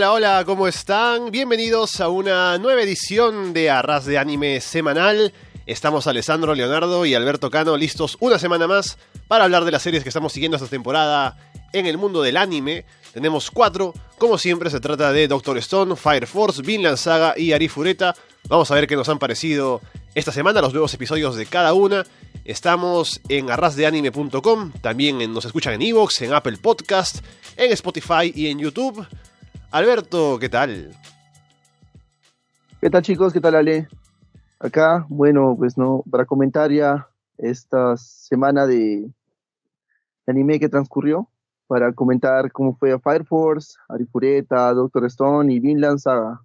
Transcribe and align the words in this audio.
Hola, 0.00 0.12
hola, 0.12 0.44
¿cómo 0.46 0.66
están? 0.66 1.30
Bienvenidos 1.30 2.00
a 2.00 2.08
una 2.08 2.56
nueva 2.56 2.80
edición 2.80 3.52
de 3.52 3.68
Arras 3.68 4.06
de 4.06 4.16
Anime 4.16 4.62
Semanal. 4.62 5.34
Estamos 5.66 6.06
Alessandro, 6.06 6.54
Leonardo 6.54 7.04
y 7.04 7.12
Alberto 7.12 7.50
Cano 7.50 7.76
listos 7.76 8.16
una 8.18 8.38
semana 8.38 8.66
más 8.66 8.96
para 9.28 9.44
hablar 9.44 9.66
de 9.66 9.72
las 9.72 9.82
series 9.82 10.02
que 10.02 10.08
estamos 10.08 10.32
siguiendo 10.32 10.56
esta 10.56 10.70
temporada 10.70 11.36
en 11.74 11.84
el 11.84 11.98
mundo 11.98 12.22
del 12.22 12.38
anime. 12.38 12.86
Tenemos 13.12 13.50
cuatro, 13.50 13.92
como 14.16 14.38
siempre 14.38 14.70
se 14.70 14.80
trata 14.80 15.12
de 15.12 15.28
Doctor 15.28 15.58
Stone, 15.58 15.94
Fire 15.96 16.26
Force, 16.26 16.62
Vinland 16.62 16.96
Saga 16.96 17.34
y 17.36 17.52
Arifureta. 17.52 18.16
Vamos 18.48 18.70
a 18.70 18.76
ver 18.76 18.86
qué 18.86 18.96
nos 18.96 19.10
han 19.10 19.18
parecido 19.18 19.82
esta 20.14 20.32
semana 20.32 20.62
los 20.62 20.72
nuevos 20.72 20.94
episodios 20.94 21.36
de 21.36 21.44
cada 21.44 21.74
una. 21.74 22.06
Estamos 22.46 23.20
en 23.28 23.50
arrasdeanime.com, 23.50 24.72
también 24.80 25.30
nos 25.30 25.44
escuchan 25.44 25.74
en 25.74 25.82
Evox, 25.82 26.22
en 26.22 26.32
Apple 26.32 26.56
Podcast, 26.56 27.22
en 27.58 27.70
Spotify 27.72 28.32
y 28.34 28.46
en 28.46 28.60
YouTube. 28.60 29.06
Alberto, 29.72 30.38
¿qué 30.40 30.48
tal? 30.48 30.96
¿Qué 32.80 32.90
tal 32.90 33.02
chicos? 33.02 33.32
¿Qué 33.32 33.40
tal 33.40 33.54
Ale? 33.54 33.88
Acá, 34.58 35.06
bueno, 35.08 35.54
pues 35.56 35.78
no, 35.78 36.02
para 36.10 36.24
comentar 36.24 36.72
ya 36.72 37.08
esta 37.38 37.96
semana 37.96 38.66
de 38.66 39.08
anime 40.26 40.58
que 40.58 40.68
transcurrió, 40.68 41.28
para 41.68 41.92
comentar 41.92 42.50
cómo 42.50 42.76
fue 42.76 42.92
a 42.92 42.98
Fire 42.98 43.24
Force, 43.24 43.74
Arifureta, 43.88 44.74
Doctor 44.74 45.06
Stone 45.06 45.52
y 45.52 45.60
Vinland 45.60 46.00
Saga. 46.00 46.40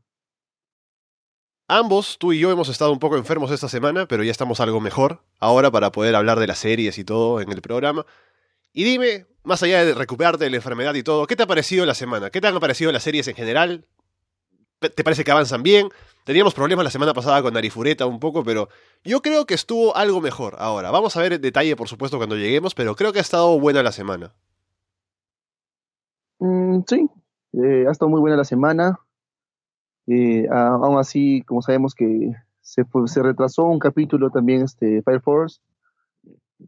Ambos, 1.68 2.18
tú 2.20 2.32
y 2.32 2.40
yo, 2.40 2.52
hemos 2.52 2.70
estado 2.70 2.92
un 2.92 3.00
poco 3.00 3.18
enfermos 3.18 3.50
esta 3.50 3.68
semana, 3.68 4.08
pero 4.08 4.24
ya 4.24 4.30
estamos 4.30 4.60
algo 4.60 4.80
mejor 4.80 5.24
ahora 5.40 5.72
para 5.72 5.92
poder 5.92 6.16
hablar 6.16 6.40
de 6.40 6.46
las 6.46 6.60
series 6.60 7.00
y 7.00 7.04
todo 7.04 7.42
en 7.42 7.52
el 7.52 7.62
programa. 7.62 8.06
Y 8.72 8.84
dime, 8.84 9.26
más 9.46 9.64
allá 9.64 9.86
de 9.86 9.94
recuperarte 9.94 10.44
de 10.44 10.50
la 10.50 10.58
enfermedad 10.58 10.94
y 10.96 11.04
todo, 11.04 11.28
¿qué 11.28 11.36
te 11.36 11.44
ha 11.44 11.48
parecido 11.48 11.86
la 11.86 11.94
semana? 11.94 12.30
¿Qué 12.30 12.42
te 12.42 12.48
han 12.48 12.60
parecido 12.60 12.92
las 12.92 13.04
series 13.04 13.28
en 13.28 13.36
general? 13.36 13.86
¿Te 14.80 15.04
parece 15.04 15.24
que 15.24 15.32
avanzan 15.32 15.64
bien? 15.64 15.90
Teníamos 16.26 16.54
problemas 16.54 16.84
la 16.84 16.92
semana 16.92 17.14
pasada 17.14 17.42
con 17.42 17.56
Arifureta 17.56 18.06
un 18.08 18.20
poco, 18.20 18.44
pero 18.44 18.68
yo 19.04 19.22
creo 19.22 19.46
que 19.46 19.54
estuvo 19.54 19.96
algo 19.96 20.22
mejor 20.22 20.56
ahora. 20.58 20.92
Vamos 20.92 21.16
a 21.16 21.22
ver 21.22 21.34
el 21.34 21.42
detalle, 21.42 21.76
por 21.76 21.88
supuesto, 21.88 22.18
cuando 22.18 22.36
lleguemos, 22.36 22.74
pero 22.74 22.96
creo 22.96 23.14
que 23.14 23.20
ha 23.20 23.22
estado 23.22 23.60
buena 23.60 23.84
la 23.84 23.92
semana. 23.92 24.34
Mm, 26.40 26.80
sí, 26.88 27.08
eh, 27.54 27.86
ha 27.88 27.92
estado 27.92 28.10
muy 28.10 28.20
buena 28.20 28.38
la 28.38 28.44
semana. 28.44 29.00
Eh, 30.08 30.48
aún 30.52 30.98
así, 30.98 31.44
como 31.44 31.62
sabemos 31.62 31.94
que 31.96 32.34
se, 32.62 32.84
se 33.06 33.24
retrasó 33.24 33.66
un 33.66 33.80
capítulo 33.80 34.30
también, 34.32 34.64
este 34.64 35.02
Fire 35.04 35.22
Force, 35.22 35.60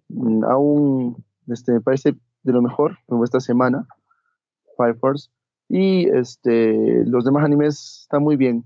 mm, 0.09 0.43
aún 0.45 1.23
este, 1.47 1.81
parece 1.81 2.15
de 2.47 2.53
lo 2.53 2.61
mejor 2.61 2.97
en 3.07 3.23
esta 3.23 3.39
semana, 3.39 3.85
Fire 4.75 4.95
Force. 4.95 5.29
Y 5.69 6.07
este, 6.09 7.05
los 7.05 7.25
demás 7.25 7.43
animes 7.43 8.03
están 8.03 8.23
muy 8.23 8.37
bien. 8.37 8.63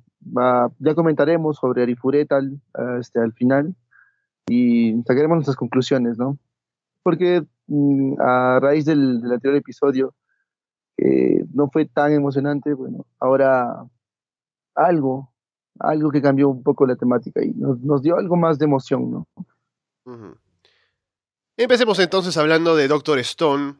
ya 0.80 0.96
comentaremos 0.96 1.58
sobre 1.58 1.84
Arifureta 1.84 2.38
al, 2.38 2.62
este, 3.00 3.20
al 3.20 3.34
final 3.34 3.76
y 4.48 5.02
sacaremos 5.06 5.36
nuestras 5.36 5.58
conclusiones, 5.58 6.18
¿no? 6.18 6.38
Porque 7.04 7.44
mm, 7.68 8.14
a 8.20 8.60
raíz 8.60 8.86
del, 8.86 9.22
del 9.22 9.32
anterior 9.32 9.58
episodio, 9.58 10.14
que 10.96 11.44
no 11.54 11.70
fue 11.70 11.86
tan 11.86 12.14
emocionante, 12.14 12.74
bueno, 12.74 13.08
ahora 13.20 13.84
algo, 14.76 15.32
algo 15.80 16.12
que 16.12 16.22
cambió 16.22 16.50
un 16.50 16.62
poco 16.62 16.86
la 16.86 16.96
temática 16.96 17.44
y 17.44 17.54
nos, 17.54 18.02
dio 18.04 18.18
algo 18.18 18.36
más 18.36 18.60
de 18.60 18.66
emoción, 18.66 19.12
¿no? 19.12 19.28
Empecemos 21.64 22.00
entonces 22.00 22.38
hablando 22.38 22.76
de 22.76 22.88
Doctor 22.88 23.20
Stone. 23.20 23.76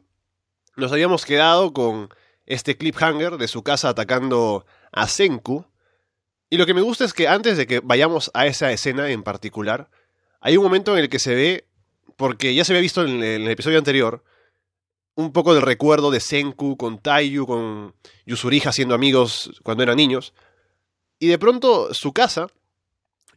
Nos 0.76 0.92
habíamos 0.92 1.26
quedado 1.26 1.72
con 1.72 2.10
este 2.46 2.76
cliffhanger 2.76 3.38
de 3.38 3.48
su 3.48 3.64
casa 3.64 3.88
atacando 3.88 4.64
a 4.92 5.08
Senku. 5.08 5.66
Y 6.48 6.58
lo 6.58 6.66
que 6.66 6.74
me 6.74 6.80
gusta 6.80 7.04
es 7.04 7.12
que 7.12 7.26
antes 7.26 7.56
de 7.56 7.66
que 7.66 7.80
vayamos 7.80 8.30
a 8.34 8.46
esa 8.46 8.70
escena 8.70 9.10
en 9.10 9.24
particular, 9.24 9.90
hay 10.40 10.56
un 10.56 10.62
momento 10.62 10.92
en 10.92 11.00
el 11.00 11.08
que 11.08 11.18
se 11.18 11.34
ve, 11.34 11.66
porque 12.16 12.54
ya 12.54 12.64
se 12.64 12.70
había 12.70 12.82
visto 12.82 13.04
en 13.04 13.20
el 13.20 13.48
episodio 13.48 13.78
anterior, 13.78 14.22
un 15.16 15.32
poco 15.32 15.52
del 15.52 15.64
recuerdo 15.64 16.12
de 16.12 16.20
Senku 16.20 16.76
con 16.76 17.00
Taiyu, 17.00 17.48
con 17.48 17.96
Yusuriha 18.26 18.70
siendo 18.70 18.94
amigos 18.94 19.60
cuando 19.64 19.82
eran 19.82 19.96
niños. 19.96 20.34
Y 21.18 21.26
de 21.26 21.38
pronto 21.38 21.92
su 21.94 22.12
casa, 22.12 22.46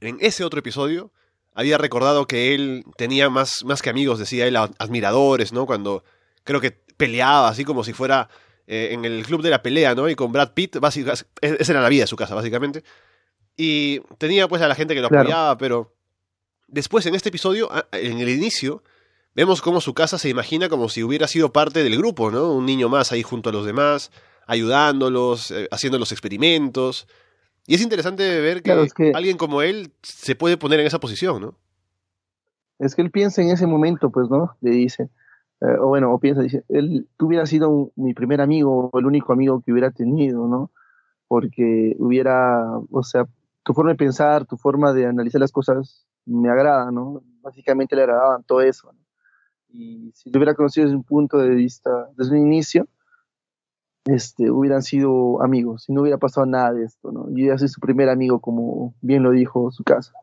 en 0.01 0.19
ese 0.21 0.43
otro 0.43 0.59
episodio, 0.59 1.11
había 1.55 1.77
recordado 1.77 2.27
que 2.27 2.53
él 2.53 2.83
tenía 2.97 3.29
más, 3.29 3.63
más 3.63 3.81
que 3.81 3.89
amigos, 3.89 4.19
decía 4.19 4.45
él, 4.45 4.57
admiradores, 4.57 5.53
¿no? 5.53 5.65
Cuando 5.65 6.03
creo 6.43 6.61
que 6.61 6.71
peleaba 6.71 7.47
así 7.47 7.63
como 7.63 7.83
si 7.83 7.93
fuera 7.93 8.29
eh, 8.67 8.89
en 8.91 9.05
el 9.05 9.25
club 9.25 9.41
de 9.41 9.49
la 9.49 9.63
pelea, 9.63 9.95
¿no? 9.95 10.09
Y 10.09 10.15
con 10.15 10.33
Brad 10.33 10.53
Pitt, 10.53 10.75
esa 11.41 11.71
era 11.71 11.81
la 11.81 11.89
vida 11.89 12.03
de 12.03 12.07
su 12.07 12.17
casa, 12.17 12.35
básicamente. 12.35 12.83
Y 13.55 14.01
tenía 14.17 14.49
pues 14.49 14.61
a 14.61 14.67
la 14.67 14.75
gente 14.75 14.93
que 14.93 15.01
lo 15.01 15.07
apoyaba, 15.07 15.57
pero 15.57 15.95
después 16.67 17.05
en 17.05 17.15
este 17.15 17.29
episodio, 17.29 17.71
en 17.93 18.19
el 18.19 18.27
inicio, 18.29 18.83
vemos 19.33 19.61
cómo 19.61 19.79
su 19.79 19.93
casa 19.93 20.17
se 20.17 20.27
imagina 20.27 20.67
como 20.67 20.89
si 20.89 21.03
hubiera 21.03 21.27
sido 21.27 21.53
parte 21.53 21.83
del 21.83 21.97
grupo, 21.97 22.31
¿no? 22.31 22.51
Un 22.51 22.65
niño 22.65 22.89
más 22.89 23.13
ahí 23.13 23.23
junto 23.23 23.49
a 23.49 23.53
los 23.53 23.65
demás, 23.65 24.11
ayudándolos, 24.45 25.51
eh, 25.51 25.69
haciendo 25.71 25.99
los 25.99 26.11
experimentos. 26.11 27.07
Y 27.67 27.75
es 27.75 27.81
interesante 27.81 28.41
ver 28.41 28.61
que, 28.61 28.71
alguien 29.13 29.37
como 29.37 29.61
él 29.61 29.91
se 30.03 30.35
puede 30.35 30.57
poner 30.57 30.79
en 30.79 30.87
esa 30.87 30.99
posición, 30.99 31.41
¿no? 31.41 31.55
Es 32.77 32.95
que 32.95 33.01
él 33.01 33.09
piensa 33.09 33.41
en 33.41 33.49
ese 33.49 33.65
momento, 33.67 34.09
pues, 34.11 34.29
¿no? 34.29 34.55
Le 34.61 34.71
dice, 34.71 35.09
eh, 35.61 35.77
o 35.79 35.87
bueno, 35.87 36.13
o 36.13 36.19
piensa, 36.19 36.41
dice, 36.41 36.63
él, 36.69 37.07
tú 37.17 37.27
hubieras 37.27 37.49
sido 37.49 37.91
mi 37.95 38.13
primer 38.13 38.41
amigo, 38.41 38.89
o 38.91 38.99
el 38.99 39.05
único 39.05 39.33
amigo 39.33 39.61
que 39.61 39.71
hubiera 39.71 39.91
tenido, 39.91 40.47
¿no? 40.47 40.71
Porque 41.27 41.95
hubiera, 41.97 42.65
o 42.91 43.03
sea, 43.03 43.25
tu 43.63 43.73
forma 43.73 43.91
de 43.91 43.97
pensar, 43.97 44.45
tu 44.45 44.57
forma 44.57 44.93
de 44.93 45.07
analizar 45.07 45.41
las 45.41 45.51
cosas 45.51 46.05
me 46.25 46.49
agrada, 46.49 46.91
¿no? 46.91 47.23
Básicamente 47.41 47.95
le 47.95 48.03
agradaban 48.03 48.43
todo 48.43 48.61
eso. 48.61 48.91
¿no? 48.91 48.99
Y 49.69 50.11
si 50.13 50.29
lo 50.29 50.37
hubiera 50.37 50.53
conocido 50.53 50.85
desde 50.85 50.95
un 50.95 51.03
punto 51.03 51.37
de 51.37 51.49
vista, 51.49 52.09
desde 52.15 52.31
un 52.31 52.45
inicio, 52.45 52.87
este, 54.05 54.51
hubieran 54.51 54.83
sido 54.83 55.41
amigos 55.41 55.85
y 55.89 55.93
no 55.93 56.01
hubiera 56.01 56.17
pasado 56.17 56.45
nada 56.45 56.73
de 56.73 56.85
esto, 56.85 57.11
¿no? 57.11 57.27
Yo 57.31 57.47
ya 57.47 57.57
su 57.57 57.79
primer 57.79 58.09
amigo, 58.09 58.39
como 58.39 58.93
bien 59.01 59.23
lo 59.23 59.31
dijo 59.31 59.71
su 59.71 59.83
casa. 59.83 60.13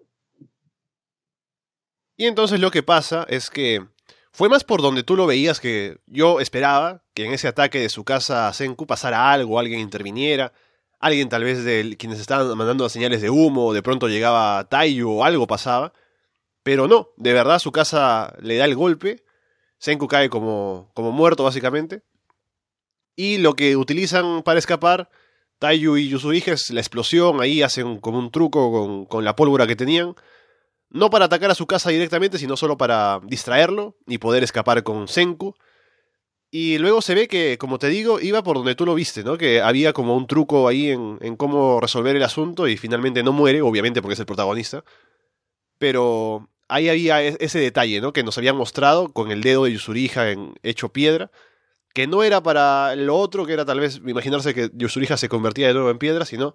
Y 2.16 2.26
entonces 2.26 2.60
lo 2.60 2.70
que 2.70 2.82
pasa 2.82 3.26
es 3.28 3.50
que 3.50 3.84
fue 4.30 4.48
más 4.48 4.64
por 4.64 4.80
donde 4.80 5.02
tú 5.02 5.16
lo 5.16 5.26
veías 5.26 5.60
que 5.60 5.98
yo 6.06 6.40
esperaba 6.40 7.02
que 7.14 7.26
en 7.26 7.32
ese 7.32 7.48
ataque 7.48 7.80
de 7.80 7.88
su 7.88 8.04
casa 8.04 8.48
a 8.48 8.52
Senku 8.52 8.86
pasara 8.86 9.32
algo, 9.32 9.58
alguien 9.58 9.80
interviniera, 9.80 10.52
alguien 11.00 11.28
tal 11.28 11.42
vez 11.42 11.64
de 11.64 11.96
quienes 11.98 12.20
estaban 12.20 12.56
mandando 12.56 12.88
señales 12.88 13.20
de 13.20 13.30
humo, 13.30 13.72
de 13.72 13.82
pronto 13.82 14.08
llegaba 14.08 14.68
Taiyu 14.68 15.10
o 15.10 15.24
algo 15.24 15.46
pasaba, 15.48 15.92
pero 16.62 16.86
no, 16.86 17.08
de 17.16 17.32
verdad 17.32 17.58
su 17.58 17.72
casa 17.72 18.34
le 18.40 18.56
da 18.56 18.64
el 18.66 18.76
golpe, 18.76 19.24
Senku 19.78 20.06
cae 20.06 20.30
como, 20.30 20.92
como 20.94 21.10
muerto 21.10 21.42
básicamente, 21.42 22.02
y 23.16 23.38
lo 23.38 23.54
que 23.54 23.76
utilizan 23.76 24.42
para 24.42 24.58
escapar, 24.58 25.10
Taiyu 25.58 25.96
y 25.96 26.08
Yusuriha 26.08 26.54
es 26.54 26.70
la 26.70 26.80
explosión, 26.80 27.40
ahí 27.40 27.62
hacen 27.62 27.98
como 27.98 28.18
un 28.18 28.30
truco 28.30 29.06
con, 29.08 29.24
la 29.24 29.36
pólvora 29.36 29.66
que 29.66 29.76
tenían. 29.76 30.14
No 30.90 31.08
para 31.08 31.26
atacar 31.26 31.50
a 31.50 31.54
su 31.54 31.66
casa 31.66 31.90
directamente, 31.90 32.38
sino 32.38 32.56
solo 32.56 32.76
para 32.76 33.20
distraerlo 33.24 33.96
y 34.06 34.18
poder 34.18 34.42
escapar 34.42 34.82
con 34.82 35.08
Senku. 35.08 35.54
Y 36.50 36.76
luego 36.78 37.00
se 37.00 37.14
ve 37.14 37.28
que, 37.28 37.56
como 37.58 37.78
te 37.78 37.88
digo, 37.88 38.20
iba 38.20 38.42
por 38.42 38.56
donde 38.56 38.74
tú 38.74 38.84
lo 38.84 38.94
viste, 38.94 39.24
¿no? 39.24 39.38
Que 39.38 39.62
había 39.62 39.94
como 39.94 40.16
un 40.16 40.26
truco 40.26 40.68
ahí 40.68 40.90
en, 40.90 41.18
en 41.22 41.36
cómo 41.36 41.80
resolver 41.80 42.14
el 42.14 42.22
asunto 42.22 42.68
y 42.68 42.76
finalmente 42.76 43.22
no 43.22 43.32
muere, 43.32 43.62
obviamente 43.62 44.02
porque 44.02 44.14
es 44.14 44.20
el 44.20 44.26
protagonista. 44.26 44.84
Pero 45.78 46.50
ahí 46.68 46.88
había 46.90 47.22
e-, 47.22 47.36
ese 47.40 47.58
detalle, 47.58 48.00
¿no? 48.02 48.12
Que 48.12 48.22
nos 48.22 48.36
habían 48.36 48.56
mostrado 48.56 49.12
con 49.12 49.30
el 49.30 49.42
dedo 49.42 49.64
de 49.64 49.72
Yusuriha 49.72 50.30
en 50.30 50.54
hecho 50.62 50.90
piedra 50.90 51.30
que 51.94 52.06
no 52.06 52.22
era 52.22 52.42
para 52.42 52.96
lo 52.96 53.16
otro, 53.16 53.46
que 53.46 53.52
era 53.52 53.64
tal 53.64 53.80
vez 53.80 54.00
imaginarse 54.04 54.54
que 54.54 54.70
Yusuriha 54.74 55.16
se 55.16 55.28
convertía 55.28 55.68
de 55.68 55.74
nuevo 55.74 55.90
en 55.90 55.98
piedra, 55.98 56.24
sino 56.24 56.54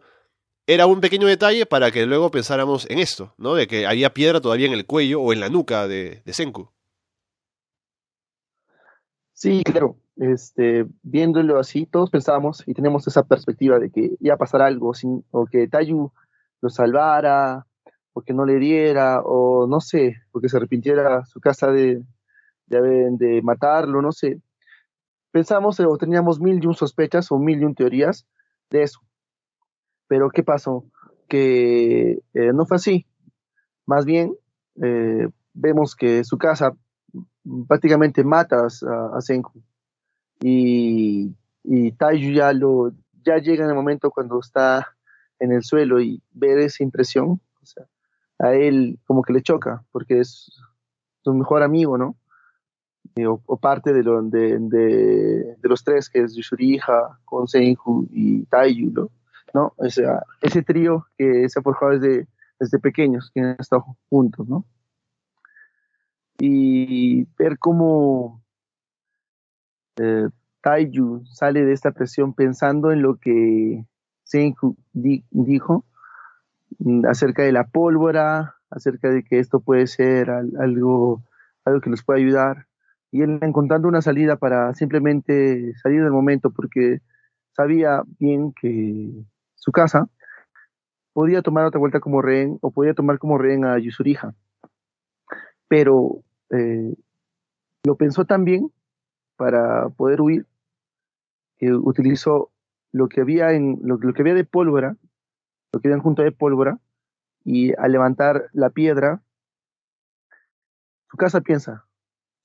era 0.65 0.85
un 0.85 0.99
pequeño 0.99 1.27
detalle 1.27 1.65
para 1.65 1.91
que 1.91 2.05
luego 2.05 2.31
pensáramos 2.31 2.89
en 2.89 2.99
esto, 2.99 3.33
¿no? 3.37 3.55
De 3.55 3.67
que 3.67 3.85
había 3.85 4.13
piedra 4.13 4.41
todavía 4.41 4.67
en 4.67 4.73
el 4.73 4.85
cuello 4.85 5.21
o 5.21 5.31
en 5.31 5.39
la 5.39 5.49
nuca 5.49 5.87
de, 5.87 6.21
Senku. 6.25 6.69
Sí, 9.33 9.63
claro. 9.63 9.97
Este, 10.17 10.87
viéndolo 11.03 11.59
así, 11.59 11.85
todos 11.85 12.09
pensábamos 12.09 12.63
y 12.65 12.73
tenemos 12.73 13.07
esa 13.07 13.23
perspectiva 13.23 13.77
de 13.77 13.91
que 13.91 14.15
iba 14.19 14.33
a 14.33 14.37
pasar 14.37 14.63
algo, 14.63 14.95
sin, 14.95 15.23
o 15.29 15.45
que 15.45 15.67
Tayu 15.67 16.11
lo 16.59 16.69
salvara, 16.69 17.67
o 18.13 18.21
que 18.23 18.33
no 18.33 18.43
le 18.43 18.55
diera, 18.55 19.21
o 19.21 19.67
no 19.67 19.79
sé, 19.79 20.15
o 20.31 20.41
que 20.41 20.49
se 20.49 20.57
arrepintiera 20.57 21.23
su 21.25 21.39
casa 21.39 21.71
de, 21.71 22.01
de 22.65 23.41
matarlo, 23.43 24.01
no 24.01 24.11
sé 24.11 24.41
pensamos 25.31 25.79
o 25.79 25.97
teníamos 25.97 26.39
mil 26.39 26.63
y 26.63 26.67
un 26.67 26.75
sospechas 26.75 27.31
o 27.31 27.37
mil 27.37 27.61
y 27.61 27.65
un 27.65 27.75
teorías 27.75 28.27
de 28.69 28.83
eso. 28.83 28.99
Pero 30.07 30.29
¿qué 30.29 30.43
pasó? 30.43 30.85
Que 31.27 32.21
eh, 32.33 32.53
no 32.53 32.65
fue 32.65 32.77
así. 32.77 33.05
Más 33.85 34.05
bien, 34.05 34.35
eh, 34.81 35.27
vemos 35.53 35.95
que 35.95 36.23
su 36.23 36.37
casa 36.37 36.73
prácticamente 37.67 38.23
mata 38.23 38.67
a, 38.67 39.21
Senku. 39.21 39.61
Y, 40.41 41.35
y 41.63 41.93
ya 42.33 42.53
lo, 42.53 42.91
ya 43.25 43.37
llega 43.37 43.63
en 43.63 43.69
el 43.69 43.75
momento 43.75 44.11
cuando 44.11 44.39
está 44.39 44.95
en 45.39 45.51
el 45.51 45.63
suelo 45.63 45.99
y 45.99 46.21
ver 46.31 46.59
esa 46.59 46.83
impresión, 46.83 47.41
o 47.61 47.65
sea, 47.65 47.85
a 48.39 48.53
él 48.53 48.99
como 49.05 49.21
que 49.21 49.33
le 49.33 49.41
choca, 49.41 49.83
porque 49.91 50.19
es 50.19 50.51
su 51.23 51.33
mejor 51.33 51.63
amigo, 51.63 51.97
¿no? 51.97 52.15
O, 53.25 53.57
parte 53.57 53.93
de, 53.93 54.03
de, 54.03 54.59
de, 54.59 55.57
los 55.69 55.83
tres, 55.83 56.09
que 56.09 56.21
es 56.21 56.35
Yusuriha, 56.35 57.19
Konsenju 57.25 58.07
y 58.11 58.45
Taiyu, 58.45 59.09
¿no? 59.53 59.73
O 59.75 59.89
sea, 59.89 60.23
ese 60.41 60.61
trío 60.63 61.07
que 61.17 61.47
se 61.49 61.59
ha 61.59 61.63
forjado 61.63 61.93
desde, 61.97 62.27
desde 62.59 62.79
pequeños, 62.79 63.31
que 63.33 63.41
han 63.41 63.55
estado 63.59 63.97
juntos, 64.09 64.47
¿no? 64.47 64.65
Y 66.39 67.25
ver 67.37 67.57
cómo 67.57 68.41
eh, 69.97 70.29
Taiyu 70.61 71.25
sale 71.25 71.65
de 71.65 71.73
esta 71.73 71.91
presión 71.91 72.33
pensando 72.33 72.91
en 72.91 73.01
lo 73.01 73.17
que 73.17 73.85
Senju 74.23 74.75
dijo 74.93 75.85
mm, 76.79 77.05
acerca 77.05 77.43
de 77.43 77.51
la 77.51 77.65
pólvora, 77.67 78.55
acerca 78.69 79.09
de 79.09 79.23
que 79.23 79.39
esto 79.39 79.59
puede 79.59 79.87
ser 79.87 80.29
algo, 80.29 81.23
algo 81.65 81.81
que 81.81 81.89
nos 81.89 82.03
puede 82.03 82.21
ayudar, 82.21 82.66
y 83.11 83.21
él 83.21 83.39
encontrando 83.41 83.87
una 83.87 84.01
salida 84.01 84.35
para 84.35 84.73
simplemente 84.73 85.73
salir 85.81 86.03
del 86.03 86.11
momento 86.11 86.51
porque 86.51 86.99
sabía 87.55 88.03
bien 88.19 88.53
que 88.53 89.11
su 89.55 89.71
casa 89.71 90.09
podía 91.13 91.41
tomar 91.41 91.65
otra 91.65 91.79
vuelta 91.79 91.99
como 91.99 92.21
rehén 92.21 92.59
o 92.61 92.71
podía 92.71 92.93
tomar 92.93 93.17
como 93.17 93.37
rehén 93.37 93.65
a 93.65 93.79
Yusurija. 93.79 94.35
Pero 95.67 96.23
eh, 96.51 96.93
lo 97.83 97.95
pensó 97.95 98.25
tan 98.25 98.45
bien 98.45 98.71
para 99.35 99.89
poder 99.89 100.21
huir 100.21 100.45
que 101.57 101.73
utilizó 101.73 102.51
lo 102.91 103.09
que 103.09 103.21
había 103.21 103.53
en 103.53 103.79
lo, 103.81 103.97
lo 103.97 104.13
que 104.13 104.21
había 104.21 104.35
de 104.35 104.45
pólvora, 104.45 104.95
lo 105.73 105.79
que 105.79 105.87
habían 105.87 106.01
junto 106.01 106.21
de 106.21 106.31
pólvora, 106.31 106.79
y 107.43 107.73
al 107.79 107.93
levantar 107.93 108.49
la 108.53 108.69
piedra, 108.69 109.21
su 111.09 111.17
casa 111.17 111.41
piensa, 111.41 111.86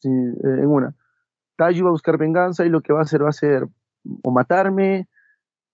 eh, 0.04 0.08
en 0.08 0.66
una. 0.66 0.94
Tayu 1.56 1.84
va 1.84 1.90
a 1.90 1.92
buscar 1.92 2.18
venganza 2.18 2.64
y 2.64 2.68
lo 2.68 2.80
que 2.80 2.92
va 2.92 3.00
a 3.00 3.02
hacer 3.02 3.22
va 3.24 3.28
a 3.28 3.32
ser 3.32 3.68
o 4.22 4.30
matarme 4.30 5.08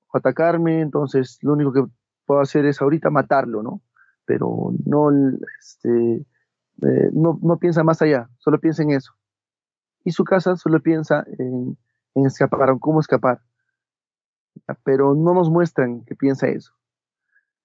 o 0.09 0.19
atacarme, 0.19 0.81
entonces 0.81 1.39
lo 1.43 1.53
único 1.53 1.73
que 1.73 1.85
puedo 2.27 2.41
hacer 2.41 2.67
es 2.67 2.81
ahorita 2.81 3.11
matarlo, 3.11 3.63
¿no? 3.63 3.83
Pero 4.25 4.73
no, 4.85 5.11
este, 5.59 6.27
eh, 6.83 7.11
no, 7.13 7.39
no, 7.43 7.59
piensa 7.59 7.83
más 7.83 8.03
allá, 8.03 8.29
solo 8.39 8.61
piensa 8.61 8.83
en 8.83 8.91
eso. 8.91 9.13
Y 10.05 10.13
su 10.13 10.25
casa 10.25 10.57
solo 10.57 10.81
piensa 10.81 11.25
en, 11.39 11.77
escapar, 12.15 12.69
en 12.69 12.79
cómo 12.79 13.01
escapar. 13.01 13.41
Pero 14.85 15.15
no 15.15 15.35
nos 15.35 15.51
muestran 15.51 16.05
que 16.05 16.15
piensa 16.15 16.49
eso. 16.49 16.75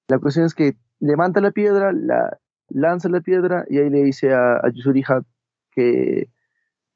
La 0.08 0.20
cuestión 0.20 0.46
es 0.46 0.54
que 0.54 0.78
levanta 1.00 1.42
la 1.42 1.52
piedra, 1.52 1.92
la, 1.92 2.40
lanza 2.70 3.10
la 3.10 3.22
piedra 3.22 3.66
y 3.70 3.80
ahí 3.80 3.90
le 3.90 4.04
dice 4.04 4.34
a, 4.34 4.58
a 4.58 4.70
Yusurija 4.70 5.24
que 5.72 6.30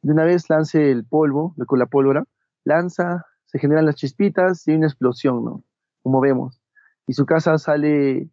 de 0.01 0.13
una 0.13 0.23
vez 0.23 0.49
lance 0.49 0.91
el 0.91 1.05
polvo, 1.05 1.55
con 1.65 1.79
la 1.79 1.85
pólvora, 1.85 2.25
lanza, 2.63 3.25
se 3.45 3.59
generan 3.59 3.85
las 3.85 3.95
chispitas 3.95 4.67
y 4.67 4.71
hay 4.71 4.77
una 4.77 4.87
explosión, 4.87 5.43
¿no? 5.43 5.63
Como 6.03 6.21
vemos. 6.21 6.61
Y 7.07 7.13
su 7.13 7.25
casa 7.25 7.57
sale 7.57 8.29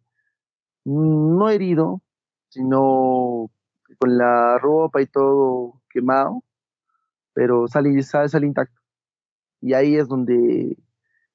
no 0.83 1.49
herido, 1.49 2.01
sino 2.49 3.49
con 3.97 4.17
la 4.17 4.57
ropa 4.59 5.01
y 5.01 5.07
todo 5.07 5.81
quemado, 5.89 6.43
pero 7.33 7.67
sale, 7.67 8.01
sale, 8.03 8.29
sale 8.29 8.47
intacto. 8.47 8.81
Y 9.61 9.73
ahí 9.73 9.95
es 9.95 10.07
donde 10.07 10.77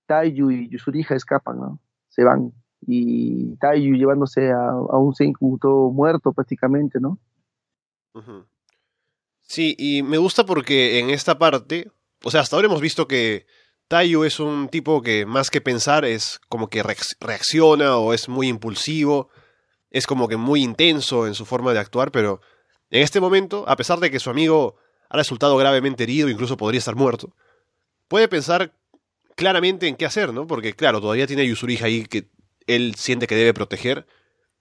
Taiyu 0.06 0.50
y 0.50 0.68
Yusurija 0.68 1.14
escapan, 1.14 1.58
¿no? 1.58 1.80
Se 2.08 2.24
van. 2.24 2.52
Y 2.82 3.56
Taiyu 3.56 3.96
llevándose 3.96 4.50
a, 4.52 4.74
un 4.76 5.14
Senku 5.14 5.58
todo 5.58 5.90
muerto 5.90 6.32
prácticamente, 6.32 7.00
¿no? 7.00 7.18
Sí, 9.50 9.74
y 9.80 10.04
me 10.04 10.16
gusta 10.16 10.46
porque 10.46 11.00
en 11.00 11.10
esta 11.10 11.36
parte, 11.36 11.90
o 12.22 12.30
sea, 12.30 12.40
hasta 12.40 12.54
ahora 12.54 12.66
hemos 12.66 12.80
visto 12.80 13.08
que 13.08 13.46
Tayo 13.88 14.24
es 14.24 14.38
un 14.38 14.68
tipo 14.68 15.02
que 15.02 15.26
más 15.26 15.50
que 15.50 15.60
pensar 15.60 16.04
es 16.04 16.38
como 16.48 16.70
que 16.70 16.84
reacciona 17.18 17.96
o 17.96 18.14
es 18.14 18.28
muy 18.28 18.46
impulsivo, 18.46 19.28
es 19.90 20.06
como 20.06 20.28
que 20.28 20.36
muy 20.36 20.62
intenso 20.62 21.26
en 21.26 21.34
su 21.34 21.46
forma 21.46 21.72
de 21.72 21.80
actuar, 21.80 22.12
pero 22.12 22.40
en 22.90 23.02
este 23.02 23.18
momento, 23.18 23.64
a 23.66 23.74
pesar 23.74 23.98
de 23.98 24.12
que 24.12 24.20
su 24.20 24.30
amigo 24.30 24.76
ha 25.08 25.16
resultado 25.16 25.56
gravemente 25.56 26.04
herido, 26.04 26.28
incluso 26.28 26.56
podría 26.56 26.78
estar 26.78 26.94
muerto, 26.94 27.34
puede 28.06 28.28
pensar 28.28 28.72
claramente 29.34 29.88
en 29.88 29.96
qué 29.96 30.06
hacer, 30.06 30.32
¿no? 30.32 30.46
Porque 30.46 30.74
claro, 30.74 31.00
todavía 31.00 31.26
tiene 31.26 31.42
a 31.42 31.46
Yusurija 31.46 31.86
ahí 31.86 32.04
que 32.04 32.30
él 32.68 32.94
siente 32.94 33.26
que 33.26 33.34
debe 33.34 33.52
proteger 33.52 34.06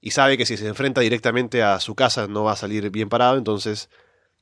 y 0.01 0.09
sabe 0.09 0.35
que 0.35 0.47
si 0.47 0.57
se 0.57 0.67
enfrenta 0.67 1.01
directamente 1.01 1.61
a 1.61 1.79
su 1.79 1.93
casa 1.93 2.25
no 2.25 2.45
va 2.45 2.53
a 2.53 2.55
salir 2.55 2.89
bien 2.89 3.07
parado, 3.07 3.37
entonces 3.37 3.87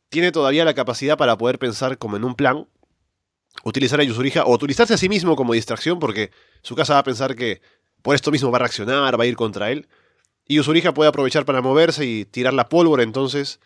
tiene 0.09 0.31
todavía 0.31 0.65
la 0.65 0.74
capacidad 0.74 1.18
para 1.18 1.38
poder 1.38 1.59
pensar 1.59 1.98
como 1.98 2.18
en 2.18 2.24
un 2.24 2.36
plan, 2.36 2.68
utilizar 3.63 4.00
a 4.00 4.04
Yusurija 4.04 4.45
o 4.45 4.54
utilizarse 4.54 4.94
a 4.94 4.98
sí 4.98 5.09
mismo 5.09 5.36
como 5.36 5.54
distracción 5.54 6.00
porque 6.00 6.31
su 6.62 6.75
casa 6.75 6.94
va 6.94 7.00
a 7.00 7.04
pensar 7.04 7.36
que 7.36 7.62
por 8.01 8.15
esto 8.15 8.31
mismo 8.31 8.51
va 8.51 8.57
a 8.57 8.59
reaccionar, 8.59 9.19
va 9.19 9.24
a 9.24 9.27
ir 9.27 9.36
contra 9.36 9.71
él. 9.71 9.88
Y 10.48 10.56
Yusurija 10.56 10.94
puede 10.94 11.09
aprovechar 11.09 11.45
para 11.45 11.62
moverse 11.62 12.06
y 12.06 12.25
tirar 12.25 12.54
la 12.54 12.69
pólvora, 12.69 13.04
entonces 13.04 13.59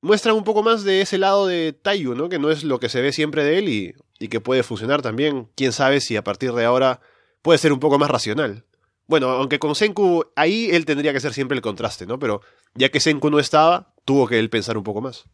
muestran 0.00 0.34
un 0.34 0.44
poco 0.44 0.62
más 0.62 0.82
de 0.82 1.02
ese 1.02 1.18
lado 1.18 1.46
de 1.46 1.72
Taiyu, 1.72 2.14
¿no? 2.14 2.28
Que 2.28 2.38
no 2.38 2.50
es 2.50 2.64
lo 2.64 2.80
que 2.80 2.88
se 2.88 3.02
ve 3.02 3.12
siempre 3.12 3.44
de 3.44 3.58
él 3.58 3.68
y, 3.68 3.94
y 4.18 4.28
que 4.28 4.40
puede 4.40 4.62
funcionar 4.62 5.02
también. 5.02 5.48
Quién 5.56 5.72
sabe 5.72 6.00
si 6.00 6.16
a 6.16 6.24
partir 6.24 6.52
de 6.52 6.64
ahora 6.64 7.00
puede 7.42 7.58
ser 7.58 7.72
un 7.72 7.80
poco 7.80 7.98
más 7.98 8.10
racional. 8.10 8.64
Bueno, 9.06 9.28
aunque 9.30 9.58
con 9.58 9.74
Senku 9.74 10.24
ahí 10.36 10.70
él 10.70 10.86
tendría 10.86 11.12
que 11.12 11.20
ser 11.20 11.34
siempre 11.34 11.56
el 11.56 11.62
contraste, 11.62 12.06
¿no? 12.06 12.18
Pero 12.18 12.40
ya 12.74 12.90
que 12.90 13.00
Senku 13.00 13.28
no 13.28 13.38
estaba, 13.40 13.92
tuvo 14.04 14.26
que 14.26 14.38
él 14.38 14.48
pensar 14.48 14.78
un 14.78 14.84
poco 14.84 15.00
más. 15.00 15.24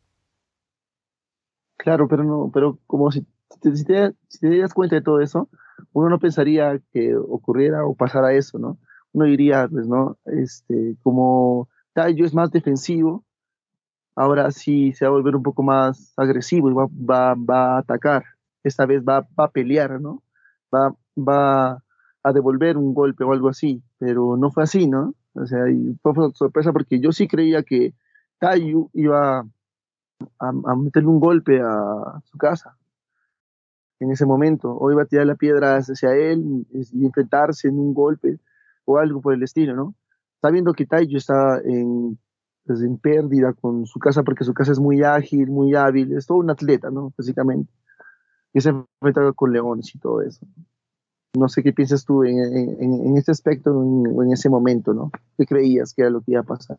Claro, 1.77 2.09
pero 2.09 2.25
no, 2.25 2.51
pero 2.53 2.79
como 2.87 3.11
si, 3.13 3.27
te, 3.61 3.75
si 4.29 4.59
das 4.59 4.75
cuenta 4.75 4.97
de 4.97 5.03
todo 5.03 5.21
eso, 5.21 5.49
uno 5.93 6.09
no 6.09 6.19
pensaría 6.19 6.81
que 6.93 7.17
ocurriera 7.17 7.85
o 7.87 7.95
pasara 7.95 8.33
eso, 8.35 8.59
¿no? 8.59 8.79
Uno 9.13 9.27
diría, 9.27 9.69
pues, 9.69 9.87
¿no? 9.87 10.19
Este, 10.25 10.97
como 11.03 11.69
Tayo 11.93 12.25
es 12.25 12.35
más 12.35 12.51
defensivo, 12.51 13.25
ahora 14.15 14.51
sí 14.51 14.93
se 14.93 15.05
va 15.05 15.11
a 15.11 15.13
volver 15.13 15.37
un 15.37 15.43
poco 15.43 15.63
más 15.63 16.13
agresivo 16.17 16.71
y 16.71 16.75
va, 16.75 16.87
va, 16.89 17.35
va 17.35 17.77
a 17.77 17.79
atacar. 17.79 18.25
Esta 18.65 18.87
vez 18.87 19.03
va, 19.03 19.21
va 19.39 19.45
a 19.45 19.51
pelear, 19.51 20.01
¿no? 20.01 20.23
Va, 20.75 20.95
va 21.17 21.83
a 22.23 22.33
devolver 22.33 22.77
un 22.77 22.93
golpe 22.95 23.25
o 23.25 23.33
algo 23.33 23.49
así, 23.49 23.83
pero 23.99 24.37
no 24.37 24.51
fue 24.51 24.65
así, 24.65 24.89
¿no? 24.89 25.15
O 25.35 25.47
sea, 25.47 25.69
y 25.71 25.97
fue 26.03 26.13
sorpresa 26.35 26.73
porque 26.73 26.99
yo 26.99 27.13
sí 27.13 27.29
creía 27.29 27.63
que 27.63 27.95
Tayu 28.39 28.91
iba 28.95 29.47
a, 30.39 30.53
meterle 30.77 31.09
un 31.09 31.21
golpe 31.21 31.61
a 31.61 32.21
su 32.25 32.39
casa 32.39 32.77
en 34.01 34.11
ese 34.11 34.27
momento, 34.27 34.77
o 34.77 34.91
iba 34.91 35.03
a 35.03 35.07
tirar 35.07 35.27
la 35.27 35.37
piedra 35.37 35.77
hacia 35.77 36.15
él 36.15 36.67
y 36.71 37.07
enfrentarse 37.07 37.69
en 37.69 37.79
un 37.79 37.95
golpe 37.95 38.39
o 38.85 38.99
algo 38.99 39.23
por 39.23 39.33
el 39.33 39.43
estilo, 39.43 39.75
¿no? 39.75 39.95
Sabiendo 40.43 40.75
que 40.75 40.85
Taiyo 40.85 41.17
está 41.17 41.61
en, 41.65 42.19
pues, 42.65 42.83
en 42.83 42.99
pérdida 42.99 43.55
con 43.55 43.87
su 43.87 43.99
casa 43.99 44.23
porque 44.23 44.45
su 44.45 44.53
casa 44.53 44.73
es 44.73 44.79
muy 44.79 45.03
ágil, 45.03 45.47
muy 45.47 45.75
hábil, 45.75 46.15
es 46.15 46.27
todo 46.27 46.39
un 46.39 46.51
atleta, 46.51 46.91
¿no? 46.91 47.13
Básicamente. 47.17 47.73
Y 48.53 48.61
se 48.61 48.69
enfrenta 48.69 49.33
con 49.33 49.53
leones 49.53 49.95
y 49.95 49.99
todo 49.99 50.21
eso. 50.21 50.47
No 51.35 51.49
sé 51.49 51.63
qué 51.63 51.73
piensas 51.73 52.05
tú 52.05 52.25
en, 52.25 52.39
en, 52.39 53.17
este 53.17 53.31
aspecto 53.31 53.75
o 53.75 54.23
en, 54.23 54.33
ese 54.33 54.49
momento, 54.49 54.93
¿no? 54.93 55.11
¿Qué 55.37 55.47
creías 55.47 55.93
que 55.95 56.03
era 56.03 56.11
lo 56.11 56.21
que 56.21 56.33
iba 56.33 56.41
a 56.41 56.45
pasar? 56.45 56.79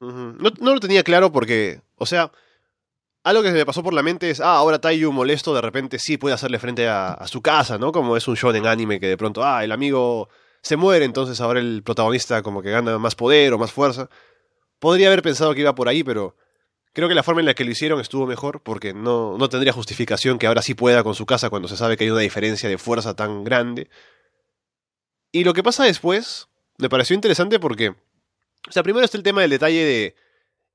no, 0.00 0.50
no 0.60 0.74
lo 0.74 0.80
tenía 0.80 1.02
claro 1.02 1.30
porque, 1.30 1.80
o 1.96 2.06
sea, 2.06 2.30
algo 3.24 3.42
que 3.42 3.50
se 3.50 3.54
me 3.54 3.66
pasó 3.66 3.82
por 3.82 3.94
la 3.94 4.02
mente 4.02 4.30
es, 4.30 4.40
ah, 4.40 4.56
ahora 4.56 4.80
Taiyu 4.80 5.12
molesto 5.12 5.54
de 5.54 5.60
repente 5.60 5.98
sí 5.98 6.18
puede 6.18 6.34
hacerle 6.34 6.58
frente 6.58 6.88
a, 6.88 7.24
su 7.26 7.40
casa, 7.40 7.78
¿no? 7.78 7.92
Como 7.92 8.16
es 8.16 8.26
un 8.26 8.34
shonen 8.34 8.66
anime 8.66 8.98
que 8.98 9.06
de 9.06 9.16
pronto, 9.16 9.44
ah, 9.44 9.62
el 9.64 9.72
amigo 9.72 10.28
se 10.60 10.76
muere, 10.76 11.04
entonces 11.04 11.40
ahora 11.40 11.60
el 11.60 11.82
protagonista 11.84 12.42
como 12.42 12.62
que 12.62 12.70
gana 12.70 12.98
más 12.98 13.14
poder 13.14 13.52
o 13.52 13.58
más 13.58 13.72
fuerza. 13.72 14.08
Podría 14.78 15.08
haber 15.08 15.22
pensado 15.22 15.54
que 15.54 15.60
iba 15.60 15.74
por 15.74 15.88
ahí, 15.88 16.02
pero 16.02 16.36
creo 16.92 17.08
que 17.08 17.14
la 17.14 17.22
forma 17.22 17.40
en 17.40 17.46
la 17.46 17.54
que 17.54 17.64
lo 17.64 17.70
hicieron 17.70 18.00
estuvo 18.00 18.26
mejor 18.26 18.62
porque 18.62 18.92
no, 18.92 19.38
no 19.38 19.48
tendría 19.48 19.72
justificación 19.72 20.38
que 20.38 20.46
ahora 20.46 20.62
sí 20.62 20.74
pueda 20.74 21.04
con 21.04 21.14
su 21.14 21.26
casa 21.26 21.50
cuando 21.50 21.68
se 21.68 21.76
sabe 21.76 21.96
que 21.96 22.04
hay 22.04 22.10
una 22.10 22.20
diferencia 22.20 22.68
de 22.68 22.78
fuerza 22.78 23.14
tan 23.14 23.44
grande. 23.44 23.88
Y 25.30 25.44
lo 25.44 25.54
que 25.54 25.62
pasa 25.62 25.84
después 25.84 26.48
me 26.78 26.88
pareció 26.88 27.14
interesante 27.14 27.60
porque, 27.60 27.90
o 27.90 28.72
sea, 28.72 28.82
primero 28.82 29.04
está 29.04 29.16
el 29.16 29.22
tema 29.22 29.42
del 29.42 29.50
detalle 29.50 29.84
de 29.84 30.16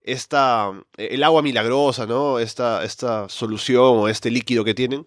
esta, 0.07 0.71
el 0.95 1.23
agua 1.23 1.41
milagrosa, 1.41 2.05
¿no? 2.05 2.39
Esta, 2.39 2.83
esta 2.83 3.27
solución 3.29 3.97
o 3.97 4.07
este 4.07 4.31
líquido 4.31 4.63
que 4.63 4.73
tienen, 4.73 5.05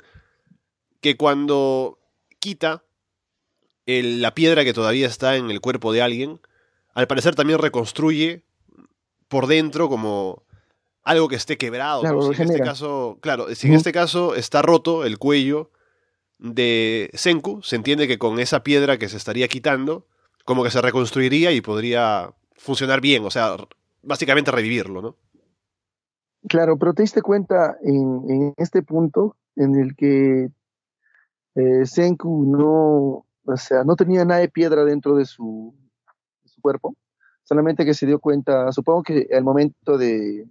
que 1.00 1.16
cuando 1.16 1.98
quita 2.38 2.84
la 3.86 4.34
piedra 4.34 4.62
que 4.64 4.72
todavía 4.72 5.06
está 5.06 5.36
en 5.36 5.50
el 5.50 5.60
cuerpo 5.60 5.92
de 5.92 6.02
alguien, 6.02 6.40
al 6.94 7.06
parecer 7.06 7.34
también 7.34 7.58
reconstruye 7.58 8.44
por 9.26 9.46
dentro 9.46 9.88
como 9.88 10.44
algo 11.02 11.28
que 11.28 11.36
esté 11.36 11.56
quebrado. 11.56 12.02
Claro, 12.02 12.32
en 12.32 12.42
este 12.42 12.60
caso, 12.60 13.18
claro, 13.20 13.54
si 13.54 13.68
en 13.68 13.74
este 13.74 13.92
caso 13.92 14.34
está 14.34 14.62
roto 14.62 15.04
el 15.04 15.18
cuello 15.18 15.70
de 16.38 17.10
Senku, 17.14 17.62
se 17.62 17.76
entiende 17.76 18.06
que 18.06 18.18
con 18.18 18.38
esa 18.38 18.62
piedra 18.62 18.98
que 18.98 19.08
se 19.08 19.16
estaría 19.16 19.48
quitando, 19.48 20.06
como 20.44 20.62
que 20.62 20.70
se 20.70 20.80
reconstruiría 20.80 21.52
y 21.52 21.60
podría 21.60 22.32
funcionar 22.54 23.00
bien, 23.00 23.24
o 23.24 23.30
sea, 23.30 23.56
básicamente 24.02 24.50
revivirlo, 24.50 25.02
¿no? 25.02 25.16
Claro, 26.48 26.78
pero 26.78 26.94
te 26.94 27.02
diste 27.02 27.22
cuenta 27.22 27.76
en, 27.82 28.54
este 28.56 28.82
punto 28.82 29.36
en 29.56 29.74
el 29.74 29.94
que 29.94 30.50
eh, 31.54 31.86
Senku 31.86 32.44
no, 32.46 33.26
o 33.44 33.56
sea, 33.56 33.84
no 33.84 33.94
tenía 33.96 34.24
nada 34.24 34.40
de 34.40 34.48
piedra 34.48 34.84
dentro 34.84 35.16
de 35.16 35.26
su, 35.26 35.74
de 36.42 36.62
cuerpo, 36.62 36.96
solamente 37.42 37.84
que 37.84 37.94
se 37.94 38.06
dio 38.06 38.18
cuenta, 38.18 38.72
supongo 38.72 39.02
que 39.02 39.28
al 39.32 39.44
momento 39.44 39.98
de, 39.98 40.48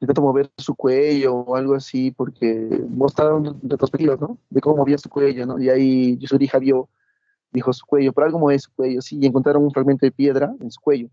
intentó 0.00 0.22
mover 0.22 0.50
su 0.58 0.74
cuello 0.74 1.34
o 1.34 1.56
algo 1.56 1.74
así, 1.74 2.10
porque 2.10 2.68
mostraron 2.88 3.58
retrospectivas, 3.62 4.20
¿no? 4.20 4.38
De 4.50 4.60
cómo 4.60 4.76
movía 4.76 4.98
su 4.98 5.08
cuello, 5.08 5.46
¿no? 5.46 5.58
Y 5.58 5.70
ahí 5.70 6.18
hija 6.20 6.58
vio, 6.58 6.88
dijo 7.50 7.72
su 7.72 7.86
cuello, 7.86 8.12
pero 8.12 8.26
algo 8.26 8.38
mueve 8.38 8.58
su 8.58 8.72
cuello, 8.74 9.00
sí, 9.00 9.18
y 9.20 9.26
encontraron 9.26 9.64
un 9.64 9.70
fragmento 9.70 10.04
de 10.04 10.12
piedra 10.12 10.54
en 10.60 10.70
su 10.70 10.80
cuello. 10.80 11.08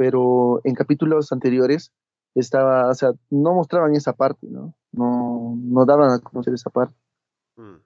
Pero 0.00 0.62
en 0.64 0.74
capítulos 0.74 1.30
anteriores 1.30 1.92
estaba, 2.34 2.88
o 2.88 2.94
sea, 2.94 3.10
no 3.28 3.52
mostraban 3.52 3.94
esa 3.94 4.14
parte, 4.14 4.46
¿no? 4.48 4.74
No, 4.92 5.58
no 5.62 5.84
daban 5.84 6.10
a 6.10 6.20
conocer 6.20 6.54
esa 6.54 6.70
parte. 6.70 6.94
Mm. 7.56 7.82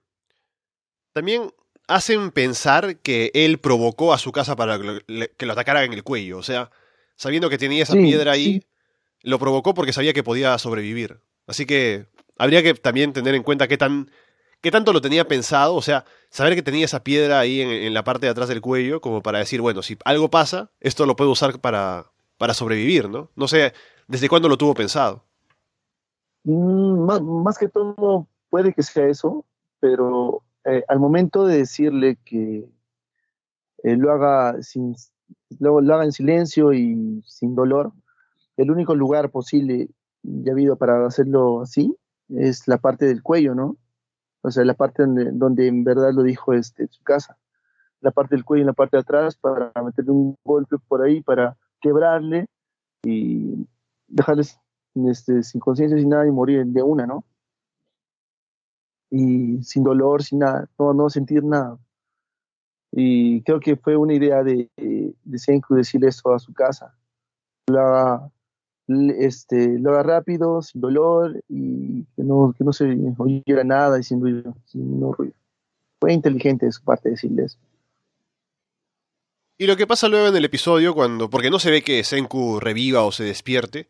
También 1.11 1.51
hacen 1.89 2.31
pensar 2.31 2.99
que 2.99 3.31
él 3.33 3.57
provocó 3.57 4.13
a 4.13 4.17
su 4.17 4.31
casa 4.31 4.55
para 4.55 4.79
que 4.79 5.45
lo 5.45 5.51
atacaran 5.51 5.83
en 5.83 5.91
el 5.91 6.03
cuello, 6.03 6.37
o 6.37 6.43
sea, 6.43 6.71
sabiendo 7.17 7.49
que 7.49 7.57
tenía 7.57 7.83
esa 7.83 7.95
piedra 7.95 8.31
ahí, 8.31 8.63
lo 9.21 9.37
provocó 9.37 9.73
porque 9.73 9.91
sabía 9.91 10.13
que 10.13 10.23
podía 10.23 10.57
sobrevivir. 10.57 11.19
Así 11.47 11.65
que 11.65 12.07
habría 12.37 12.63
que 12.63 12.75
también 12.75 13.11
tener 13.11 13.35
en 13.35 13.43
cuenta 13.43 13.67
qué, 13.67 13.77
tan, 13.77 14.09
qué 14.65 14.71
tanto 14.71 14.93
lo 14.93 14.99
tenía 14.99 15.27
pensado, 15.27 15.75
o 15.75 15.81
sea, 15.83 16.05
saber 16.31 16.55
que 16.55 16.63
tenía 16.63 16.85
esa 16.85 17.03
piedra 17.03 17.37
ahí 17.37 17.61
en, 17.61 17.93
la 17.93 18.03
parte 18.03 18.25
de 18.25 18.31
atrás 18.31 18.49
del 18.49 18.61
cuello, 18.61 18.99
como 18.99 19.21
para 19.21 19.37
decir, 19.37 19.61
bueno, 19.61 19.83
si 19.83 19.95
algo 20.03 20.31
pasa, 20.31 20.71
esto 20.79 21.05
lo 21.05 21.15
puedo 21.15 21.29
usar 21.29 21.59
para, 21.59 22.07
para 22.39 22.55
sobrevivir, 22.55 23.07
¿no? 23.07 23.29
No 23.35 23.47
sé 23.47 23.73
desde 24.07 24.27
cuándo 24.27 24.49
lo 24.49 24.57
tuvo 24.57 24.73
pensado. 24.73 25.23
Mm, 26.45 27.43
más, 27.43 27.59
que 27.59 27.69
todo 27.69 28.27
puede 28.49 28.73
que 28.73 28.81
sea 28.81 29.07
eso, 29.07 29.45
pero 29.79 30.41
eh, 30.63 30.83
al 30.87 30.99
momento 30.99 31.45
de 31.45 31.57
decirle 31.57 32.17
que 32.25 32.65
eh, 33.83 33.95
lo 33.95 34.11
haga 34.11 34.63
sin 34.63 34.95
lo 35.59 35.77
haga 35.77 36.05
en 36.05 36.11
silencio 36.11 36.73
y 36.73 37.21
sin 37.23 37.53
dolor, 37.53 37.91
el 38.57 38.71
único 38.71 38.95
lugar 38.95 39.29
posible 39.29 39.89
ya 40.23 40.53
habido 40.53 40.75
para 40.75 41.05
hacerlo 41.05 41.61
así 41.61 41.95
es 42.29 42.67
la 42.67 42.79
parte 42.79 43.05
del 43.05 43.21
cuello, 43.21 43.53
¿no? 43.53 43.77
O 44.45 44.51
sea, 44.51 44.63
la 44.63 44.75
parte 44.75 45.01
donde, 45.01 45.31
donde 45.31 45.67
en 45.67 45.83
verdad 45.83 46.13
lo 46.13 46.21
dijo 46.21 46.53
este, 46.53 46.87
su 46.87 47.03
casa. 47.03 47.35
La 47.99 48.11
parte 48.11 48.35
del 48.35 48.45
cuello 48.45 48.63
y 48.63 48.67
la 48.67 48.73
parte 48.73 48.95
de 48.95 49.01
atrás 49.01 49.35
para 49.35 49.71
meterle 49.83 50.11
un 50.11 50.37
golpe 50.45 50.77
por 50.87 51.01
ahí, 51.01 51.21
para 51.21 51.57
quebrarle 51.81 52.45
y 53.03 53.67
dejarles 54.07 54.59
este, 54.93 55.41
sin 55.41 55.59
conciencia, 55.59 55.97
sin 55.97 56.09
nada 56.09 56.27
y 56.27 56.31
morir 56.31 56.63
de 56.63 56.83
una, 56.83 57.07
¿no? 57.07 57.23
Y 59.09 59.63
sin 59.63 59.83
dolor, 59.83 60.21
sin 60.21 60.39
nada, 60.39 60.69
no, 60.77 60.93
no 60.93 61.09
sentir 61.09 61.43
nada. 61.43 61.79
Y 62.91 63.41
creo 63.41 63.59
que 63.59 63.75
fue 63.75 63.95
una 63.95 64.13
idea 64.13 64.43
de, 64.43 64.69
de 64.77 65.39
Senku 65.39 65.73
decirle 65.73 66.09
eso 66.09 66.31
a 66.31 66.37
su 66.37 66.53
casa. 66.53 66.95
La, 67.65 68.31
este, 68.87 69.79
lo 69.79 69.91
haga 69.91 70.03
rápido, 70.03 70.61
sin 70.61 70.81
dolor 70.81 71.43
y 71.49 72.03
que 72.15 72.23
no, 72.23 72.53
que 72.57 72.63
no 72.63 72.73
se 72.73 72.97
oyera 73.17 73.63
nada 73.63 73.99
y 73.99 74.03
sin 74.03 74.21
ruido. 74.21 74.55
Fue 75.99 76.13
inteligente 76.13 76.65
de 76.65 76.71
su 76.71 76.83
parte 76.83 77.09
decirles. 77.09 77.57
Y 79.57 79.67
lo 79.67 79.77
que 79.77 79.87
pasa 79.87 80.09
luego 80.09 80.27
en 80.27 80.35
el 80.35 80.45
episodio, 80.45 80.93
cuando, 80.93 81.29
porque 81.29 81.49
no 81.49 81.59
se 81.59 81.71
ve 81.71 81.81
que 81.81 82.03
Senku 82.03 82.59
reviva 82.59 83.03
o 83.03 83.11
se 83.11 83.23
despierte, 83.23 83.87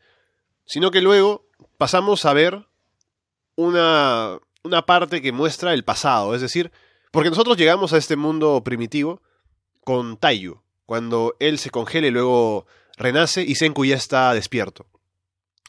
sino 0.65 0.91
que 0.91 1.01
luego 1.01 1.45
pasamos 1.77 2.25
a 2.25 2.33
ver 2.33 2.67
una, 3.55 4.37
una 4.63 4.85
parte 4.85 5.21
que 5.21 5.31
muestra 5.31 5.73
el 5.73 5.83
pasado, 5.83 6.35
es 6.35 6.41
decir, 6.41 6.71
porque 7.11 7.29
nosotros 7.29 7.57
llegamos 7.57 7.93
a 7.93 7.97
este 7.97 8.15
mundo 8.15 8.61
primitivo 8.63 9.21
con 9.83 10.17
Taiyu, 10.17 10.59
cuando 10.85 11.35
él 11.39 11.57
se 11.57 11.71
congela 11.71 12.07
y 12.07 12.11
luego 12.11 12.67
renace 12.97 13.41
y 13.43 13.55
Senku 13.55 13.85
ya 13.85 13.95
está 13.95 14.33
despierto. 14.33 14.85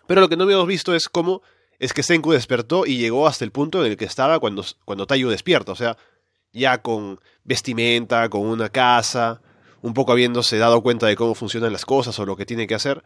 Pero 0.06 0.20
lo 0.20 0.28
que 0.28 0.36
no 0.36 0.44
habíamos 0.44 0.66
visto 0.66 0.94
es 0.94 1.08
cómo 1.08 1.42
es 1.78 1.92
que 1.92 2.02
Senku 2.02 2.32
despertó 2.32 2.86
y 2.86 2.96
llegó 2.98 3.26
hasta 3.26 3.44
el 3.44 3.52
punto 3.52 3.84
en 3.84 3.92
el 3.92 3.96
que 3.96 4.04
estaba 4.04 4.38
cuando, 4.38 4.64
cuando 4.84 5.06
Taiyu 5.06 5.28
despierta, 5.28 5.72
o 5.72 5.76
sea, 5.76 5.96
ya 6.52 6.80
con 6.80 7.20
vestimenta, 7.44 8.28
con 8.30 8.42
una 8.42 8.68
casa, 8.70 9.42
un 9.82 9.92
poco 9.92 10.12
habiéndose 10.12 10.58
dado 10.58 10.82
cuenta 10.82 11.06
de 11.06 11.16
cómo 11.16 11.34
funcionan 11.34 11.72
las 11.72 11.84
cosas 11.84 12.18
o 12.18 12.26
lo 12.26 12.36
que 12.36 12.46
tiene 12.46 12.66
que 12.66 12.74
hacer. 12.74 13.04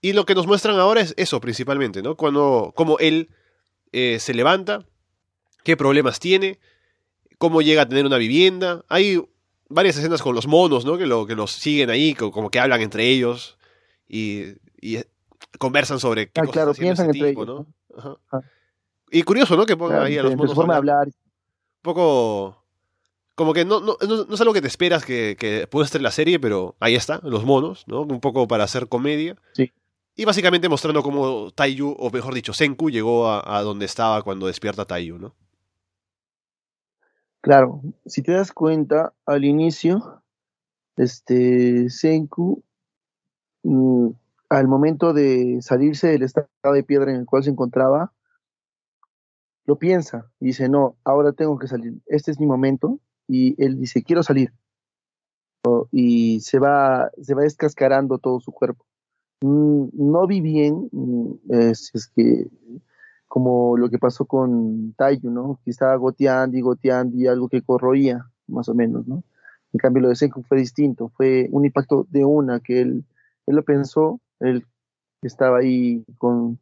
Y 0.00 0.12
lo 0.12 0.26
que 0.26 0.34
nos 0.34 0.46
muestran 0.46 0.78
ahora 0.78 1.00
es 1.00 1.14
eso 1.16 1.40
principalmente, 1.40 2.02
¿no? 2.02 2.16
Cuando, 2.16 2.72
cómo 2.74 2.98
él 2.98 3.30
eh, 3.92 4.18
se 4.20 4.34
levanta, 4.34 4.86
qué 5.62 5.76
problemas 5.76 6.20
tiene, 6.20 6.58
cómo 7.38 7.62
llega 7.62 7.82
a 7.82 7.88
tener 7.88 8.06
una 8.06 8.18
vivienda. 8.18 8.84
Hay 8.88 9.22
varias 9.68 9.96
escenas 9.96 10.22
con 10.22 10.34
los 10.34 10.46
monos, 10.46 10.84
¿no? 10.84 10.98
Que, 10.98 11.06
lo, 11.06 11.26
que 11.26 11.34
los 11.34 11.52
siguen 11.52 11.90
ahí, 11.90 12.14
como 12.14 12.50
que 12.50 12.60
hablan 12.60 12.80
entre 12.80 13.08
ellos 13.08 13.58
y, 14.08 14.54
conversan 15.58 16.00
sobre 16.00 16.30
qué 16.30 16.40
ah, 16.40 16.46
claro, 16.50 16.74
piensan 16.74 17.06
entre 17.06 17.30
ellos, 17.30 17.46
¿no? 17.46 17.66
Y 19.10 19.22
curioso, 19.22 19.56
¿no? 19.56 19.66
Que 19.66 19.76
pongan 19.76 20.02
ahí 20.02 20.18
a 20.18 20.22
los 20.22 20.36
monos. 20.36 20.54
Forma 20.54 20.74
de 20.74 20.78
hablar. 20.78 21.06
Un 21.06 21.12
poco. 21.82 22.64
Como 23.34 23.52
que 23.52 23.64
no, 23.64 23.80
no, 23.80 23.96
no, 24.00 24.34
es 24.34 24.40
algo 24.40 24.52
que 24.52 24.60
te 24.60 24.68
esperas 24.68 25.04
que, 25.04 25.36
que 25.38 25.68
estar 25.82 26.00
la 26.00 26.12
serie, 26.12 26.38
pero 26.38 26.76
ahí 26.78 26.94
está, 26.94 27.20
los 27.24 27.44
monos, 27.44 27.84
¿no? 27.88 28.02
Un 28.02 28.20
poco 28.20 28.46
para 28.46 28.64
hacer 28.64 28.88
comedia. 28.88 29.36
Sí. 29.52 29.72
Y 30.16 30.24
básicamente 30.24 30.68
mostrando 30.68 31.02
cómo 31.02 31.50
Taiyu, 31.50 31.96
o 31.98 32.10
mejor 32.10 32.34
dicho, 32.34 32.52
Senku, 32.52 32.90
llegó 32.90 33.28
a, 33.28 33.58
a 33.58 33.62
donde 33.62 33.86
estaba 33.86 34.22
cuando 34.22 34.46
despierta 34.46 34.84
Taiyu, 34.84 35.18
¿no? 35.18 35.34
Claro, 37.44 37.82
si 38.06 38.22
te 38.22 38.32
das 38.32 38.52
cuenta, 38.52 39.12
al 39.26 39.44
inicio, 39.44 40.22
este 40.96 41.90
Senku, 41.90 42.62
mm, 43.62 44.08
al 44.48 44.66
momento 44.66 45.12
de 45.12 45.58
salirse 45.60 46.08
del 46.08 46.22
estado 46.22 46.48
de 46.62 46.82
piedra 46.82 47.10
en 47.10 47.18
el 47.18 47.26
cual 47.26 47.44
se 47.44 47.50
encontraba, 47.50 48.14
lo 49.66 49.76
piensa 49.76 50.30
y 50.40 50.46
dice, 50.46 50.70
no, 50.70 50.96
ahora 51.04 51.32
tengo 51.32 51.58
que 51.58 51.66
salir, 51.68 52.00
este 52.06 52.30
es 52.30 52.40
mi 52.40 52.46
momento, 52.46 52.98
y 53.28 53.62
él 53.62 53.78
dice, 53.78 54.02
quiero 54.02 54.22
salir. 54.22 54.50
y 55.92 56.40
se 56.40 56.58
va, 56.58 57.10
se 57.20 57.34
va 57.34 57.42
descascarando 57.42 58.16
todo 58.16 58.40
su 58.40 58.52
cuerpo. 58.52 58.86
Mm, 59.42 59.88
no 59.92 60.26
vi 60.26 60.40
bien, 60.40 60.88
mm, 60.92 61.32
es, 61.50 61.90
es 61.92 62.06
que 62.06 62.48
como 63.28 63.76
lo 63.76 63.90
que 63.90 63.98
pasó 63.98 64.26
con 64.26 64.92
Taiyu, 64.94 65.30
¿no? 65.30 65.60
Que 65.64 65.70
estaba 65.70 65.96
goteando 65.96 66.56
y 66.56 66.60
goteando 66.60 67.16
y 67.16 67.26
algo 67.26 67.48
que 67.48 67.62
corroía, 67.62 68.30
más 68.46 68.68
o 68.68 68.74
menos, 68.74 69.06
¿no? 69.06 69.24
En 69.72 69.78
cambio, 69.78 70.02
lo 70.02 70.08
de 70.08 70.16
Senku 70.16 70.42
fue 70.44 70.58
distinto, 70.58 71.10
fue 71.16 71.48
un 71.50 71.64
impacto 71.64 72.06
de 72.10 72.24
una 72.24 72.60
que 72.60 72.80
él, 72.80 73.04
él 73.46 73.56
lo 73.56 73.64
pensó, 73.64 74.20
él 74.38 74.64
estaba 75.22 75.58
ahí 75.58 76.04
con 76.18 76.60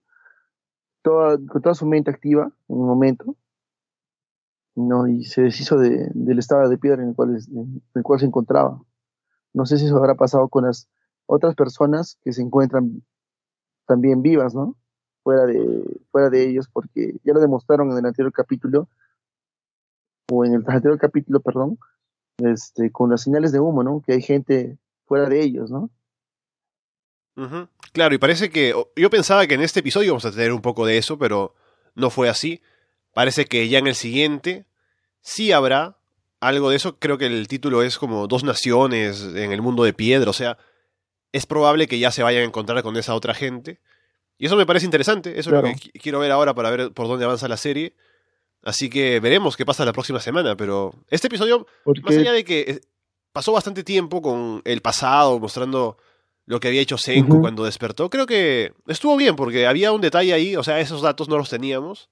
toda, 1.02 1.37
con 1.49 1.61
toda 1.61 1.75
su 1.75 1.87
mente 1.87 2.11
activa 2.11 2.50
en 2.69 2.76
un 2.76 2.87
momento, 2.87 3.37
¿no? 4.75 5.07
Y 5.09 5.25
se 5.25 5.42
deshizo 5.42 5.78
de, 5.78 6.11
del 6.14 6.38
estado 6.38 6.69
de 6.69 6.78
piedra 6.78 7.02
en 7.02 7.11
el, 7.11 7.14
cual, 7.14 7.37
en 7.37 7.83
el 7.95 8.02
cual 8.02 8.21
se 8.21 8.26
encontraba. 8.26 8.81
No 9.52 9.66
sé 9.66 9.78
si 9.78 9.87
eso 9.87 9.99
habrá 9.99 10.14
pasado 10.14 10.49
con 10.49 10.64
las 10.64 10.88
otras 11.26 11.54
personas 11.54 12.19
que 12.23 12.33
se 12.33 12.42
encuentran 12.42 13.02
también 13.87 14.23
vivas, 14.23 14.54
¿no? 14.54 14.76
Fuera 15.22 15.46
de, 15.46 16.00
fuera 16.10 16.30
de 16.30 16.48
ellos, 16.48 16.68
porque 16.72 17.14
ya 17.24 17.32
lo 17.32 17.40
demostraron 17.40 17.90
en 17.90 17.98
el 17.98 18.06
anterior 18.06 18.32
capítulo, 18.32 18.88
o 20.30 20.44
en 20.44 20.54
el 20.54 20.64
anterior 20.66 20.98
capítulo, 20.98 21.40
perdón, 21.40 21.78
este, 22.38 22.90
con 22.90 23.10
las 23.10 23.22
señales 23.22 23.52
de 23.52 23.60
humo, 23.60 23.82
¿no? 23.82 24.02
Que 24.04 24.14
hay 24.14 24.22
gente 24.22 24.78
fuera 25.06 25.28
de 25.28 25.42
ellos, 25.42 25.70
¿no? 25.70 25.90
Claro, 27.92 28.14
y 28.14 28.18
parece 28.18 28.50
que 28.50 28.74
yo 28.96 29.10
pensaba 29.10 29.46
que 29.46 29.54
en 29.54 29.62
este 29.62 29.80
episodio 29.80 30.06
íbamos 30.06 30.24
a 30.24 30.30
tener 30.30 30.52
un 30.52 30.60
poco 30.60 30.86
de 30.86 30.98
eso, 30.98 31.18
pero 31.18 31.54
no 31.94 32.10
fue 32.10 32.28
así. 32.28 32.62
Parece 33.14 33.46
que 33.46 33.68
ya 33.68 33.78
en 33.78 33.86
el 33.86 33.94
siguiente 33.94 34.66
sí 35.20 35.52
habrá 35.52 35.96
algo 36.40 36.70
de 36.70 36.76
eso. 36.76 36.98
Creo 36.98 37.18
que 37.18 37.26
el 37.26 37.48
título 37.48 37.82
es 37.82 37.98
como 37.98 38.26
Dos 38.26 38.44
Naciones 38.44 39.22
en 39.34 39.52
el 39.52 39.62
mundo 39.62 39.84
de 39.84 39.92
piedra, 39.92 40.30
o 40.30 40.34
sea, 40.34 40.58
es 41.32 41.46
probable 41.46 41.88
que 41.88 41.98
ya 41.98 42.10
se 42.10 42.22
vayan 42.22 42.42
a 42.42 42.46
encontrar 42.46 42.82
con 42.82 42.96
esa 42.96 43.14
otra 43.14 43.34
gente. 43.34 43.80
Y 44.38 44.46
eso 44.46 44.56
me 44.56 44.66
parece 44.66 44.86
interesante, 44.86 45.38
eso 45.38 45.50
es 45.50 45.62
lo 45.62 45.62
que 45.62 45.74
quiero 46.00 46.18
ver 46.18 46.32
ahora 46.32 46.54
para 46.54 46.70
ver 46.70 46.92
por 46.92 47.06
dónde 47.06 47.24
avanza 47.24 47.48
la 47.48 47.56
serie. 47.56 47.94
Así 48.62 48.88
que 48.88 49.20
veremos 49.20 49.56
qué 49.56 49.66
pasa 49.66 49.84
la 49.84 49.92
próxima 49.92 50.20
semana, 50.20 50.56
pero 50.56 50.94
este 51.08 51.26
episodio, 51.26 51.66
más 52.02 52.16
allá 52.16 52.32
de 52.32 52.44
que 52.44 52.60
eh, 52.60 52.80
pasó 53.32 53.52
bastante 53.52 53.82
tiempo 53.82 54.22
con 54.22 54.62
el 54.64 54.80
pasado, 54.82 55.40
mostrando 55.40 55.96
lo 56.46 56.60
que 56.60 56.68
había 56.68 56.80
hecho 56.80 56.98
Senku 56.98 57.40
cuando 57.40 57.64
despertó, 57.64 58.08
creo 58.10 58.26
que 58.26 58.72
estuvo 58.86 59.16
bien, 59.16 59.36
porque 59.36 59.66
había 59.66 59.92
un 59.92 60.00
detalle 60.00 60.32
ahí, 60.32 60.56
o 60.56 60.62
sea, 60.62 60.80
esos 60.80 61.02
datos 61.02 61.28
no 61.28 61.38
los 61.38 61.50
teníamos, 61.50 62.08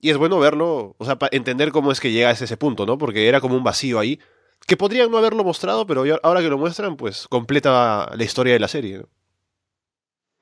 Y 0.00 0.10
es 0.10 0.16
bueno 0.16 0.40
verlo, 0.40 0.96
o 0.98 1.04
sea, 1.04 1.16
para 1.16 1.36
entender 1.36 1.70
cómo 1.70 1.92
es 1.92 2.00
que 2.00 2.10
llega 2.10 2.30
a 2.30 2.32
ese 2.32 2.56
punto, 2.56 2.86
¿no? 2.86 2.98
Porque 2.98 3.28
era 3.28 3.40
como 3.40 3.56
un 3.56 3.62
vacío 3.62 4.00
ahí, 4.00 4.18
que 4.66 4.76
podrían 4.76 5.10
no 5.10 5.18
haberlo 5.18 5.44
mostrado, 5.44 5.86
pero 5.86 6.04
ahora 6.24 6.40
que 6.40 6.48
lo 6.48 6.58
muestran, 6.58 6.96
pues 6.96 7.28
completa 7.28 8.10
la 8.14 8.24
historia 8.24 8.52
de 8.52 8.58
la 8.58 8.68
serie. 8.68 8.98
¿no? 8.98 9.08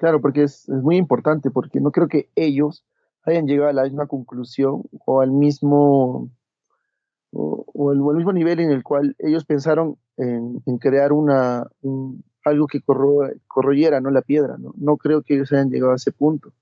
Claro, 0.00 0.22
porque 0.22 0.44
es, 0.44 0.66
es, 0.66 0.82
muy 0.82 0.96
importante, 0.96 1.50
porque 1.50 1.78
no 1.78 1.92
creo 1.92 2.08
que 2.08 2.30
ellos 2.34 2.86
hayan 3.24 3.46
llegado 3.46 3.68
a 3.68 3.74
la 3.74 3.84
misma 3.84 4.06
conclusión 4.06 4.84
o 5.04 5.20
al 5.20 5.30
mismo 5.30 6.30
o, 7.32 8.14
mismo 8.14 8.32
nivel 8.32 8.60
en 8.60 8.70
el 8.70 8.82
cual 8.82 9.14
ellos 9.18 9.44
pensaron 9.44 9.98
en, 10.16 10.62
crear 10.78 11.12
una 11.12 11.66
algo 12.46 12.66
que 12.66 12.80
corro, 12.80 13.28
corroyera 13.46 14.00
no 14.00 14.10
la 14.10 14.22
piedra, 14.22 14.56
¿no? 14.56 14.72
no 14.78 14.96
creo 14.96 15.20
que 15.22 15.34
ellos 15.34 15.52
hayan 15.52 15.68
llegado 15.68 15.92
a 15.92 15.96
ese 15.96 16.12
punto. 16.12 16.54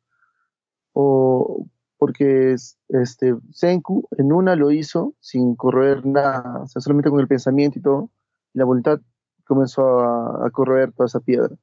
O 0.93 1.65
porque 1.97 2.57
este 2.89 3.37
Senku 3.53 4.09
en 4.19 4.33
una 4.33 4.57
lo 4.57 4.73
hizo 4.73 5.15
sin 5.21 5.55
corroer 5.55 6.05
nada, 6.05 6.67
solamente 6.67 7.11
con 7.11 7.21
el 7.21 7.29
pensamiento 7.29 7.79
y 7.79 7.83
todo, 7.83 8.11
y 8.53 8.59
la 8.59 8.65
voluntad 8.65 9.01
comenzó 9.47 10.01
a, 10.01 10.45
a 10.45 10.51
corroer 10.51 10.91
toda 10.91 11.07
esa 11.07 11.21
piedra 11.21 11.57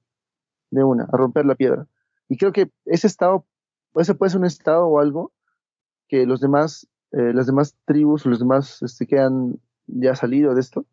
de 0.72 0.84
una, 0.84 1.06
a 1.12 1.18
romper 1.18 1.46
la 1.46 1.56
piedra. 1.56 1.88
Y 2.28 2.38
creo 2.38 2.52
que 2.52 2.72
ese 2.86 3.08
estado, 3.08 3.46
ese 3.96 4.16
puede 4.16 4.32
ser 4.32 4.40
un 4.40 4.46
estado 4.46 4.88
o 4.88 5.00
algo 5.00 5.32
que 6.08 6.26
los 6.26 6.40
demás, 6.40 6.88
eh, 7.12 7.34
las 7.34 7.48
demás 7.48 7.76
tribus 7.86 8.26
o 8.26 8.30
los 8.30 8.40
demás 8.40 8.82
este, 8.82 9.08
que 9.08 9.20
han 9.20 9.60
ya 9.88 10.16
salido 10.16 10.54
de 10.54 10.62
esto, 10.62 10.86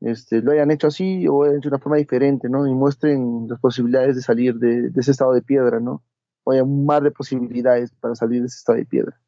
este, 0.00 0.42
lo 0.42 0.52
hayan 0.52 0.70
hecho 0.70 0.88
así 0.88 1.26
o 1.28 1.44
de 1.44 1.66
una 1.66 1.78
forma 1.78 1.96
diferente, 1.96 2.48
¿no? 2.48 2.66
Y 2.66 2.74
muestren 2.74 3.48
las 3.48 3.60
posibilidades 3.60 4.16
de 4.16 4.22
salir 4.22 4.56
de, 4.56 4.90
ese 4.96 5.12
estado 5.12 5.32
de 5.32 5.42
piedra, 5.42 5.80
¿no? 5.80 6.02
O 6.44 6.52
haya 6.52 6.62
un 6.62 6.84
mar 6.84 7.02
de 7.02 7.10
posibilidades 7.10 7.92
para 7.92 8.14
salir 8.14 8.40
de 8.40 8.48
ese 8.48 8.58
estado 8.58 8.78
de 8.78 8.86
piedra. 8.86 9.18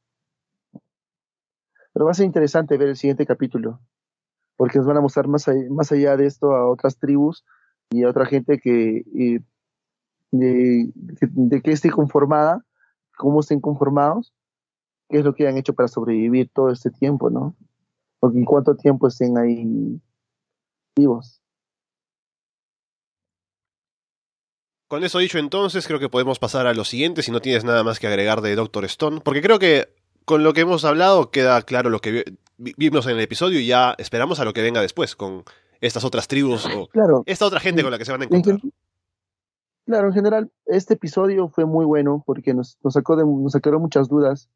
Pero 1.93 2.05
va 2.05 2.11
a 2.11 2.15
ser 2.15 2.27
interesante 2.27 2.77
ver 2.77 2.89
el 2.89 2.97
siguiente 2.97 3.25
capítulo, 3.25 3.81
porque 4.57 4.79
nos 4.79 4.87
van 4.87 4.99
a 4.99 5.01
mostrar 5.01 5.29
más 5.29 5.47
más 5.71 5.93
allá 5.93 6.17
de 6.17 6.27
esto 6.27 6.55
a 6.55 6.69
otras 6.69 6.99
tribus 6.99 7.43
y 7.91 8.05
otra 8.05 8.27
gente 8.27 8.59
que 8.59 9.05
de, 10.33 10.93
que 11.63 11.73
esté 11.73 11.91
conformada, 11.91 12.65
cómo 13.17 13.41
estén 13.41 13.61
conformados, 13.61 14.33
qué 15.09 15.19
es 15.19 15.25
lo 15.25 15.35
que 15.35 15.47
han 15.47 15.57
hecho 15.57 15.75
para 15.75 15.89
sobrevivir 15.89 16.51
todo 16.53 16.71
este 16.71 16.91
tiempo, 16.91 17.31
¿no? 17.31 17.57
O 18.21 18.31
en 18.31 18.45
cuánto 18.45 18.77
tiempo 18.77 19.09
estén 19.09 19.39
ahí 19.39 20.01
vivos. 20.97 21.41
Con 24.89 25.03
eso 25.03 25.19
dicho 25.19 25.39
entonces, 25.39 25.87
creo 25.87 25.99
que 25.99 26.09
podemos 26.09 26.39
pasar 26.39 26.67
a 26.67 26.75
lo 26.75 26.85
siguiente, 26.85 27.23
si 27.23 27.33
no 27.33 27.41
tienes 27.41 27.65
nada 27.65 27.83
más 27.83 27.99
que 27.99 28.07
agregar 28.07 28.41
de 28.41 28.55
Doctor 28.55 28.85
Stone, 28.85 29.21
porque 29.21 29.43
creo 29.43 29.59
que 29.59 29.89
con 30.25 30.45
lo 30.45 30.53
que 30.53 30.61
hemos 30.61 30.85
hablado 30.85 31.31
queda 31.31 31.61
claro 31.63 31.91
lo 31.91 32.01
que 32.01 32.37
vimos 32.57 33.07
en 33.07 33.13
el 33.13 33.21
episodio 33.21 33.61
y 33.61 33.67
ya 33.67 33.95
esperamos 33.99 34.39
a 34.39 34.45
lo 34.45 34.53
que 34.53 34.63
venga 34.63 34.81
después, 34.81 35.17
con 35.17 35.45
estas 35.81 36.05
otras 36.05 36.29
tribus 36.29 36.67
o 36.67 36.89
esta 37.27 37.47
otra 37.47 37.61
gente 37.61 37.83
con 37.83 37.91
la 37.91 37.99
que 37.99 38.05
se 38.05 38.13
van 38.13 38.23
a 38.23 38.25
encontrar. 38.25 38.59
claro, 39.85 40.09
en 40.09 40.15
general, 40.15 40.51
este 40.67 40.95
episodio 40.95 41.49
fue 41.49 41.65
muy 41.65 41.85
bueno 41.85 42.23
porque 42.27 42.55
nos, 42.55 42.79
nos 42.83 42.95
sacó 42.95 43.17
de, 43.17 43.25
nos 43.25 43.53
sacaron 43.53 43.83
muchas 43.83 44.09
dudas, 44.09 44.49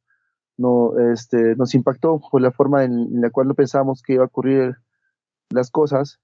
no, 0.57 0.99
este, 1.13 1.57
nos 1.57 1.75
impactó 1.75 2.21
por 2.31 2.43
la 2.43 2.53
forma 2.53 2.85
en, 2.85 3.21
la 3.21 3.31
cual 3.31 3.49
no 3.49 3.55
pensábamos 3.55 4.03
que 4.03 4.15
iba 4.15 4.25
a 4.25 4.27
ocurrir 4.27 4.77
las 5.51 5.71
cosas 5.71 6.21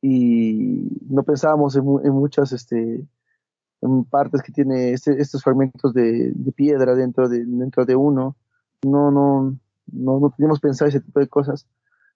y 0.00 0.88
no 1.08 1.22
pensábamos 1.22 1.76
en, 1.76 1.84
muchas 1.84 2.52
este, 2.52 3.06
en 3.80 4.04
partes 4.04 4.42
que 4.42 4.52
tiene 4.52 4.92
este, 4.92 5.20
estos 5.20 5.42
fragmentos 5.42 5.92
de, 5.92 6.32
piedra 6.56 6.94
dentro 6.94 7.28
de, 7.28 7.44
dentro 7.44 7.84
de 7.84 7.96
uno. 7.96 8.36
No, 8.84 9.10
no, 9.10 9.56
no, 9.92 10.20
no 10.20 10.34
teníamos 10.36 10.60
pensado 10.60 10.88
ese 10.88 11.00
tipo 11.00 11.18
de 11.18 11.28
cosas 11.28 11.66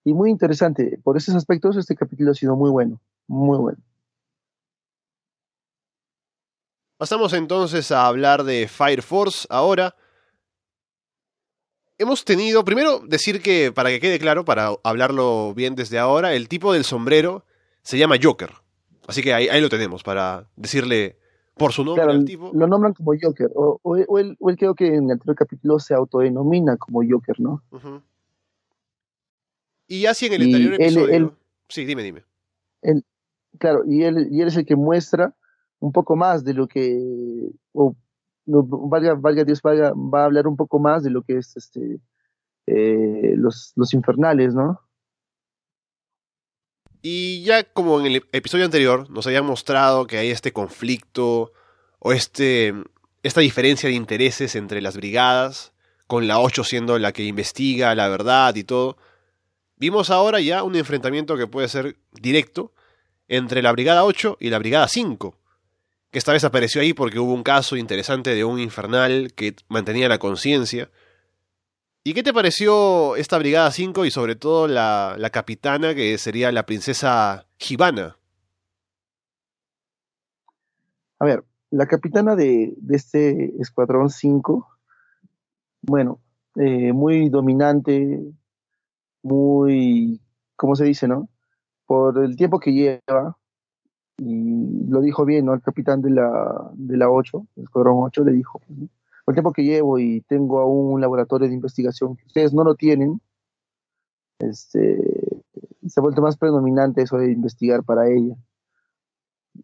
y 0.05 0.15
muy 0.15 0.31
interesante. 0.31 0.99
Por 1.03 1.17
esos 1.17 1.35
aspectos, 1.35 1.77
este 1.77 1.95
capítulo 1.95 2.33
ha 2.33 2.35
sido 2.35 2.57
muy 2.57 2.71
bueno, 2.71 3.01
muy 3.27 3.59
bueno. 3.59 3.79
Pasamos 6.97 7.33
entonces 7.33 7.91
a 7.91 8.07
hablar 8.07 8.45
de 8.45 8.69
Fire 8.69 9.03
Force 9.03 9.47
ahora. 9.51 9.97
Hemos 11.99 12.25
tenido, 12.25 12.65
primero 12.65 13.01
decir 13.01 13.43
que, 13.43 13.73
para 13.73 13.91
que 13.91 14.01
quede 14.01 14.19
claro, 14.19 14.45
para 14.45 14.71
hablarlo 14.85 15.53
bien 15.55 15.75
desde 15.75 15.99
ahora, 15.99 16.35
el 16.35 16.49
tipo 16.49 16.73
del 16.73 16.85
sombrero 16.85 17.45
se 17.83 17.99
llama 17.99 18.17
Joker. 18.23 18.51
Así 19.07 19.23
que 19.23 19.35
ahí, 19.35 19.61
lo 19.61 19.69
tenemos, 19.69 20.03
para 20.03 20.47
decirle 20.57 21.19
por 21.55 21.73
su 21.73 21.85
nombre 21.85 22.05
al 22.05 22.25
tipo. 22.25 22.51
Lo 22.55 22.67
nombran 22.67 22.95
como 22.95 23.13
Joker, 23.21 23.51
o, 23.55 23.81
o, 23.83 24.19
él, 24.19 24.37
creo 24.57 24.75
que 24.75 24.87
en 24.87 25.05
el 25.05 25.11
anterior 25.13 25.37
capítulo 25.37 25.79
se 25.81 25.95
autodenomina 25.95 26.77
como 26.77 27.03
Joker, 27.09 27.41
¿no? 27.41 27.63
Y 29.87 30.07
así 30.07 30.27
en 30.27 30.35
el 30.35 30.43
anterior 30.43 30.75
episodio. 30.75 31.37
sí, 31.69 31.85
dime, 31.85 32.03
dime. 32.03 32.25
claro, 33.59 33.85
y 33.87 34.05
él, 34.05 34.29
y 34.31 34.41
él 34.41 34.49
es 34.49 34.57
el 34.57 34.67
que 34.67 34.77
muestra 34.77 35.35
un 35.81 35.93
poco 35.93 36.17
más 36.17 36.45
de 36.45 36.55
lo 36.55 36.67
que. 36.69 36.99
O, 37.73 37.95
valga, 38.47 39.15
valga 39.15 39.45
Dios, 39.45 39.63
valga, 39.63 39.93
va 39.93 40.23
a 40.23 40.25
hablar 40.25 40.47
un 40.47 40.57
poco 40.57 40.79
más 40.79 41.03
de 41.03 41.11
lo 41.11 41.23
que 41.23 41.39
es 41.39 41.57
este 41.57 42.01
eh, 42.67 43.35
los, 43.37 43.73
los 43.77 43.93
infernales, 43.93 44.55
¿no? 44.55 44.81
Y 47.03 47.43
ya 47.43 47.65
como 47.65 47.99
en 47.99 48.07
el 48.07 48.17
episodio 48.31 48.65
anterior 48.65 49.11
nos 49.11 49.27
habían 49.27 49.45
mostrado 49.45 50.07
que 50.07 50.19
hay 50.19 50.31
este 50.31 50.53
conflicto 50.53 51.53
o 51.99 52.13
este, 52.13 52.73
esta 53.25 53.41
diferencia 53.41 53.89
de 53.89 53.97
intereses 53.97 54.55
entre 54.55 54.81
las 54.81 54.97
brigadas, 54.97 55.73
con 56.07 56.29
la 56.29 56.39
8 56.39 56.63
siendo 56.63 56.97
la 57.01 57.13
que 57.13 57.25
investiga 57.25 57.97
la 57.97 58.09
verdad 58.09 58.55
y 58.55 58.63
todo, 58.63 58.97
Vimos 59.83 60.11
ahora 60.11 60.41
ya 60.41 60.63
un 60.63 60.77
enfrentamiento 60.77 61.37
que 61.37 61.49
puede 61.49 61.67
ser 61.67 61.97
directo 62.13 62.71
entre 63.27 63.63
la 63.63 63.73
Brigada 63.73 64.05
8 64.05 64.37
y 64.39 64.49
la 64.49 64.61
Brigada 64.61 64.87
5, 64.87 65.35
que 66.13 66.21
esta 66.21 66.31
vez 66.31 66.45
apareció 66.45 66.81
ahí 66.81 66.93
porque 66.93 67.19
hubo 67.19 67.35
un 67.35 67.43
caso 67.43 67.75
interesante 67.75 68.33
de 68.33 68.45
un 68.45 68.61
infernal 68.61 69.33
que 69.35 69.57
mantenía 69.69 70.09
la 70.09 70.21
conciencia. 70.21 70.89
¿Y 72.05 72.15
qué 72.15 72.23
te 72.23 72.33
pareció 72.33 73.17
esta 73.17 73.39
Brigada 73.39 73.73
5 73.73 74.05
y 74.05 74.13
sobre 74.13 74.37
todo 74.37 74.69
la, 74.69 75.17
la 75.19 75.31
capitana 75.31 75.97
que 75.97 76.17
sería 76.17 76.53
la 76.53 76.65
princesa 76.65 77.49
Gibana? 77.59 78.17
A 81.19 81.25
ver, 81.25 81.43
la 81.71 81.89
capitana 81.89 82.37
de, 82.37 82.73
de 82.77 82.97
este 82.97 83.61
Escuadrón 83.61 84.11
5, 84.11 84.65
bueno, 85.81 86.21
eh, 86.55 86.93
muy 86.93 87.29
dominante, 87.31 88.21
muy, 89.23 90.21
¿cómo 90.57 90.75
se 90.77 90.85
dice, 90.85 91.09
no? 91.09 91.29
Por 91.87 92.19
el 92.25 92.37
tiempo 92.37 92.61
que 92.61 92.73
lleva, 92.73 93.37
y 94.19 94.89
lo 94.89 95.01
dijo 95.01 95.25
bien, 95.25 95.47
¿no? 95.47 95.55
El 95.55 95.63
capitán 95.63 96.03
de 96.03 96.11
la, 96.11 96.71
de 96.75 96.97
la 96.97 97.11
8, 97.11 97.47
el 97.57 97.65
escuadrón 97.65 97.97
8, 97.99 98.25
le 98.25 98.33
dijo, 98.33 98.61
por 99.25 99.33
el 99.33 99.35
tiempo 99.35 99.53
que 99.53 99.65
llevo 99.65 99.99
y 99.99 100.21
tengo 100.23 100.61
aún 100.61 100.95
un 100.95 101.01
laboratorio 101.01 101.49
de 101.49 101.55
investigación 101.55 102.17
que 102.17 102.27
ustedes 102.27 102.53
no 102.53 102.65
lo 102.65 102.75
tienen, 102.75 103.21
este, 104.39 105.43
se 105.87 106.01
ha 106.01 106.03
vuelto 106.03 106.23
más 106.23 106.37
predominante 106.37 107.03
eso 107.03 107.17
de 107.19 107.33
investigar 107.33 107.85
para 107.85 108.09
ella. 108.09 108.35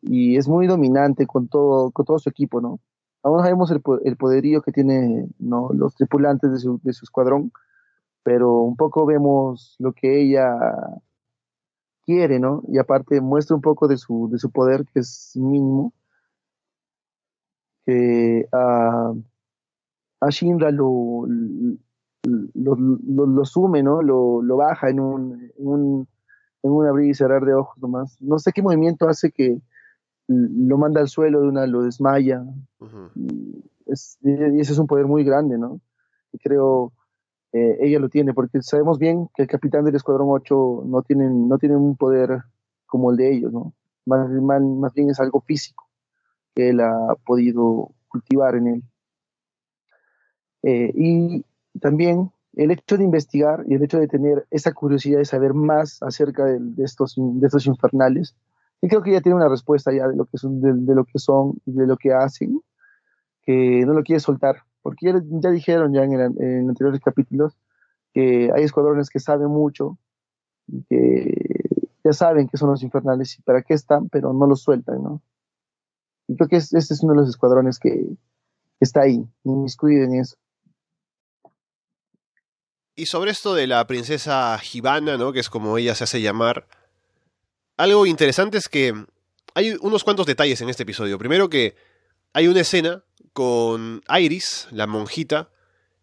Y 0.03 0.37
es 0.37 0.49
muy 0.49 0.67
dominante 0.67 1.27
con 1.27 1.49
todo, 1.49 1.91
con 1.91 2.05
todo 2.05 2.19
su 2.19 2.29
equipo, 2.29 2.61
¿no? 2.61 2.79
Aún 3.23 3.41
sabemos 3.41 3.71
el, 3.71 3.83
el 4.05 4.17
poderío 4.17 4.63
que 4.63 4.73
tienen 4.73 5.35
¿no? 5.39 5.71
los 5.73 5.95
tripulantes 5.95 6.53
de 6.53 6.59
su, 6.59 6.81
de 6.83 6.93
su 6.93 7.05
escuadrón, 7.05 7.53
pero 8.23 8.61
un 8.61 8.77
poco 8.77 9.07
vemos 9.07 9.77
lo 9.79 9.93
que 9.93 10.23
ella 10.23 10.55
quiere, 12.05 12.39
¿no? 12.39 12.63
Y 12.69 12.79
aparte 12.79 13.21
muestra 13.21 13.55
un 13.55 13.63
poco 13.63 13.87
de 13.87 13.97
su, 13.99 14.29
de 14.31 14.39
su 14.39 14.51
poder, 14.51 14.87
que 14.87 15.01
es 15.01 15.33
mínimo, 15.37 15.93
que 17.85 18.47
a, 18.53 19.13
a 20.21 20.31
Shinra 20.31 20.71
lo, 20.71 21.27
lo, 22.55 22.77
lo, 22.77 23.45
sume, 23.45 23.83
¿no? 23.83 24.03
Lo, 24.03 24.43
lo 24.43 24.57
baja 24.57 24.89
en 24.89 25.01
un, 25.01 25.53
en 25.59 25.67
un, 25.67 26.09
en 26.63 26.71
un 26.71 26.87
abrir 26.87 27.11
y 27.11 27.15
cerrar 27.15 27.45
de 27.45 27.55
ojos 27.55 27.77
nomás. 27.79 28.21
No 28.21 28.39
sé 28.39 28.53
qué 28.53 28.63
movimiento 28.63 29.09
hace 29.09 29.31
que 29.31 29.61
lo 30.29 30.79
manda 30.79 31.01
al 31.01 31.09
suelo 31.09 31.41
de 31.41 31.49
una, 31.49 31.67
lo 31.67 31.83
desmaya. 31.83 32.45
y, 33.15 33.65
y 34.23 34.61
ese 34.61 34.73
es 34.73 34.79
un 34.79 34.87
poder 34.87 35.07
muy 35.07 35.25
grande, 35.25 35.59
¿no? 35.59 35.81
Y 36.33 36.39
creo 36.39 36.93
eh, 37.53 37.79
ella 37.81 37.99
lo 37.99 38.09
tiene, 38.09 38.35
porque 38.35 38.61
sabemos 38.63 38.99
bien 38.99 39.29
que 39.35 39.43
el 39.43 39.49
capitán 39.49 39.85
del 39.85 39.95
Escuadrón 39.95 40.29
8 40.31 40.83
no 40.87 41.03
tiene, 41.03 41.31
no 41.31 41.59
tiene 41.59 41.77
un 41.77 41.97
poder 41.97 42.43
como 42.87 43.11
el 43.11 43.17
de 43.17 43.33
ellos, 43.33 43.53
¿no? 43.53 43.75
Más, 44.05 44.29
más, 44.31 44.95
bien 44.95 45.11
es 45.11 45.21
algo 45.21 45.41
físico 45.41 45.89
que 46.55 46.71
él 46.71 46.81
ha 46.81 47.15
podido 47.27 47.91
cultivar 48.09 48.55
en 48.57 48.67
él. 48.69 48.83
Eh, 50.63 50.93
y 50.95 51.45
también 51.81 52.31
el 52.55 52.71
hecho 52.71 52.97
de 52.97 53.05
investigar 53.05 53.65
y 53.69 53.75
el 53.75 53.83
hecho 53.83 53.99
de 53.99 54.09
tener 54.09 54.47
esa 54.51 54.73
curiosidad 54.73 55.19
de 55.19 55.25
saber 55.25 55.55
más 55.55 56.03
acerca 56.03 56.45
de, 56.45 56.61
estos, 56.83 57.15
de 57.17 57.47
estos 57.47 57.67
infernales, 57.67 58.35
y 58.81 58.89
creo 58.89 59.03
que 59.03 59.13
ya 59.13 59.21
tiene 59.21 59.37
una 59.37 59.49
respuesta 59.49 59.93
ya 59.93 60.07
de 60.09 60.17
lo 60.17 60.27
que 60.27 60.39
son, 60.39 60.61
de, 60.61 60.73
de 60.73 60.95
lo 60.95 61.05
que 61.05 61.19
son, 61.19 61.61
de 61.67 61.87
lo 61.87 61.97
que 61.97 62.13
hacen, 62.13 62.61
que 63.43 63.85
no 63.87 63.93
lo 63.95 64.03
quiere 64.03 64.21
soltar, 64.21 64.63
porque 64.89 65.05
ya, 65.05 65.21
ya 65.23 65.51
dijeron 65.51 65.93
ya 65.93 66.03
en, 66.03 66.13
en 66.15 66.67
anteriores 66.67 67.03
capítulos 67.03 67.59
que 68.15 68.51
hay 68.57 68.65
escuadrones 68.65 69.11
que 69.11 69.21
saben 69.21 69.49
mucho, 69.49 69.99
y 70.67 70.83
que 70.85 71.35
ya 72.03 72.15
saben 72.15 72.49
que 72.49 72.57
son 72.57 72.71
los 72.71 72.83
infernales 72.83 73.39
y 73.39 73.43
para 73.43 73.61
qué 73.61 73.75
están, 73.75 74.09
pero 74.09 74.33
no 74.33 74.47
los 74.47 74.63
sueltan, 74.63 75.03
¿no? 75.03 75.23
Y 76.27 76.37
creo 76.37 76.49
que 76.49 76.57
este 76.57 76.79
es 76.79 77.03
uno 77.03 77.13
de 77.13 77.21
los 77.21 77.29
escuadrones 77.29 77.79
que, 77.79 78.17
está 78.81 79.03
ahí, 79.03 79.23
inmiscuido 79.45 80.05
en 80.05 80.15
eso. 80.21 80.37
Y 82.97 83.05
sobre 83.05 83.33
esto 83.33 83.55
de 83.55 83.67
la 83.67 83.87
princesa 83.87 84.57
Gibana, 84.57 85.19
¿no? 85.19 85.35
Que 85.35 85.41
es 85.41 85.51
como 85.51 85.77
ella 85.77 85.95
se 85.95 86.05
hace 86.05 86.23
llamar. 86.23 86.67
Algo 87.77 88.07
interesante 88.07 88.57
es 88.57 88.71
que 88.71 88.95
hay 89.53 89.77
unos 89.83 90.03
cuantos 90.03 90.25
detalles 90.25 90.63
en 90.63 90.71
este 90.71 90.85
episodio. 90.85 91.19
Primero 91.19 91.51
que 91.51 91.77
hay 92.33 92.49
una 92.49 92.61
escena 92.61 93.05
con 93.39 94.03
Iris, 94.19 94.67
la 94.73 94.89
monjita, 94.89 95.49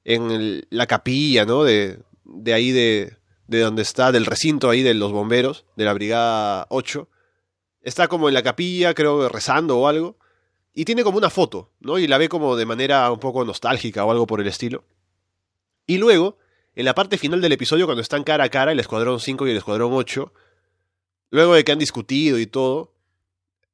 en 0.05 0.65
la 0.69 0.87
capilla, 0.87 1.43
¿no? 1.43 1.65
De, 1.65 1.99
de 2.23 2.53
ahí 2.53 2.71
de, 2.71 3.17
de 3.47 3.59
donde 3.59 3.81
está, 3.81 4.13
del 4.13 4.25
recinto 4.25 4.69
ahí 4.69 4.83
de 4.83 4.93
los 4.93 5.11
bomberos, 5.11 5.65
de 5.75 5.83
la 5.83 5.91
Brigada 5.91 6.65
8. 6.69 7.09
Está 7.81 8.07
como 8.07 8.29
en 8.29 8.35
la 8.35 8.41
capilla, 8.41 8.93
creo, 8.93 9.27
rezando 9.27 9.77
o 9.77 9.89
algo. 9.89 10.17
Y 10.73 10.85
tiene 10.85 11.03
como 11.03 11.17
una 11.17 11.29
foto, 11.29 11.73
¿no? 11.81 11.99
Y 11.99 12.07
la 12.07 12.17
ve 12.17 12.29
como 12.29 12.55
de 12.55 12.65
manera 12.65 13.11
un 13.11 13.19
poco 13.19 13.43
nostálgica 13.43 14.05
o 14.05 14.11
algo 14.11 14.27
por 14.27 14.39
el 14.39 14.47
estilo. 14.47 14.85
Y 15.85 15.97
luego, 15.97 16.37
en 16.73 16.85
la 16.85 16.95
parte 16.95 17.17
final 17.17 17.41
del 17.41 17.51
episodio, 17.51 17.85
cuando 17.85 18.01
están 18.01 18.23
cara 18.23 18.45
a 18.45 18.49
cara 18.49 18.71
el 18.71 18.79
Escuadrón 18.79 19.19
5 19.19 19.45
y 19.45 19.51
el 19.51 19.57
Escuadrón 19.57 19.91
8, 19.91 20.31
luego 21.31 21.53
de 21.53 21.65
que 21.65 21.73
han 21.73 21.79
discutido 21.79 22.39
y 22.39 22.47
todo, 22.47 22.93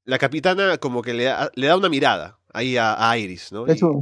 la 0.04 0.18
capitana 0.18 0.80
como 0.80 1.04
que 1.04 1.14
le 1.14 1.26
da, 1.26 1.52
le 1.54 1.68
da 1.68 1.78
una 1.78 1.90
mirada 1.90 2.40
ahí 2.54 2.78
a, 2.78 3.18
Iris, 3.18 3.52
¿no? 3.52 3.66
Eso, 3.68 4.02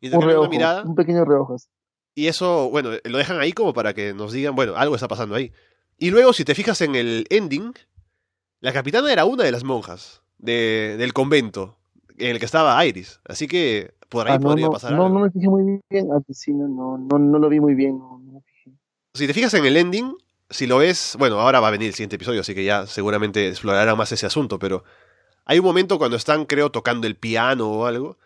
y, 0.00 0.14
un, 0.14 0.22
reojo, 0.22 0.48
mirada, 0.48 0.82
un 0.84 0.94
pequeño 0.94 1.24
reojo. 1.24 1.56
Y 2.14 2.28
eso, 2.28 2.70
bueno, 2.70 2.90
lo 3.04 3.18
dejan 3.18 3.40
ahí 3.40 3.52
como 3.52 3.72
para 3.72 3.94
que 3.94 4.14
nos 4.14 4.32
digan, 4.32 4.54
bueno, 4.54 4.74
algo 4.76 4.94
está 4.94 5.08
pasando 5.08 5.34
ahí. 5.34 5.52
Y 5.98 6.10
luego, 6.10 6.32
si 6.32 6.44
te 6.44 6.54
fijas 6.54 6.80
en 6.80 6.94
el 6.94 7.26
ending, 7.30 7.72
la 8.60 8.72
capitana 8.72 9.12
era 9.12 9.24
una 9.24 9.44
de 9.44 9.52
las 9.52 9.64
monjas 9.64 10.22
de, 10.38 10.96
del 10.98 11.12
convento 11.12 11.76
en 12.18 12.30
el 12.30 12.38
que 12.38 12.44
estaba 12.44 12.84
Iris. 12.84 13.20
Así 13.24 13.46
que 13.46 13.94
por 14.08 14.28
ahí 14.28 14.36
ah, 14.36 14.40
podría 14.40 14.68
pasar 14.68 14.92
no, 14.92 15.04
algo. 15.04 15.18
No, 15.18 15.24
me 15.24 15.30
fijé 15.30 15.48
muy 15.48 15.80
bien, 15.90 16.08
no, 16.08 16.98
no, 16.98 17.18
no, 17.18 17.38
lo 17.38 17.48
vi 17.48 17.60
muy 17.60 17.74
bien. 17.74 18.00
Si 19.14 19.26
te 19.26 19.34
fijas 19.34 19.54
en 19.54 19.64
el 19.64 19.76
ending, 19.76 20.16
si 20.50 20.66
lo 20.66 20.78
ves, 20.78 21.16
bueno, 21.18 21.40
ahora 21.40 21.60
va 21.60 21.68
a 21.68 21.72
venir 21.72 21.88
el 21.88 21.94
siguiente 21.94 22.16
episodio, 22.16 22.42
así 22.42 22.54
que 22.54 22.64
ya 22.64 22.86
seguramente 22.86 23.48
explorará 23.48 23.94
más 23.94 24.12
ese 24.12 24.26
asunto, 24.26 24.58
pero 24.58 24.84
hay 25.46 25.58
un 25.58 25.64
momento 25.64 25.98
cuando 25.98 26.16
están, 26.16 26.44
creo, 26.44 26.70
tocando 26.70 27.06
el 27.06 27.16
piano 27.16 27.70
o 27.70 27.86
algo, 27.86 28.18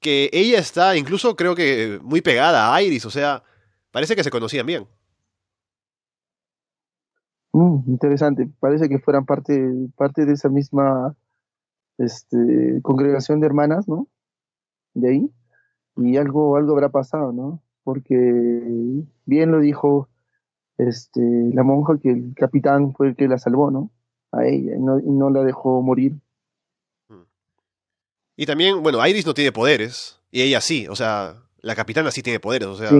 que 0.00 0.30
ella 0.32 0.58
está 0.58 0.96
incluso 0.96 1.34
creo 1.34 1.54
que 1.54 1.98
muy 2.02 2.20
pegada 2.20 2.74
a 2.74 2.82
Iris, 2.82 3.06
o 3.06 3.10
sea, 3.10 3.42
parece 3.90 4.14
que 4.14 4.22
se 4.22 4.30
conocían 4.30 4.66
bien. 4.66 4.86
Mm, 7.52 7.88
interesante, 7.88 8.48
parece 8.60 8.88
que 8.88 8.98
fueran 8.98 9.24
parte, 9.24 9.72
parte 9.96 10.26
de 10.26 10.32
esa 10.32 10.48
misma 10.48 11.16
este, 11.98 12.80
congregación 12.82 13.40
de 13.40 13.46
hermanas, 13.46 13.88
¿no? 13.88 14.08
De 14.94 15.08
ahí. 15.08 15.30
Y 15.96 16.16
algo, 16.16 16.56
algo 16.56 16.72
habrá 16.72 16.90
pasado, 16.90 17.32
¿no? 17.32 17.62
Porque 17.84 19.04
bien 19.24 19.52
lo 19.52 19.60
dijo 19.60 20.08
este, 20.78 21.20
la 21.54 21.62
monja 21.62 21.98
que 21.98 22.10
el 22.10 22.34
capitán 22.34 22.92
fue 22.92 23.08
el 23.08 23.16
que 23.16 23.28
la 23.28 23.38
salvó, 23.38 23.70
¿no? 23.70 23.90
A 24.32 24.44
ella, 24.44 24.74
y 24.76 24.80
no, 24.80 24.98
y 24.98 25.10
no 25.10 25.30
la 25.30 25.44
dejó 25.44 25.80
morir. 25.80 26.16
Y 28.36 28.46
también, 28.46 28.82
bueno, 28.82 29.04
Iris 29.06 29.26
no 29.26 29.34
tiene 29.34 29.52
poderes, 29.52 30.20
y 30.30 30.42
ella 30.42 30.60
sí, 30.60 30.88
o 30.88 30.96
sea, 30.96 31.36
la 31.60 31.74
capitana 31.74 32.10
sí 32.10 32.22
tiene 32.22 32.40
poderes, 32.40 32.68
o 32.68 32.76
sea, 32.76 32.90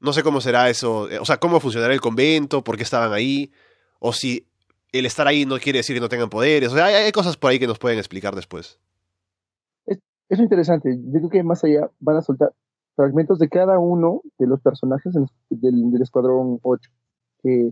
no 0.00 0.12
sé 0.12 0.22
cómo 0.22 0.40
será 0.40 0.68
eso, 0.68 1.08
eh, 1.10 1.18
o 1.18 1.24
sea, 1.24 1.38
cómo 1.38 1.60
funcionará 1.60 1.94
el 1.94 2.00
convento, 2.00 2.64
por 2.64 2.76
qué 2.76 2.82
estaban 2.82 3.12
ahí, 3.12 3.52
o 4.00 4.12
si 4.12 4.46
el 4.92 5.06
estar 5.06 5.26
ahí 5.26 5.46
no 5.46 5.58
quiere 5.58 5.78
decir 5.78 5.94
que 5.94 6.00
no 6.00 6.08
tengan 6.08 6.30
poderes, 6.30 6.72
o 6.72 6.74
sea, 6.74 6.86
hay, 6.86 7.12
cosas 7.12 7.36
por 7.36 7.50
ahí 7.50 7.58
que 7.58 7.66
nos 7.66 7.78
pueden 7.78 7.98
explicar 7.98 8.34
después. 8.34 8.80
Es, 9.86 9.98
es, 10.28 10.38
interesante, 10.40 10.96
yo 10.96 11.18
creo 11.20 11.30
que 11.30 11.42
más 11.42 11.62
allá 11.62 11.90
van 12.00 12.16
a 12.16 12.22
soltar 12.22 12.52
fragmentos 12.96 13.38
de 13.38 13.48
cada 13.48 13.78
uno 13.78 14.22
de 14.38 14.46
los 14.46 14.60
personajes 14.60 15.12
del, 15.14 15.90
del, 15.92 16.02
Escuadrón 16.02 16.58
8, 16.62 16.90
que 17.42 17.70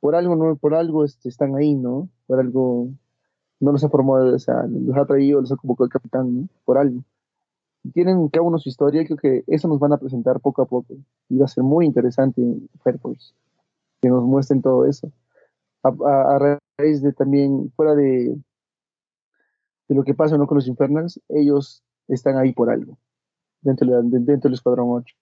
por 0.00 0.14
algo, 0.14 0.36
no, 0.36 0.56
por 0.56 0.74
algo 0.74 1.04
este, 1.04 1.28
están 1.28 1.54
ahí, 1.56 1.74
¿no? 1.74 2.08
Por 2.26 2.40
algo 2.40 2.88
no 3.60 3.72
los 3.72 3.84
ha 3.84 3.88
formado, 3.90 4.34
o 4.34 4.38
sea, 4.38 4.64
los 4.66 4.96
ha 4.96 5.04
traído, 5.04 5.40
los 5.40 5.52
ha 5.52 5.56
convocado 5.56 5.84
el 5.84 5.92
capitán, 5.92 6.48
por 6.64 6.78
algo. 6.78 7.02
Tienen 7.92 8.28
cada 8.28 8.42
uno 8.42 8.58
su 8.58 8.68
historia, 8.68 9.04
creo 9.04 9.16
que 9.16 9.44
eso 9.46 9.68
nos 9.68 9.78
van 9.78 9.92
a 9.92 9.98
presentar 9.98 10.40
poco 10.40 10.62
a 10.62 10.66
poco. 10.66 10.94
Y 11.28 11.38
va 11.38 11.44
a 11.44 11.48
ser 11.48 11.62
muy 11.62 11.86
interesante 11.86 12.42
Fire 12.82 12.98
Force, 12.98 13.32
que 14.00 14.08
nos 14.08 14.24
muestren 14.24 14.62
todo 14.62 14.86
eso. 14.86 15.12
A, 15.82 16.56
raíz 16.78 17.02
de 17.02 17.12
también, 17.12 17.70
fuera 17.76 17.94
de, 17.94 18.36
de 19.88 19.94
lo 19.94 20.04
que 20.04 20.14
pasa 20.14 20.36
¿no? 20.36 20.46
con 20.46 20.56
los 20.56 20.66
Infernals, 20.66 21.20
ellos 21.28 21.82
están 22.08 22.36
ahí 22.36 22.52
por 22.52 22.70
algo, 22.70 22.98
dentro, 23.62 23.86
dentro 24.02 24.48
del 24.48 24.54
Escuadrón 24.54 24.88
8. 24.90 25.14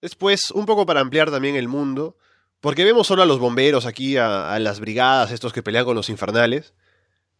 Después, 0.00 0.50
un 0.50 0.66
poco 0.66 0.84
para 0.84 1.00
ampliar 1.00 1.30
también 1.30 1.54
el 1.54 1.68
mundo, 1.68 2.16
porque 2.62 2.84
vemos 2.84 3.08
solo 3.08 3.24
a 3.24 3.26
los 3.26 3.40
bomberos 3.40 3.86
aquí, 3.86 4.16
a, 4.16 4.56
las 4.60 4.78
brigadas, 4.78 5.32
estos 5.32 5.52
que 5.52 5.64
pelean 5.64 5.84
con 5.84 5.96
los 5.96 6.08
infernales. 6.08 6.74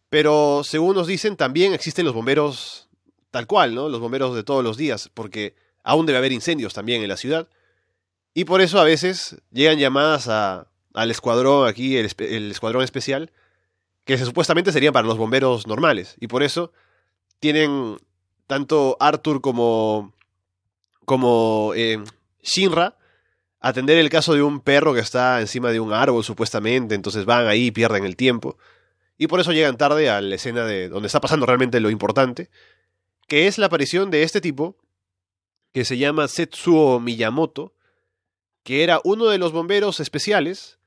Pero 0.09 0.63
según 0.65 0.97
nos 0.97 1.07
dicen, 1.07 1.37
también 1.37 1.73
existen 1.73 2.03
los 2.03 2.13
bomberos 2.13 2.89
tal 3.31 3.47
cual, 3.47 3.73
¿no? 3.73 3.87
Los 3.87 4.01
bomberos 4.01 4.35
de 4.35 4.43
todos 4.43 4.65
los 4.65 4.75
días, 4.75 5.09
porque 5.13 5.55
aún 5.81 6.05
debe 6.05 6.17
haber 6.17 6.33
incendios 6.33 6.73
también 6.73 7.01
en 7.01 7.07
la 7.07 7.15
ciudad. 7.15 7.47
Y 8.33 8.43
por 8.43 8.59
eso 8.59 8.81
a 8.81 8.83
veces 8.83 9.37
llegan 9.49 9.79
llamadas 9.79 10.27
a, 10.27 10.67
al 10.93 11.09
escuadrón 11.09 11.69
aquí, 11.69 11.95
el, 11.95 12.51
escuadrón 12.51 12.83
especial, 12.83 13.31
que 14.03 14.17
supuestamente 14.17 14.73
serían 14.73 14.91
para 14.91 15.07
los 15.07 15.17
bomberos 15.17 15.67
normales. 15.67 16.17
Y 16.19 16.27
por 16.27 16.43
eso 16.43 16.73
tienen 17.39 17.97
tanto 18.45 18.97
Arthur 18.99 19.39
como, 19.39 20.13
como 21.05 21.71
eh, 21.77 22.03
Shinra 22.41 22.97
atender 23.63 23.97
el 23.97 24.09
caso 24.09 24.33
de 24.33 24.43
un 24.43 24.59
perro 24.59 24.93
que 24.93 24.99
está 24.99 25.39
encima 25.39 25.71
de 25.71 25.79
un 25.79 25.93
árbol 25.93 26.23
supuestamente, 26.23 26.95
entonces 26.95 27.23
van 27.23 27.47
ahí 27.47 27.67
y 27.67 27.71
pierden 27.71 28.03
el 28.03 28.17
tiempo. 28.17 28.57
Y 29.17 29.27
por 29.27 29.39
eso 29.39 29.53
llegan 29.53 29.77
tarde 29.77 30.09
a 30.09 30.19
la 30.19 30.35
escena 30.35 30.65
de 30.65 30.89
donde 30.89 31.07
está 31.07 31.21
pasando 31.21 31.45
realmente 31.45 31.79
lo 31.79 31.89
importante, 31.89 32.49
que 33.25 33.47
es 33.47 33.57
la 33.57 33.67
aparición 33.67 34.11
de 34.11 34.23
este 34.23 34.41
tipo, 34.41 34.75
que 35.71 35.85
se 35.85 35.97
llama 35.97 36.27
Setsuo 36.27 36.99
Miyamoto, 36.99 37.73
que 38.63 38.83
era 38.83 38.99
uno 39.05 39.27
de 39.27 39.37
los 39.37 39.53
bomberos 39.53 40.01
especiales, 40.01 40.77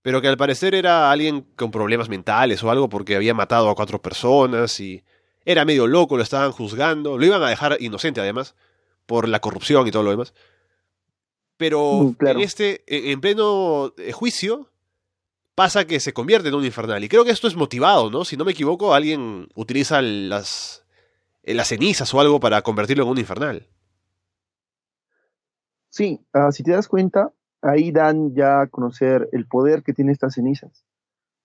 pero 0.00 0.22
que 0.22 0.28
al 0.28 0.36
parecer 0.36 0.76
era 0.76 1.10
alguien 1.10 1.44
con 1.56 1.72
problemas 1.72 2.08
mentales 2.08 2.62
o 2.62 2.70
algo 2.70 2.88
porque 2.88 3.16
había 3.16 3.34
matado 3.34 3.68
a 3.68 3.74
cuatro 3.74 4.00
personas 4.00 4.78
y 4.78 5.02
era 5.44 5.64
medio 5.64 5.88
loco, 5.88 6.16
lo 6.16 6.22
estaban 6.22 6.52
juzgando, 6.52 7.18
lo 7.18 7.26
iban 7.26 7.42
a 7.42 7.48
dejar 7.48 7.78
inocente 7.80 8.20
además, 8.20 8.54
por 9.06 9.26
la 9.26 9.40
corrupción 9.40 9.88
y 9.88 9.90
todo 9.90 10.04
lo 10.04 10.10
demás. 10.12 10.32
Pero 11.62 12.16
mm, 12.18 12.26
en 12.26 12.40
este, 12.40 12.82
e, 12.88 13.12
en 13.12 13.20
pleno 13.20 13.92
eh, 13.96 14.10
juicio, 14.10 14.68
pasa 15.54 15.86
que 15.86 16.00
se 16.00 16.12
convierte 16.12 16.48
en 16.48 16.56
un 16.56 16.64
infernal. 16.64 17.04
Y 17.04 17.08
creo 17.08 17.24
que 17.24 17.30
esto 17.30 17.46
es 17.46 17.54
motivado, 17.54 18.10
¿no? 18.10 18.24
Si 18.24 18.36
no 18.36 18.44
me 18.44 18.50
equivoco, 18.50 18.94
alguien 18.94 19.46
utiliza 19.54 20.02
las, 20.02 20.84
eh, 21.44 21.54
las 21.54 21.68
cenizas 21.68 22.12
o 22.12 22.20
algo 22.20 22.40
para 22.40 22.62
convertirlo 22.62 23.04
en 23.04 23.10
un 23.10 23.18
infernal. 23.18 23.68
Sí, 25.88 26.26
ah, 26.32 26.50
si 26.50 26.64
te 26.64 26.72
das 26.72 26.88
cuenta, 26.88 27.32
ahí 27.60 27.92
dan 27.92 28.34
ya 28.34 28.62
a 28.62 28.66
conocer 28.66 29.28
el 29.30 29.46
poder 29.46 29.84
que 29.84 29.92
tienen 29.92 30.10
estas 30.10 30.34
cenizas. 30.34 30.84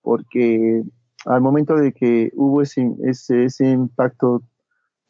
Porque 0.02 0.82
al 1.26 1.40
momento 1.40 1.76
de 1.76 1.92
que 1.92 2.32
hubo 2.34 2.60
ese, 2.60 2.90
ese, 3.04 3.44
ese 3.44 3.70
impacto 3.70 4.42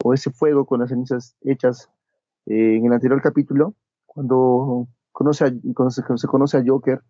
o 0.03 0.13
ese 0.13 0.29
fuego 0.29 0.67
con 0.67 0.81
las 0.81 0.89
cenizas 0.89 1.35
hechas 1.41 1.89
eh, 2.45 2.75
en 2.75 2.85
el 2.85 2.93
anterior 2.93 3.19
capítulo, 3.23 3.73
cuando 4.05 4.87
conoce 5.19 5.43
a, 5.43 5.51
se 6.17 6.27
conoce 6.27 6.57
a 6.57 6.63
Joker 6.65 7.01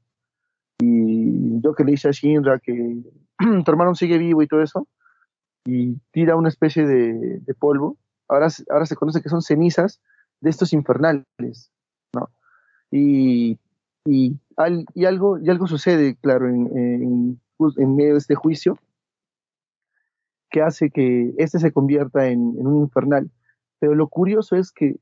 y 0.80 1.62
Joker 1.64 1.86
le 1.86 1.92
dice 1.92 2.10
a 2.10 2.12
Shinra 2.12 2.58
que 2.58 3.04
tu 3.38 3.72
hermano 3.72 3.94
sigue 3.94 4.18
vivo 4.18 4.42
y 4.42 4.48
todo 4.48 4.64
eso 4.64 4.88
y 5.64 6.00
tira 6.12 6.36
una 6.36 6.50
especie 6.50 6.88
de, 6.88 7.54
polvo. 7.60 7.98
Ahora, 8.28 8.48
ahora 8.72 8.88
se 8.88 8.96
conoce 8.96 9.22
que 9.22 9.30
son 9.30 9.44
cenizas 9.44 10.02
de 10.42 10.50
estos 10.50 10.74
infernales, 10.74 11.72
¿no? 12.16 12.32
Y, 12.90 13.60
y, 14.06 14.40
algo, 14.58 15.38
y 15.38 15.50
algo 15.52 15.68
sucede, 15.68 16.16
claro, 16.16 16.48
en, 16.50 17.40
en, 17.60 17.96
medio 17.96 18.14
de 18.14 18.18
este 18.18 18.34
juicio 18.34 18.80
que 20.50 20.64
hace 20.64 20.90
que 20.90 21.36
este 21.38 21.60
se 21.60 21.72
convierta 21.72 22.26
en 22.28 22.66
un 22.66 22.80
infernal. 22.80 23.30
Pero 23.78 23.94
lo 23.94 24.08
curioso 24.08 24.56
es 24.56 24.72
que 24.72 24.96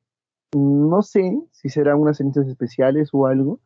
no 0.53 1.01
sé 1.01 1.39
si 1.51 1.69
serán 1.69 1.99
unas 1.99 2.17
cenizas 2.17 2.47
especiales 2.47 3.09
o 3.13 3.27
algo, 3.27 3.59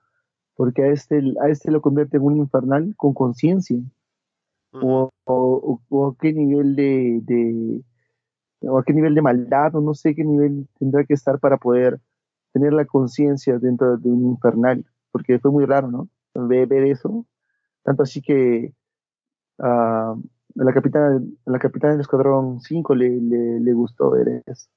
porque 0.55 0.83
a 0.83 0.87
este, 0.87 1.21
a 1.41 1.49
este 1.49 1.71
lo 1.71 1.81
convierte 1.81 2.17
en 2.17 2.23
un 2.23 2.37
infernal 2.37 2.93
con 2.97 3.13
conciencia. 3.13 3.77
o, 4.71 5.11
o, 5.25 6.15
qué 6.19 6.33
nivel 6.33 6.75
de, 6.75 7.83
o 8.61 8.77
a 8.79 8.83
qué 8.83 8.93
nivel 8.93 9.15
de 9.15 9.21
maldad, 9.21 9.75
o 9.75 9.81
no 9.81 9.93
sé 9.93 10.15
qué 10.15 10.23
nivel 10.23 10.67
tendrá 10.79 11.03
que 11.05 11.13
estar 11.13 11.39
para 11.39 11.57
poder 11.57 11.99
tener 12.53 12.73
la 12.73 12.85
conciencia 12.85 13.57
dentro 13.59 13.97
de 13.97 14.09
un 14.09 14.31
infernal, 14.31 14.85
porque 15.11 15.39
fue 15.39 15.51
muy 15.51 15.65
raro, 15.65 15.89
¿no? 15.89 16.09
Ver, 16.33 16.71
eso. 16.73 17.25
Tanto 17.83 18.03
así 18.03 18.21
que 18.21 18.73
a 19.59 20.15
la 20.55 20.73
capitana, 20.73 21.21
la 21.45 21.59
capitana 21.59 21.93
del 21.93 22.01
Escuadrón 22.01 22.61
5 22.61 22.95
le, 22.95 23.09
le, 23.59 23.73
gustó 23.73 24.11
ver 24.11 24.43
eso. 24.45 24.69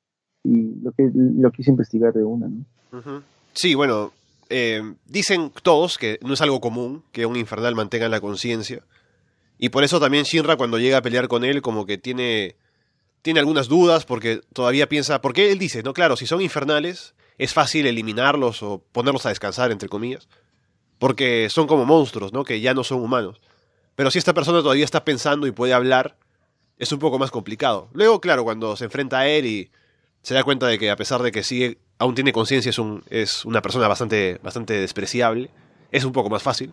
Y 0.44 0.80
lo, 0.82 0.92
que, 0.92 1.10
lo 1.14 1.50
quise 1.50 1.70
investigar 1.70 2.12
de 2.12 2.22
una, 2.22 2.48
¿no? 2.48 3.22
Sí, 3.54 3.74
bueno, 3.74 4.12
eh, 4.50 4.82
dicen 5.06 5.50
todos 5.62 5.98
que 5.98 6.18
no 6.22 6.34
es 6.34 6.40
algo 6.40 6.60
común 6.60 7.02
que 7.12 7.26
un 7.26 7.36
infernal 7.36 7.74
mantenga 7.74 8.08
la 8.08 8.20
conciencia. 8.20 8.84
Y 9.58 9.70
por 9.70 9.84
eso 9.84 10.00
también 10.00 10.24
Shinra 10.24 10.56
cuando 10.56 10.78
llega 10.78 10.98
a 10.98 11.02
pelear 11.02 11.28
con 11.28 11.44
él 11.44 11.62
como 11.62 11.86
que 11.86 11.96
tiene, 11.98 12.56
tiene 13.22 13.40
algunas 13.40 13.68
dudas 13.68 14.04
porque 14.04 14.40
todavía 14.52 14.88
piensa, 14.88 15.20
porque 15.20 15.50
él 15.50 15.58
dice, 15.58 15.82
no, 15.82 15.94
claro, 15.94 16.16
si 16.16 16.26
son 16.26 16.40
infernales 16.40 17.14
es 17.38 17.52
fácil 17.52 17.86
eliminarlos 17.86 18.62
o 18.62 18.82
ponerlos 18.92 19.26
a 19.26 19.30
descansar, 19.30 19.72
entre 19.72 19.88
comillas, 19.88 20.28
porque 20.98 21.48
son 21.50 21.66
como 21.66 21.84
monstruos, 21.84 22.32
¿no? 22.32 22.44
Que 22.44 22.60
ya 22.60 22.74
no 22.74 22.84
son 22.84 23.00
humanos. 23.00 23.40
Pero 23.96 24.10
si 24.10 24.18
esta 24.18 24.34
persona 24.34 24.60
todavía 24.60 24.84
está 24.84 25.04
pensando 25.04 25.46
y 25.46 25.52
puede 25.52 25.72
hablar, 25.72 26.16
es 26.78 26.92
un 26.92 26.98
poco 26.98 27.18
más 27.18 27.30
complicado. 27.30 27.88
Luego, 27.92 28.20
claro, 28.20 28.44
cuando 28.44 28.76
se 28.76 28.84
enfrenta 28.84 29.20
a 29.20 29.28
él 29.28 29.46
y 29.46 29.70
se 30.24 30.32
da 30.32 30.42
cuenta 30.42 30.66
de 30.66 30.78
que 30.78 30.90
a 30.90 30.96
pesar 30.96 31.22
de 31.22 31.30
que 31.30 31.42
sigue, 31.42 31.76
aún 31.98 32.14
tiene 32.14 32.32
conciencia, 32.32 32.70
es, 32.70 32.78
un, 32.78 33.04
es 33.10 33.44
una 33.44 33.60
persona 33.60 33.86
bastante, 33.88 34.40
bastante 34.42 34.72
despreciable, 34.72 35.50
es 35.92 36.04
un 36.04 36.12
poco 36.12 36.30
más 36.30 36.42
fácil. 36.42 36.72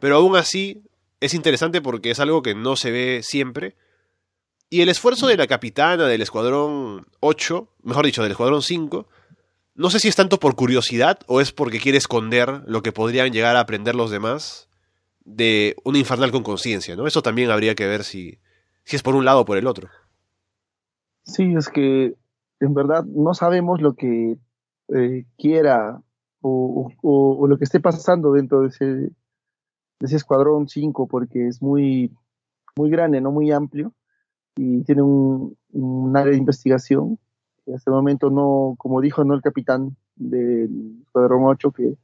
Pero 0.00 0.16
aún 0.16 0.34
así, 0.36 0.82
es 1.20 1.32
interesante 1.34 1.80
porque 1.80 2.10
es 2.10 2.18
algo 2.18 2.42
que 2.42 2.56
no 2.56 2.74
se 2.74 2.90
ve 2.90 3.20
siempre. 3.22 3.76
Y 4.70 4.80
el 4.80 4.88
esfuerzo 4.88 5.28
de 5.28 5.36
la 5.36 5.46
capitana 5.46 6.08
del 6.08 6.20
Escuadrón 6.20 7.06
8, 7.20 7.68
mejor 7.84 8.06
dicho, 8.06 8.24
del 8.24 8.32
Escuadrón 8.32 8.60
5, 8.60 9.06
no 9.76 9.88
sé 9.90 10.00
si 10.00 10.08
es 10.08 10.16
tanto 10.16 10.40
por 10.40 10.56
curiosidad 10.56 11.20
o 11.28 11.40
es 11.40 11.52
porque 11.52 11.78
quiere 11.78 11.96
esconder 11.96 12.62
lo 12.66 12.82
que 12.82 12.90
podrían 12.90 13.32
llegar 13.32 13.54
a 13.54 13.60
aprender 13.60 13.94
los 13.94 14.10
demás 14.10 14.68
de 15.24 15.76
un 15.84 15.94
infernal 15.94 16.32
con 16.32 16.42
conciencia, 16.42 16.96
¿no? 16.96 17.06
Eso 17.06 17.22
también 17.22 17.52
habría 17.52 17.76
que 17.76 17.86
ver 17.86 18.02
si, 18.02 18.40
si 18.82 18.96
es 18.96 19.02
por 19.04 19.14
un 19.14 19.24
lado 19.24 19.42
o 19.42 19.44
por 19.44 19.58
el 19.58 19.68
otro. 19.68 19.88
Sí, 21.22 21.54
es 21.56 21.68
que 21.68 22.14
en 22.60 22.74
verdad 22.74 23.04
no 23.04 23.34
sabemos 23.34 23.80
lo 23.80 23.94
que 23.94 24.38
eh, 24.88 25.26
quiera 25.36 26.00
o, 26.42 27.46
lo 27.46 27.58
que 27.58 27.64
esté 27.64 27.80
pasando 27.80 28.32
dentro 28.32 28.62
de 28.62 28.68
ese, 28.68 28.84
de 28.86 29.12
ese 30.00 30.16
escuadrón 30.16 30.68
5, 30.68 31.06
porque 31.06 31.48
es 31.48 31.60
muy, 31.60 32.14
muy 32.76 32.90
grande, 32.90 33.20
no 33.20 33.30
muy 33.30 33.52
amplio, 33.52 33.92
y 34.56 34.82
tiene 34.84 35.02
un, 35.02 35.56
un 35.72 36.16
área 36.16 36.32
de 36.32 36.38
investigación 36.38 37.18
hasta 37.74 37.90
el 37.90 37.94
momento 37.94 38.30
no, 38.30 38.74
como 38.78 39.00
dijo 39.00 39.24
no 39.24 39.34
el 39.34 39.42
capitán 39.42 39.96
del 40.16 41.00
Escuadrón 41.02 41.44
8, 41.44 41.72
que 41.72 41.94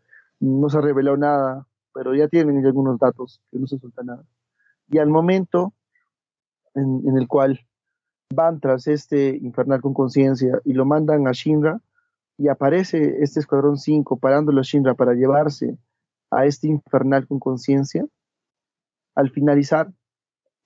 no 0.40 0.69
se 0.69 0.81
reveló 0.81 1.16
nada, 1.16 1.66
pero 1.92 2.14
ya 2.14 2.29
tienen 2.29 2.64
algunos 2.64 2.99
datos 2.99 3.40
que 3.51 3.59
no 3.59 3.66
se 3.66 3.79
suelta 3.79 4.03
nada. 4.03 4.25
Y 4.88 4.99
al 4.99 5.09
momento 5.09 5.73
en, 6.75 7.16
el 7.16 7.27
cual 7.27 7.61
van 8.35 8.61
tras 8.61 8.87
este 8.87 9.37
infernal 9.37 9.81
con 9.81 9.95
conciencia 9.95 10.61
y 10.65 10.73
lo 10.73 10.85
mandan 10.85 11.27
a 11.29 11.33
Shinra, 11.33 11.81
y 12.39 12.49
aparece 12.49 13.23
este 13.23 13.41
Escuadrón 13.41 13.79
5 13.79 14.19
parándolo 14.19 14.61
a 14.61 14.65
Shinra 14.65 14.95
para 14.95 15.15
llevarse 15.15 15.79
a 16.31 16.45
este 16.45 16.69
infernal 16.69 17.27
con 17.27 17.39
conciencia, 17.39 18.05
al 19.15 19.31
finalizar, 19.31 19.91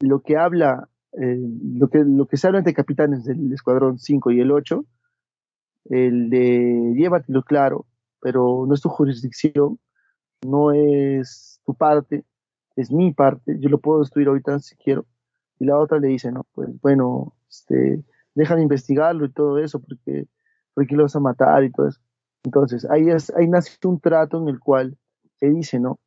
lo 0.01 0.23
que 0.23 0.37
habla 0.37 0.89
eh, 1.13 1.39
lo, 1.75 1.89
que, 1.89 2.05
lo 2.05 2.27
que 2.27 2.37
se 2.37 2.47
habla 2.47 2.61
entre 2.61 2.75
capitanes 2.75 3.25
del 3.25 3.53
escuadrón 3.53 3.99
5 3.99 4.31
y 4.31 4.41
el 4.41 4.53
8, 4.53 4.85
el 5.87 6.31
de 6.31 6.95
llévatelo 6.97 7.43
claro, 7.43 7.87
pero 8.21 8.65
no 8.67 8.75
es 8.75 8.81
tu 8.81 8.89
jurisdicción, 8.89 9.81
no 10.47 10.73
es 10.73 11.61
tu 11.65 11.75
parte, 11.75 12.25
es 12.77 12.93
mi 12.93 13.13
parte, 13.13 13.57
yo 13.59 13.69
lo 13.69 13.79
puedo 13.79 14.01
destruir 14.01 14.29
ahorita 14.29 14.59
si 14.61 14.77
quiero. 14.77 15.05
Y 15.59 15.67
la 15.67 15.79
otra 15.79 15.99
le 15.99 16.09
dice, 16.09 16.31
no, 16.31 16.47
pues 16.53 16.69
bueno, 16.81 17.35
este, 17.51 18.05
dejan 18.35 18.61
investigarlo 18.61 19.25
y 19.25 19.33
todo 19.33 19.59
eso, 19.59 19.81
porque, 19.81 20.29
porque 20.75 20.97
lo 20.97 21.03
vas 21.03 21.17
a 21.17 21.21
matar 21.21 21.65
y 21.65 21.73
todo 21.73 21.89
eso. 21.89 22.01
Entonces, 22.45 22.89
ahí, 22.89 23.11
es, 23.11 23.31
ahí 23.37 23.49
nace 23.49 23.77
un 23.85 24.01
trato 24.01 24.41
en 24.41 24.49
el 24.49 24.61
cual 24.61 24.97
se 25.39 25.51
dice, 25.51 25.79
¿no? 25.79 25.99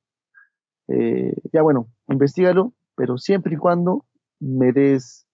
Eh, 0.87 1.35
ya 1.51 1.61
bueno, 1.61 1.87
investigalo, 2.07 2.73
pero 2.95 3.17
siempre 3.17 3.53
y 3.53 3.57
cuando 3.57 4.05
me 4.39 4.71
des 4.71 5.27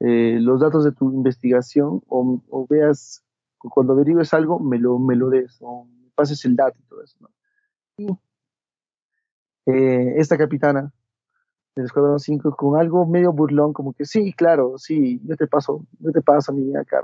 eh, 0.00 0.38
los 0.40 0.60
datos 0.60 0.84
de 0.84 0.92
tu 0.92 1.10
investigación 1.12 2.02
o, 2.08 2.66
veas, 2.68 3.24
cuando 3.58 3.92
averigues 3.92 4.32
algo, 4.32 4.58
me 4.58 4.78
lo, 4.78 4.98
me 4.98 5.16
lo 5.16 5.28
des 5.28 5.58
o 5.60 5.84
me 5.84 6.10
pases 6.14 6.44
el 6.44 6.56
dato 6.56 6.78
y 6.78 6.88
todo 6.88 7.02
eso. 7.02 7.18
Y 7.96 8.06
eh, 9.66 10.14
esta 10.16 10.38
capitana 10.38 10.92
del 11.74 11.86
Escuadrón 11.86 12.18
5 12.18 12.56
con 12.56 12.78
algo 12.78 13.06
medio 13.06 13.32
burlón, 13.32 13.72
como 13.72 13.92
que 13.92 14.04
sí, 14.04 14.32
claro, 14.32 14.78
sí, 14.78 15.20
yo 15.24 15.36
te 15.36 15.46
paso, 15.46 15.84
yo 16.00 16.10
te 16.12 16.22
paso 16.22 16.52
mí 16.52 16.74
acá. 16.76 17.02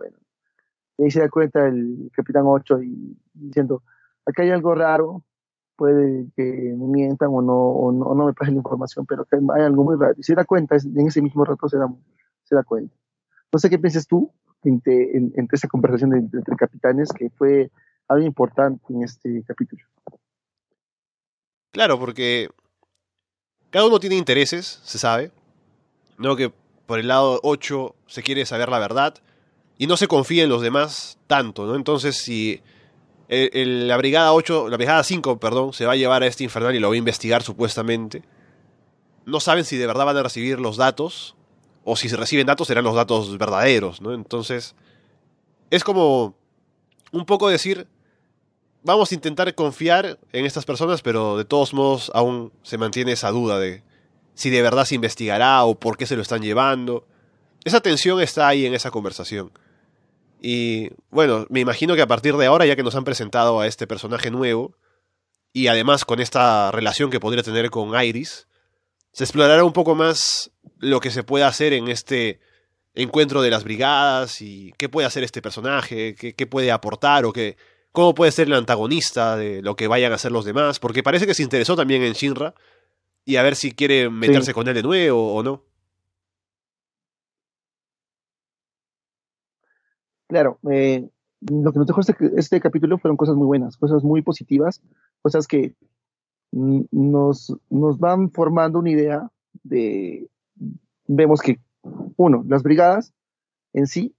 Y 0.99 1.05
ahí 1.05 1.11
se 1.11 1.21
da 1.21 1.29
cuenta 1.29 1.67
el 1.67 2.11
capitán 2.15 2.45
8 2.47 2.83
y 2.83 3.17
diciendo, 3.33 3.83
acá 4.27 4.43
hay 4.43 4.51
algo 4.51 4.75
raro, 4.75 5.23
puede 5.77 6.27
que 6.37 6.43
me 6.43 6.87
mientan 6.87 7.31
o 7.33 7.43
no, 7.43 7.57
o 7.57 7.93
no, 8.15 8.27
me 8.27 8.33
pasen 8.33 8.55
la 8.55 8.59
información, 8.59 9.07
pero 9.07 9.27
hay 9.55 9.63
algo 9.63 9.85
muy 9.85 9.97
raro. 9.97 10.15
Y 10.17 10.23
se 10.23 10.35
da 10.35 10.45
cuenta, 10.45 10.77
en 10.77 11.07
ese 11.07 11.23
mismo 11.23 11.45
rato 11.45 11.69
se 11.69 11.79
da, 11.79 11.93
se 12.45 12.55
da 12.55 12.63
cuenta. 12.63 12.95
No 13.53 13.59
sé 13.59 13.71
qué 13.71 13.79
piensas 13.79 14.07
tú 14.07 14.33
entre, 14.63 15.17
entre 15.17 15.57
esa 15.57 15.69
conversación 15.69 16.15
entre 16.15 16.57
capitanes, 16.57 17.11
que 17.13 17.31
fue 17.31 17.71
algo 18.09 18.25
importante 18.25 18.83
en 18.89 19.03
este 19.03 19.43
capítulo. 19.47 19.83
Claro, 21.71 21.99
porque 21.99 22.49
cada 23.75 23.87
uno 23.87 23.99
tiene 23.99 24.15
intereses, 24.15 24.79
se 24.85 25.01
sabe. 25.01 25.33
No 26.17 26.37
que 26.37 26.53
por 26.87 27.01
el 27.01 27.09
lado 27.09 27.41
8 27.43 27.97
se 28.07 28.23
quiere 28.23 28.47
saber 28.47 28.69
la 28.69 28.79
verdad 28.79 29.17
y 29.79 29.89
no 29.89 29.97
se 29.97 30.07
confía 30.07 30.45
en 30.45 30.49
los 30.49 30.63
demás 30.63 31.19
tanto, 31.27 31.67
¿no? 31.67 31.75
Entonces, 31.75 32.17
si 32.17 32.63
la 33.29 33.97
brigada 33.97 34.33
8, 34.33 34.69
la 34.69 34.77
brigada 34.77 35.03
5, 35.03 35.41
perdón, 35.41 35.73
se 35.73 35.87
va 35.87 35.95
a 35.95 35.97
llevar 35.97 36.23
a 36.23 36.29
este 36.29 36.45
infernal 36.45 36.77
y 36.77 36.79
lo 36.79 36.91
va 36.91 36.95
a 36.95 36.99
investigar 36.99 37.43
supuestamente. 37.43 38.23
No 39.27 39.41
saben 39.41 39.65
si 39.65 39.77
de 39.77 39.89
verdad 39.89 40.07
van 40.07 40.19
a 40.19 40.23
recibir 40.23 40.61
los 40.61 40.77
datos 40.77 41.35
o 41.83 41.97
si 41.97 42.09
se 42.09 42.17
reciben 42.17 42.47
datos 42.47 42.69
serán 42.69 42.85
los 42.85 42.95
datos 42.95 43.37
verdaderos, 43.39 44.01
¿no? 44.01 44.15
Entonces, 44.15 44.77
es 45.71 45.83
como 45.83 46.37
un 47.11 47.27
poco 47.27 47.49
decir, 47.49 47.89
vamos 48.85 49.11
a 49.11 49.15
intentar 49.15 49.53
confiar 49.55 50.19
en 50.33 50.45
estas 50.45 50.65
personas, 50.65 51.03
pero 51.03 51.37
de 51.37 51.45
todos 51.45 51.75
modos 51.75 52.13
aún 52.15 52.53
se 52.63 52.79
mantiene 52.79 53.13
esa 53.13 53.31
duda 53.31 53.59
de 53.59 53.83
si 54.35 54.51
de 54.51 54.63
verdad 54.63 54.85
se 54.85 54.95
investigará 54.95 55.65
o 55.65 55.79
por 55.79 55.97
qué 55.97 56.07
se 56.07 56.17
lo 56.17 56.23
están 56.23 56.43
llevando. 56.43 57.07
Esa 57.65 57.81
tensión 57.81 58.21
está 58.21 58.47
ahí 58.47 58.67
en 58.67 58.75
esa 58.75 58.91
conversación. 58.91 59.51
Y 60.41 60.91
bueno, 61.11 61.47
me 61.49 61.61
imagino 61.61 61.97
que 61.97 62.03
a 62.03 62.07
partir 62.07 62.37
de 62.37 62.47
ahora, 62.47 62.67
ya 62.67 62.77
que 62.77 62.83
nos 62.83 62.95
han 62.95 63.05
presentado 63.05 63.61
a 63.61 63.67
este 63.67 63.87
personaje 63.87 64.31
nuevo, 64.31 64.77
y 65.53 65.69
además 65.69 66.05
con 66.05 66.21
esta 66.21 66.71
relación 66.71 67.11
que 67.11 67.21
podría 67.21 67.43
tener 67.43 67.71
con 67.71 67.99
Iris, 67.99 68.47
se 69.13 69.25
explorará 69.25 69.65
un 69.65 69.73
poco 69.73 69.95
más 69.95 70.51
lo 70.79 71.01
que 71.01 71.11
se 71.11 71.23
puede 71.23 71.45
hacer 71.45 71.73
en 71.73 71.89
este 71.89 72.41
encuentro 72.95 73.41
de 73.41 73.51
las 73.51 73.65
brigadas 73.65 74.43
y 74.43 74.73
qué 74.77 74.89
puede 74.89 75.07
hacer 75.07 75.25
este 75.25 75.41
personaje, 75.41 76.15
qué, 76.15 76.47
puede 76.47 76.71
aportar 76.73 77.25
o 77.25 77.33
qué, 77.33 77.57
cómo 77.95 78.13
puede 78.13 78.33
ser 78.33 78.49
el 78.49 78.55
antagonista 78.55 79.37
de 79.37 79.63
lo 79.63 79.77
que 79.77 79.87
vayan 79.87 80.11
a 80.11 80.17
hacer 80.17 80.33
los 80.33 80.45
demás, 80.45 80.81
porque 80.81 81.05
parece 81.05 81.29
que 81.29 81.35
se 81.35 81.45
interesó 81.45 81.77
también 81.77 82.03
en 82.03 82.13
Shinra 82.13 82.53
y 83.25 83.37
a 83.37 83.43
ver 83.45 83.55
si 83.55 83.71
quiere 83.71 84.11
meterse 84.11 84.53
con 84.53 84.67
él 84.67 84.75
de 84.75 84.83
nuevo 84.83 85.33
o 85.33 85.43
no. 85.45 85.63
Claro, 90.27 90.59
eh, 90.73 91.09
lo 91.41 91.73
que 91.73 91.79
nos 91.79 91.87
dejó 91.87 92.01
este, 92.01 92.17
este, 92.37 92.61
capítulo 92.61 92.99
fueron 92.99 93.17
cosas 93.17 93.37
muy 93.37 93.47
buenas, 93.47 93.77
cosas 93.77 94.03
muy 94.03 94.23
positivas, 94.23 94.83
cosas 95.23 95.47
que 95.47 95.77
nos, 96.51 97.57
nos 97.71 97.99
van 98.01 98.33
formando 98.33 98.81
una 98.81 98.91
idea 98.91 99.31
de, 99.63 100.29
vemos 101.07 101.41
que, 101.41 101.61
uno, 102.17 102.45
las 102.49 102.65
brigadas 102.65 103.15
en 103.73 103.87
sí, 103.87 104.17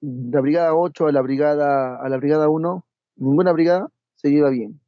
la 0.00 0.40
brigada 0.40 0.74
8 0.74 1.06
a 1.06 1.12
la 1.12 1.22
brigada, 1.22 1.94
a 2.02 2.08
la 2.08 2.16
brigada 2.16 2.48
1, 2.48 2.84
ninguna 3.16 3.52
brigada 3.52 3.88
se 4.16 4.30
lleva 4.30 4.50
bien. 4.50 4.80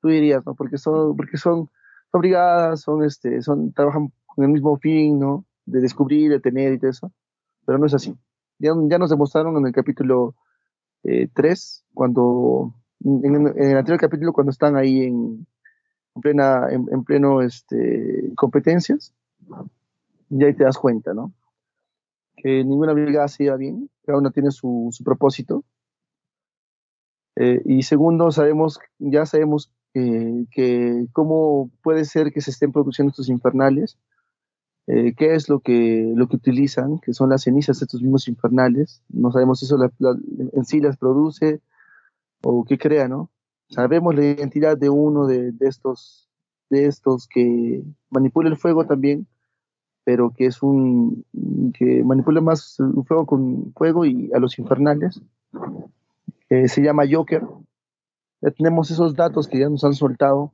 Tú 0.00 0.08
dirías, 0.08 0.44
¿no? 0.46 0.54
Porque 0.54 0.78
son, 0.78 1.16
porque 1.16 1.36
son, 1.36 1.70
son 2.10 2.20
brigadas, 2.20 2.80
son, 2.80 3.04
este, 3.04 3.42
son, 3.42 3.72
trabajan 3.72 4.12
con 4.26 4.44
el 4.44 4.50
mismo 4.50 4.76
fin, 4.78 5.18
¿no? 5.18 5.44
De 5.64 5.80
descubrir, 5.80 6.30
de 6.30 6.40
tener 6.40 6.72
y 6.72 6.78
todo 6.78 6.90
eso, 6.90 7.12
pero 7.64 7.78
no 7.78 7.86
es 7.86 7.94
así. 7.94 8.14
Ya, 8.58 8.74
nos 8.74 9.10
demostraron 9.10 9.56
en 9.56 9.66
el 9.66 9.72
capítulo 9.72 10.34
3, 11.02 11.24
eh, 11.34 11.86
cuando, 11.92 12.74
en, 13.02 13.46
el 13.46 13.76
anterior 13.76 14.00
capítulo, 14.00 14.32
cuando 14.32 14.50
están 14.50 14.76
ahí 14.76 15.02
en, 15.02 15.46
plena, 16.22 16.68
en, 16.70 17.04
pleno 17.04 17.42
este, 17.42 18.32
competencias, 18.36 19.12
ya 20.28 20.46
ahí 20.46 20.54
te 20.54 20.64
das 20.64 20.78
cuenta, 20.78 21.14
¿no? 21.14 21.32
que 22.44 22.62
ninguna 22.62 22.92
brigada 22.92 23.26
se 23.26 23.44
iba 23.44 23.56
bien, 23.56 23.88
cada 24.04 24.18
una 24.18 24.30
tiene 24.30 24.50
su, 24.50 24.90
su 24.92 25.02
propósito. 25.02 25.64
Eh, 27.36 27.62
y 27.64 27.82
segundo, 27.82 28.30
sabemos, 28.30 28.78
ya 28.98 29.26
sabemos 29.26 29.72
que, 29.92 31.06
cómo 31.12 31.70
puede 31.82 32.04
ser 32.04 32.32
que 32.32 32.40
se 32.40 32.50
estén 32.50 32.72
produciendo 32.72 33.10
estos 33.10 33.28
infernales, 33.28 33.98
eh, 34.86 35.14
qué 35.16 35.34
es 35.34 35.48
lo 35.48 35.60
que, 35.60 36.12
lo 36.14 36.28
que 36.28 36.36
utilizan, 36.36 36.98
que 36.98 37.14
son 37.14 37.30
las 37.30 37.42
cenizas 37.42 37.78
de 37.78 37.84
estos 37.84 38.02
mismos 38.02 38.28
infernales. 38.28 39.02
No 39.08 39.32
sabemos 39.32 39.60
si 39.60 39.66
eso 39.66 39.78
en 40.52 40.64
sí 40.64 40.80
las 40.80 40.96
produce 40.96 41.60
o 42.42 42.64
qué 42.64 42.76
crea, 42.76 43.08
¿no? 43.08 43.30
Sabemos 43.68 44.14
la 44.14 44.24
identidad 44.24 44.76
de 44.76 44.90
uno 44.90 45.26
de, 45.26 45.54
estos, 45.60 46.28
de 46.68 46.86
estos 46.86 47.26
que 47.26 47.82
manipula 48.10 48.50
el 48.50 48.58
fuego 48.58 48.86
también, 48.86 49.26
pero 50.04 50.32
que 50.36 50.46
es 50.46 50.62
un 50.62 51.24
que 51.78 52.04
manipula 52.04 52.42
más 52.42 52.78
un 52.78 53.06
fuego 53.06 53.24
con 53.24 53.72
fuego 53.72 54.04
y 54.04 54.30
a 54.34 54.38
los 54.38 54.58
infernales. 54.58 55.22
Eh, 56.50 56.68
se 56.68 56.82
llama 56.82 57.04
Joker. 57.10 57.42
Ya 58.40 58.50
tenemos 58.50 58.90
esos 58.90 59.14
datos 59.14 59.48
que 59.48 59.58
ya 59.58 59.68
nos 59.68 59.84
han 59.84 59.94
soltado 59.94 60.52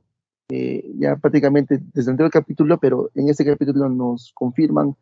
eh, 0.49 0.91
ya 0.97 1.15
prácticamente 1.15 1.79
desde 1.93 2.09
el 2.09 2.13
anterior 2.13 2.31
capítulo, 2.31 2.77
pero 2.77 3.09
en 3.15 3.29
este 3.29 3.45
capítulo 3.45 3.89
nos 3.89 4.31
confirman, 4.33 4.95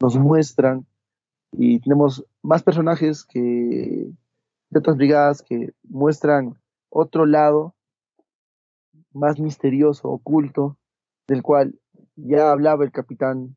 nos 0.00 0.16
muestran 0.16 0.86
y 1.52 1.80
tenemos 1.80 2.24
más 2.42 2.62
personajes 2.62 3.24
que 3.24 4.10
de 4.70 4.78
otras 4.78 4.96
brigadas 4.96 5.42
que 5.42 5.72
muestran 5.82 6.54
otro 6.88 7.26
lado 7.26 7.74
más 9.12 9.38
misterioso, 9.38 10.08
oculto, 10.08 10.78
del 11.28 11.42
cual 11.42 11.78
ya 12.16 12.50
hablaba 12.50 12.84
el 12.84 12.92
capitán 12.92 13.56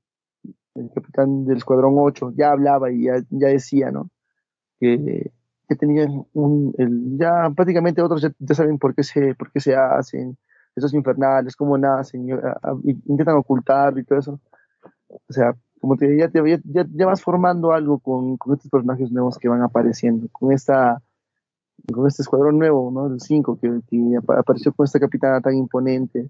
el 0.76 0.92
capitán 0.94 1.46
del 1.46 1.58
Escuadrón 1.58 1.94
8, 1.98 2.34
ya 2.36 2.52
hablaba 2.52 2.92
y 2.92 3.04
ya, 3.04 3.24
ya 3.30 3.48
decía, 3.48 3.92
¿no? 3.92 4.10
Que, 4.80 5.32
que 5.68 5.76
tenían 5.76 6.26
un, 6.34 6.74
ya 7.18 7.50
prácticamente 7.56 8.02
otros 8.02 8.22
ya, 8.22 8.56
saben 8.56 8.78
por 8.78 8.96
qué 8.96 9.04
se, 9.04 9.36
por 9.36 9.52
qué 9.52 9.60
se 9.60 9.76
hacen, 9.76 10.38
esos 10.76 10.94
infernales, 10.94 11.56
cómo 11.56 11.78
nacen, 11.78 12.28
intentan 13.06 13.38
ocultarlo 13.38 14.00
y 14.00 14.04
todo 14.04 14.20
eso. 14.20 14.40
O 15.08 15.34
sea, 15.34 15.56
como 15.80 15.96
te 15.98 16.18
ya, 16.18 16.30
te, 16.30 16.42
ya, 16.66 16.86
ya 16.92 17.06
vas 17.06 17.22
formando 17.22 17.72
algo 17.72 18.00
con, 18.00 18.38
con, 18.38 18.54
estos 18.54 18.70
personajes 18.70 19.12
nuevos 19.12 19.38
que 19.38 19.48
van 19.48 19.62
apareciendo, 19.62 20.28
con 20.32 20.52
esta 20.52 21.02
con 21.94 22.08
este 22.08 22.24
escuadrón 22.24 22.58
nuevo, 22.58 22.90
¿no? 22.92 23.08
El 23.08 23.20
5, 23.20 23.60
que, 23.60 23.82
que 23.88 24.18
apareció 24.38 24.74
con 24.74 24.86
esta 24.86 25.00
capitana 25.00 25.42
tan 25.42 25.56
imponente 25.56 26.30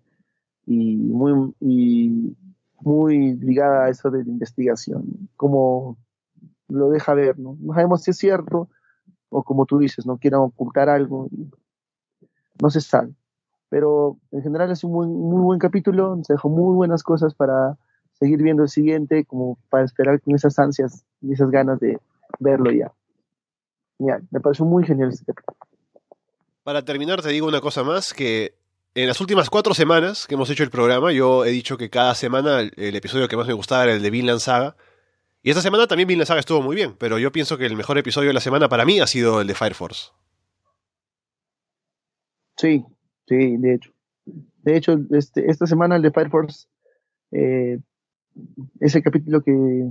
y 0.66 0.98
muy 0.98 1.54
y 1.62 2.36
muy 2.82 3.36
ligada 3.38 3.86
a 3.86 3.90
eso 3.90 4.10
de 4.10 4.24
la 4.24 4.30
investigación, 4.30 5.30
como 5.36 5.98
lo 6.68 6.90
deja 6.90 7.14
ver, 7.14 7.40
¿no? 7.40 7.58
No 7.60 7.74
sabemos 7.74 8.04
si 8.04 8.12
es 8.12 8.18
cierto 8.18 8.70
o 9.30 9.44
como 9.44 9.66
tú 9.66 9.80
dices, 9.80 10.06
no 10.06 10.18
quieran 10.18 10.42
ocultar 10.42 10.90
algo, 10.90 11.28
no 12.62 12.70
se 12.70 12.82
sabe. 12.82 13.14
Pero 13.70 14.18
en 14.32 14.42
general 14.42 14.72
es 14.72 14.84
un 14.84 14.92
muy, 14.94 15.42
buen 15.42 15.60
capítulo, 15.60 16.18
se 16.24 16.34
dejó 16.34 16.50
muy 16.50 16.76
buenas 16.76 17.04
cosas 17.04 17.34
para 17.34 17.78
seguir 18.14 18.42
viendo 18.42 18.64
el 18.64 18.70
siguiente, 18.70 19.26
como 19.26 19.58
para 19.70 19.84
esperar 19.84 20.22
con 20.22 20.36
esas 20.36 20.58
ansias 20.60 21.04
y 21.22 21.34
esas 21.34 21.50
ganas 21.50 21.80
de 21.80 22.00
verlo 22.40 22.72
ya. 22.72 22.94
Ya, 23.98 24.22
me 24.32 24.40
pareció 24.40 24.66
muy 24.66 24.86
genial 24.86 25.10
este 25.10 25.34
capítulo. 25.34 25.58
Para 26.64 26.84
terminar, 26.84 27.22
te 27.22 27.30
digo 27.30 27.48
una 27.48 27.62
cosa 27.62 27.84
más, 27.84 28.14
que 28.14 28.56
en 28.94 29.08
las 29.08 29.20
últimas 29.20 29.50
cuatro 29.50 29.74
semanas 29.74 30.26
que 30.28 30.36
hemos 30.36 30.50
hecho 30.50 30.64
el 30.64 30.70
programa, 30.70 31.12
yo 31.12 31.46
he 31.46 31.50
dicho 31.50 31.78
que 31.78 31.90
cada 31.90 32.16
semana 32.16 32.62
el, 32.62 32.72
el 32.78 32.96
episodio 32.96 33.28
que 33.28 33.38
más 33.38 33.48
me 33.48 33.54
gustaba 33.54 33.84
era 33.84 33.94
el 33.94 34.02
de 34.02 34.10
Vinland 34.10 34.40
Saga. 34.40 34.76
Y 35.46 35.52
esta 35.52 35.62
semana 35.62 35.86
también 35.86 36.08
Vinland 36.08 36.26
Saga 36.26 36.40
estuvo 36.40 36.64
muy 36.64 36.76
bien, 36.76 36.96
pero 36.98 37.20
yo 37.20 37.32
pienso 37.32 37.56
que 37.56 37.68
el 37.68 37.76
mejor 37.76 38.00
episodio 38.00 38.30
de 38.30 38.34
la 38.34 38.40
semana 38.40 38.68
para 38.68 38.84
mí 38.84 39.00
ha 39.00 39.06
sido 39.06 39.42
el 39.42 39.48
de 39.48 39.54
Fire 39.54 39.76
Force. 39.76 40.10
Sí, 42.58 42.84
sí, 43.28 43.58
de 43.58 43.76
hecho. 43.76 43.92
De 44.26 44.76
hecho, 44.76 44.98
este, 45.12 45.48
esta 45.52 45.68
semana 45.68 45.98
el 45.98 46.02
de 46.02 46.10
Fire 46.10 46.32
Force 46.32 46.68
eh, 47.32 47.80
es 48.80 48.96
el 48.96 49.04
capítulo 49.04 49.44
que 49.44 49.88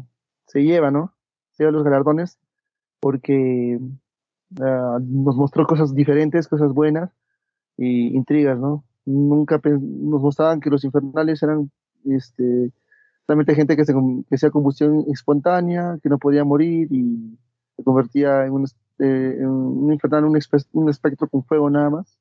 se 0.49 0.65
lleva, 0.65 0.91
¿no? 0.91 1.15
Se 1.53 1.63
lleva 1.63 1.71
los 1.71 1.85
galardones 1.85 2.41
porque 2.99 3.79
uh, 4.59 4.99
nos 4.99 5.37
mostró 5.37 5.69
cosas 5.69 5.95
diferentes, 5.95 6.49
cosas 6.49 6.73
buenas 6.73 7.13
y 7.77 8.09
intrigas, 8.09 8.59
¿no? 8.59 8.85
Nunca 9.05 9.61
nos 9.63 10.21
mostraban 10.21 10.59
que 10.59 10.71
los 10.71 10.83
infernales 10.83 11.45
eran 11.45 11.71
este, 12.07 12.73
realmente 13.27 13.55
gente 13.55 13.77
que, 13.77 13.85
se, 13.85 13.95
hacía 14.33 14.51
combustión 14.51 15.05
espontánea, 15.09 15.99
que 16.03 16.09
no 16.09 16.19
podía 16.19 16.45
morir 16.45 16.89
y 16.91 17.39
se 17.77 17.83
convertía 17.83 18.45
en 18.45 18.53
un, 18.53 18.67
eh, 18.99 19.47
un 19.47 19.93
infernal, 19.93 20.25
un, 20.25 20.37
espectro 20.89 21.29
con 21.29 21.45
fuego 21.45 21.71
nada 21.71 21.91
más, 21.91 22.19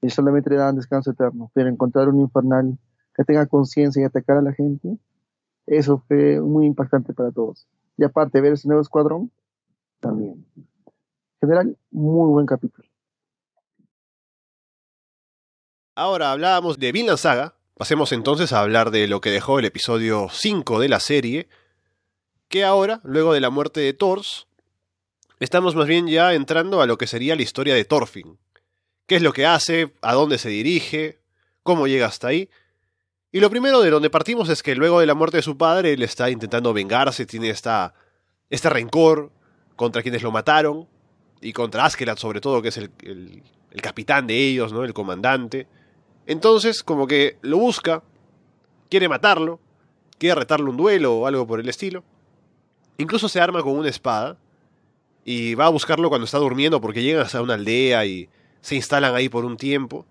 y 0.00 0.10
solamente 0.10 0.50
le 0.50 0.56
daban 0.56 0.76
descanso 0.76 1.10
eterno. 1.10 1.50
Pero 1.54 1.68
encontrar 1.68 2.08
un 2.08 2.20
infernal 2.20 2.78
que 3.14 3.24
tenga 3.24 3.46
conciencia 3.46 4.02
y 4.02 4.04
atacar 4.04 4.38
a 4.38 4.42
la 4.42 4.52
gente, 4.52 4.98
eso 5.66 6.02
fue 6.06 6.40
muy 6.40 6.66
impactante 6.66 7.12
para 7.12 7.32
todos. 7.32 7.66
Y 7.96 8.04
aparte, 8.04 8.40
ver 8.40 8.52
ese 8.52 8.68
nuevo 8.68 8.82
escuadrón, 8.82 9.30
también. 10.00 10.46
En 10.54 11.48
general, 11.48 11.76
muy 11.90 12.30
buen 12.30 12.46
capítulo. 12.46 12.88
Ahora 15.94 16.32
hablábamos 16.32 16.78
de 16.78 16.92
Vinland 16.92 17.18
Saga, 17.18 17.54
Pasemos 17.78 18.12
entonces 18.12 18.54
a 18.54 18.60
hablar 18.60 18.90
de 18.90 19.06
lo 19.06 19.20
que 19.20 19.30
dejó 19.30 19.58
el 19.58 19.66
episodio 19.66 20.28
5 20.32 20.80
de 20.80 20.88
la 20.88 20.98
serie, 20.98 21.46
que 22.48 22.64
ahora, 22.64 23.02
luego 23.04 23.34
de 23.34 23.40
la 23.40 23.50
muerte 23.50 23.80
de 23.80 23.92
Thors, 23.92 24.46
estamos 25.40 25.74
más 25.74 25.86
bien 25.86 26.08
ya 26.08 26.32
entrando 26.32 26.80
a 26.80 26.86
lo 26.86 26.96
que 26.96 27.06
sería 27.06 27.36
la 27.36 27.42
historia 27.42 27.74
de 27.74 27.84
Thorfinn. 27.84 28.38
¿Qué 29.06 29.16
es 29.16 29.22
lo 29.22 29.34
que 29.34 29.44
hace? 29.44 29.92
¿A 30.00 30.14
dónde 30.14 30.38
se 30.38 30.48
dirige? 30.48 31.18
¿Cómo 31.62 31.86
llega 31.86 32.06
hasta 32.06 32.28
ahí? 32.28 32.48
Y 33.30 33.40
lo 33.40 33.50
primero 33.50 33.82
de 33.82 33.90
donde 33.90 34.08
partimos 34.08 34.48
es 34.48 34.62
que 34.62 34.74
luego 34.74 35.00
de 35.00 35.06
la 35.06 35.14
muerte 35.14 35.36
de 35.36 35.42
su 35.42 35.58
padre, 35.58 35.92
él 35.92 36.02
está 36.02 36.30
intentando 36.30 36.72
vengarse, 36.72 37.26
tiene 37.26 37.50
esta, 37.50 37.92
este 38.48 38.70
rencor 38.70 39.30
contra 39.76 40.02
quienes 40.02 40.22
lo 40.22 40.32
mataron, 40.32 40.88
y 41.42 41.52
contra 41.52 41.84
Askelat 41.84 42.16
sobre 42.16 42.40
todo, 42.40 42.62
que 42.62 42.68
es 42.68 42.78
el, 42.78 42.90
el, 43.02 43.42
el 43.70 43.82
capitán 43.82 44.26
de 44.26 44.34
ellos, 44.34 44.72
¿no? 44.72 44.82
el 44.82 44.94
comandante. 44.94 45.68
Entonces, 46.26 46.82
como 46.82 47.06
que 47.06 47.38
lo 47.42 47.58
busca, 47.58 48.02
quiere 48.90 49.08
matarlo, 49.08 49.60
quiere 50.18 50.34
retarle 50.34 50.68
un 50.68 50.76
duelo 50.76 51.16
o 51.16 51.26
algo 51.26 51.46
por 51.46 51.60
el 51.60 51.68
estilo. 51.68 52.02
Incluso 52.98 53.28
se 53.28 53.40
arma 53.40 53.62
con 53.62 53.76
una 53.76 53.88
espada 53.88 54.36
y 55.24 55.54
va 55.54 55.66
a 55.66 55.70
buscarlo 55.70 56.08
cuando 56.08 56.24
está 56.24 56.38
durmiendo 56.38 56.80
porque 56.80 57.02
llegan 57.02 57.26
a 57.30 57.42
una 57.42 57.54
aldea 57.54 58.06
y 58.06 58.28
se 58.60 58.74
instalan 58.74 59.14
ahí 59.14 59.28
por 59.28 59.44
un 59.44 59.56
tiempo. 59.56 60.06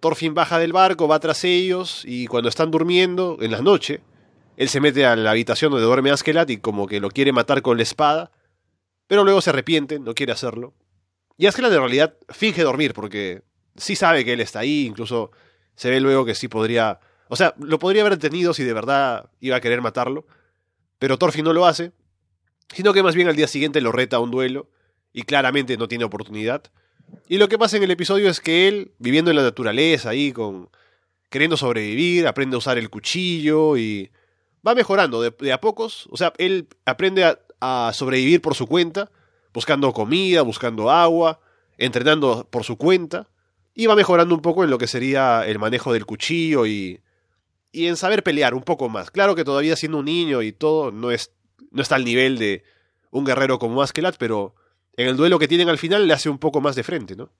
Thorfinn 0.00 0.34
baja 0.34 0.58
del 0.58 0.72
barco, 0.72 1.08
va 1.08 1.20
tras 1.20 1.44
ellos 1.44 2.02
y 2.06 2.26
cuando 2.26 2.48
están 2.48 2.70
durmiendo, 2.70 3.38
en 3.40 3.50
la 3.50 3.60
noche, 3.60 4.00
él 4.56 4.68
se 4.68 4.80
mete 4.80 5.06
a 5.06 5.16
la 5.16 5.30
habitación 5.30 5.70
donde 5.70 5.86
duerme 5.86 6.10
Askelat 6.10 6.50
y 6.50 6.58
como 6.58 6.86
que 6.86 7.00
lo 7.00 7.10
quiere 7.10 7.32
matar 7.32 7.62
con 7.62 7.76
la 7.76 7.82
espada, 7.82 8.30
pero 9.06 9.24
luego 9.24 9.40
se 9.40 9.50
arrepiente, 9.50 9.98
no 9.98 10.14
quiere 10.14 10.32
hacerlo. 10.32 10.74
Y 11.36 11.46
Askelat 11.46 11.72
en 11.72 11.78
realidad 11.78 12.14
finge 12.28 12.62
dormir 12.62 12.94
porque 12.94 13.42
sí 13.76 13.96
sabe 13.96 14.24
que 14.24 14.32
él 14.32 14.40
está 14.40 14.60
ahí, 14.60 14.86
incluso 14.86 15.30
se 15.74 15.90
ve 15.90 16.00
luego 16.00 16.24
que 16.24 16.34
sí 16.34 16.48
podría... 16.48 17.00
O 17.28 17.36
sea, 17.36 17.54
lo 17.58 17.78
podría 17.78 18.02
haber 18.02 18.18
detenido 18.18 18.52
si 18.54 18.64
de 18.64 18.72
verdad 18.72 19.30
iba 19.40 19.56
a 19.56 19.60
querer 19.60 19.80
matarlo, 19.80 20.26
pero 20.98 21.16
Thorfinn 21.16 21.44
no 21.44 21.52
lo 21.52 21.66
hace, 21.66 21.92
sino 22.74 22.92
que 22.92 23.02
más 23.02 23.14
bien 23.14 23.28
al 23.28 23.36
día 23.36 23.46
siguiente 23.46 23.80
lo 23.80 23.92
reta 23.92 24.16
a 24.16 24.20
un 24.20 24.30
duelo, 24.30 24.68
y 25.12 25.22
claramente 25.22 25.76
no 25.76 25.88
tiene 25.88 26.04
oportunidad. 26.04 26.62
Y 27.28 27.38
lo 27.38 27.48
que 27.48 27.58
pasa 27.58 27.76
en 27.76 27.82
el 27.82 27.90
episodio 27.90 28.28
es 28.28 28.40
que 28.40 28.68
él, 28.68 28.92
viviendo 28.98 29.30
en 29.30 29.36
la 29.36 29.42
naturaleza, 29.42 30.10
ahí 30.10 30.32
con... 30.32 30.68
queriendo 31.28 31.56
sobrevivir, 31.56 32.26
aprende 32.26 32.54
a 32.54 32.58
usar 32.58 32.78
el 32.78 32.90
cuchillo 32.90 33.76
y 33.76 34.10
va 34.66 34.74
mejorando 34.74 35.22
de, 35.22 35.52
a 35.52 35.60
pocos. 35.60 36.08
O 36.10 36.16
sea, 36.16 36.32
él 36.38 36.68
aprende 36.84 37.36
a 37.60 37.90
sobrevivir 37.92 38.40
por 38.40 38.54
su 38.54 38.66
cuenta, 38.66 39.10
buscando 39.52 39.92
comida, 39.92 40.42
buscando 40.42 40.90
agua, 40.90 41.40
entrenando 41.78 42.46
por 42.50 42.64
su 42.64 42.76
cuenta 42.76 43.28
y 43.80 43.86
va 43.86 43.96
mejorando 43.96 44.34
un 44.34 44.42
poco 44.42 44.62
en 44.62 44.68
lo 44.68 44.76
que 44.76 44.86
sería 44.86 45.46
el 45.46 45.58
manejo 45.58 45.94
del 45.94 46.04
cuchillo 46.04 46.66
y, 46.66 47.00
y 47.72 47.86
en 47.86 47.96
saber 47.96 48.22
pelear 48.22 48.52
un 48.52 48.62
poco 48.62 48.90
más. 48.90 49.10
Claro 49.10 49.34
que 49.34 49.42
todavía 49.42 49.74
siendo 49.74 50.00
un 50.00 50.04
niño 50.04 50.42
y 50.42 50.52
todo, 50.52 50.92
no, 50.92 51.10
es, 51.10 51.32
no 51.70 51.80
está 51.80 51.94
al 51.94 52.04
nivel 52.04 52.36
de 52.36 52.62
un 53.10 53.24
guerrero 53.24 53.58
como 53.58 53.80
Askelat, 53.80 54.16
pero 54.18 54.54
en 54.98 55.08
el 55.08 55.16
duelo 55.16 55.38
que 55.38 55.48
tienen 55.48 55.70
al 55.70 55.78
final 55.78 56.06
le 56.06 56.12
hace 56.12 56.28
un 56.28 56.36
poco 56.36 56.60
más 56.60 56.76
de 56.76 56.82
frente, 56.82 57.16
¿no? 57.16 57.30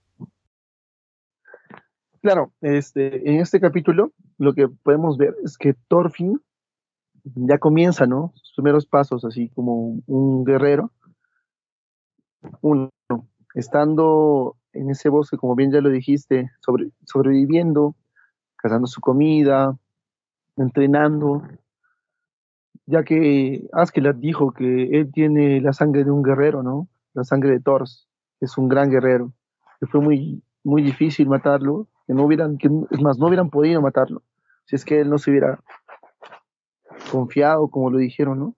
Claro, 2.22 2.54
este, 2.62 3.28
en 3.28 3.40
este 3.40 3.60
capítulo 3.60 4.14
lo 4.38 4.54
que 4.54 4.66
podemos 4.66 5.18
ver 5.18 5.34
es 5.44 5.58
que 5.58 5.74
Thorfinn 5.88 6.40
ya 7.34 7.58
comienza, 7.58 8.06
¿no? 8.06 8.32
Sus 8.36 8.54
primeros 8.54 8.86
pasos 8.86 9.26
así 9.26 9.50
como 9.50 10.00
un 10.06 10.44
guerrero. 10.46 10.90
Uno, 12.62 12.88
estando 13.54 14.56
en 14.72 14.90
ese 14.90 15.08
bosque, 15.08 15.36
como 15.36 15.54
bien 15.54 15.72
ya 15.72 15.80
lo 15.80 15.90
dijiste, 15.90 16.50
sobre, 16.60 16.90
sobreviviendo, 17.04 17.96
cazando 18.56 18.86
su 18.86 19.00
comida, 19.00 19.76
entrenando. 20.56 21.42
ya 22.86 23.04
que 23.04 23.68
Askeladd 23.72 24.16
dijo 24.16 24.52
que 24.52 24.98
él 24.98 25.10
tiene 25.12 25.60
la 25.60 25.72
sangre 25.72 26.04
de 26.04 26.10
un 26.10 26.22
guerrero, 26.22 26.62
¿no? 26.62 26.88
La 27.14 27.24
sangre 27.24 27.50
de 27.50 27.60
Thor, 27.60 27.84
es 28.40 28.58
un 28.58 28.68
gran 28.68 28.90
guerrero, 28.90 29.32
que 29.80 29.86
fue 29.86 30.00
muy, 30.00 30.42
muy 30.64 30.82
difícil 30.82 31.28
matarlo, 31.28 31.88
que 32.06 32.14
no 32.14 32.24
hubieran, 32.24 32.58
que, 32.58 32.68
es 32.90 33.00
más, 33.00 33.18
no 33.18 33.26
hubieran 33.26 33.50
podido 33.50 33.80
matarlo, 33.80 34.22
si 34.64 34.76
es 34.76 34.84
que 34.84 35.00
él 35.00 35.10
no 35.10 35.18
se 35.18 35.30
hubiera 35.30 35.60
confiado, 37.10 37.68
como 37.68 37.90
lo 37.90 37.98
dijeron, 37.98 38.38
¿no? 38.38 38.54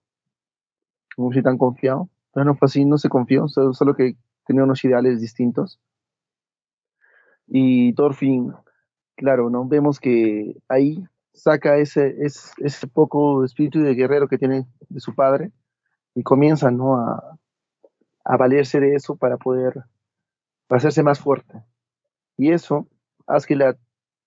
Como 1.15 1.31
si 1.31 1.41
tan 1.41 1.57
confiado. 1.57 2.09
Pero 2.33 2.45
no 2.45 2.55
fue 2.55 2.65
así, 2.65 2.85
no 2.85 2.97
se 2.97 3.09
confió, 3.09 3.47
solo, 3.47 3.95
que 3.95 4.15
tenía 4.45 4.63
unos 4.63 4.83
ideales 4.83 5.21
distintos. 5.21 5.79
Y 7.47 7.93
Thorfinn, 7.93 8.53
claro, 9.15 9.49
¿no? 9.49 9.67
Vemos 9.67 9.99
que 9.99 10.55
ahí 10.69 11.03
saca 11.33 11.77
ese, 11.77 12.15
ese, 12.19 12.87
poco 12.87 13.43
espíritu 13.43 13.81
de 13.81 13.95
guerrero 13.95 14.27
que 14.27 14.37
tiene 14.37 14.65
de 14.89 14.99
su 14.99 15.15
padre 15.15 15.51
y 16.15 16.23
comienza, 16.23 16.71
¿no? 16.71 16.95
A, 16.95 17.37
a 18.23 18.37
valerse 18.37 18.79
de 18.79 18.95
eso 18.95 19.15
para 19.15 19.37
poder 19.37 19.83
hacerse 20.69 21.03
más 21.03 21.19
fuerte. 21.19 21.63
Y 22.37 22.51
eso 22.51 22.87
hace 23.27 23.47
que 23.47 23.55
la, 23.55 23.77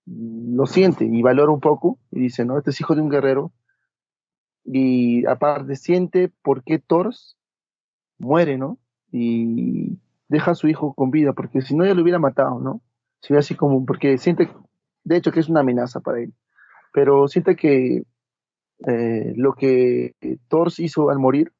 lo 0.07 0.67
siente 0.67 1.05
y 1.05 1.23
valora 1.23 1.53
un 1.53 1.61
poco 1.61 1.99
y 2.11 2.21
dice, 2.21 2.45
no, 2.45 2.59
este 2.59 2.71
es 2.71 2.81
hijo 2.81 2.95
de 2.95 3.03
un 3.03 3.09
guerrero. 3.09 3.53
Y 4.64 5.27
aparte 5.27 5.77
siente 5.77 6.33
por 6.43 6.64
qué 6.64 6.79
Thors 6.79 7.37
muere, 8.19 8.59
¿no? 8.59 8.79
Y 9.12 9.99
deja 10.29 10.53
a 10.53 10.55
su 10.57 10.69
hijo 10.69 10.95
con 10.95 11.11
vida, 11.11 11.33
porque 11.33 11.62
si 11.62 11.77
no 11.77 11.85
ya 11.85 11.95
lo 11.95 12.03
hubiera 12.03 12.19
matado, 12.19 12.59
¿no? 12.59 12.81
Si 13.27 13.33
ve 13.33 13.39
así 13.39 13.55
como, 13.55 13.85
porque 13.85 14.18
siente, 14.18 14.49
de 15.05 15.16
hecho, 15.16 15.33
que 15.33 15.41
es 15.41 15.49
una 15.49 15.61
amenaza 15.61 16.01
para 16.01 16.20
él. 16.20 16.33
Pero 16.93 17.29
siente 17.29 17.57
que 17.57 18.05
eh, 18.87 19.33
lo 19.37 19.55
que 19.55 20.14
Thors 20.49 20.79
hizo 20.79 21.11
al 21.11 21.18
morir 21.18 21.53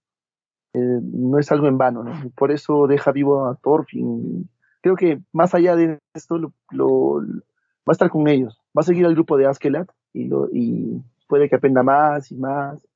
eh, 0.75 1.01
no 1.03 1.39
es 1.39 1.51
algo 1.51 1.67
en 1.67 1.79
vano, 1.79 2.05
¿no? 2.05 2.31
Por 2.37 2.53
eso 2.53 2.87
deja 2.87 3.13
vivo 3.13 3.47
a 3.47 3.57
Thorfinn 3.57 4.49
creo 4.87 4.95
que 4.95 5.21
más 5.33 5.53
allá 5.53 5.75
de 5.75 5.99
esto 6.15 6.39
lo, 6.71 7.21
va 7.21 7.89
a 7.89 7.93
estar 7.93 8.09
con 8.09 8.29
ellos, 8.29 8.63
va 8.67 8.83
a 8.83 8.85
seguir 8.85 9.05
al 9.05 9.15
grupo 9.15 9.37
de 9.37 9.47
Askelat 9.47 9.89
y, 10.13 10.29
lo, 10.29 10.49
y 10.53 11.03
puede 11.27 11.49
que 11.49 11.57
aprenda 11.57 11.83
más 11.83 12.31
y 12.31 12.37
más, 12.37 12.87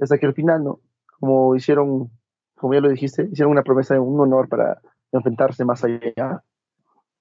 hasta 0.00 0.18
que 0.18 0.26
al 0.26 0.34
final, 0.34 0.64
¿no? 0.64 0.80
Como 1.20 1.54
hicieron, 1.54 2.10
como 2.56 2.74
ya 2.74 2.80
lo 2.80 2.88
dijiste, 2.88 3.28
hicieron 3.30 3.52
una 3.52 3.62
promesa 3.62 3.94
de 3.94 4.00
un 4.00 4.18
honor 4.18 4.48
para 4.48 4.80
enfrentarse 5.12 5.64
más 5.64 5.84
allá, 5.84 6.42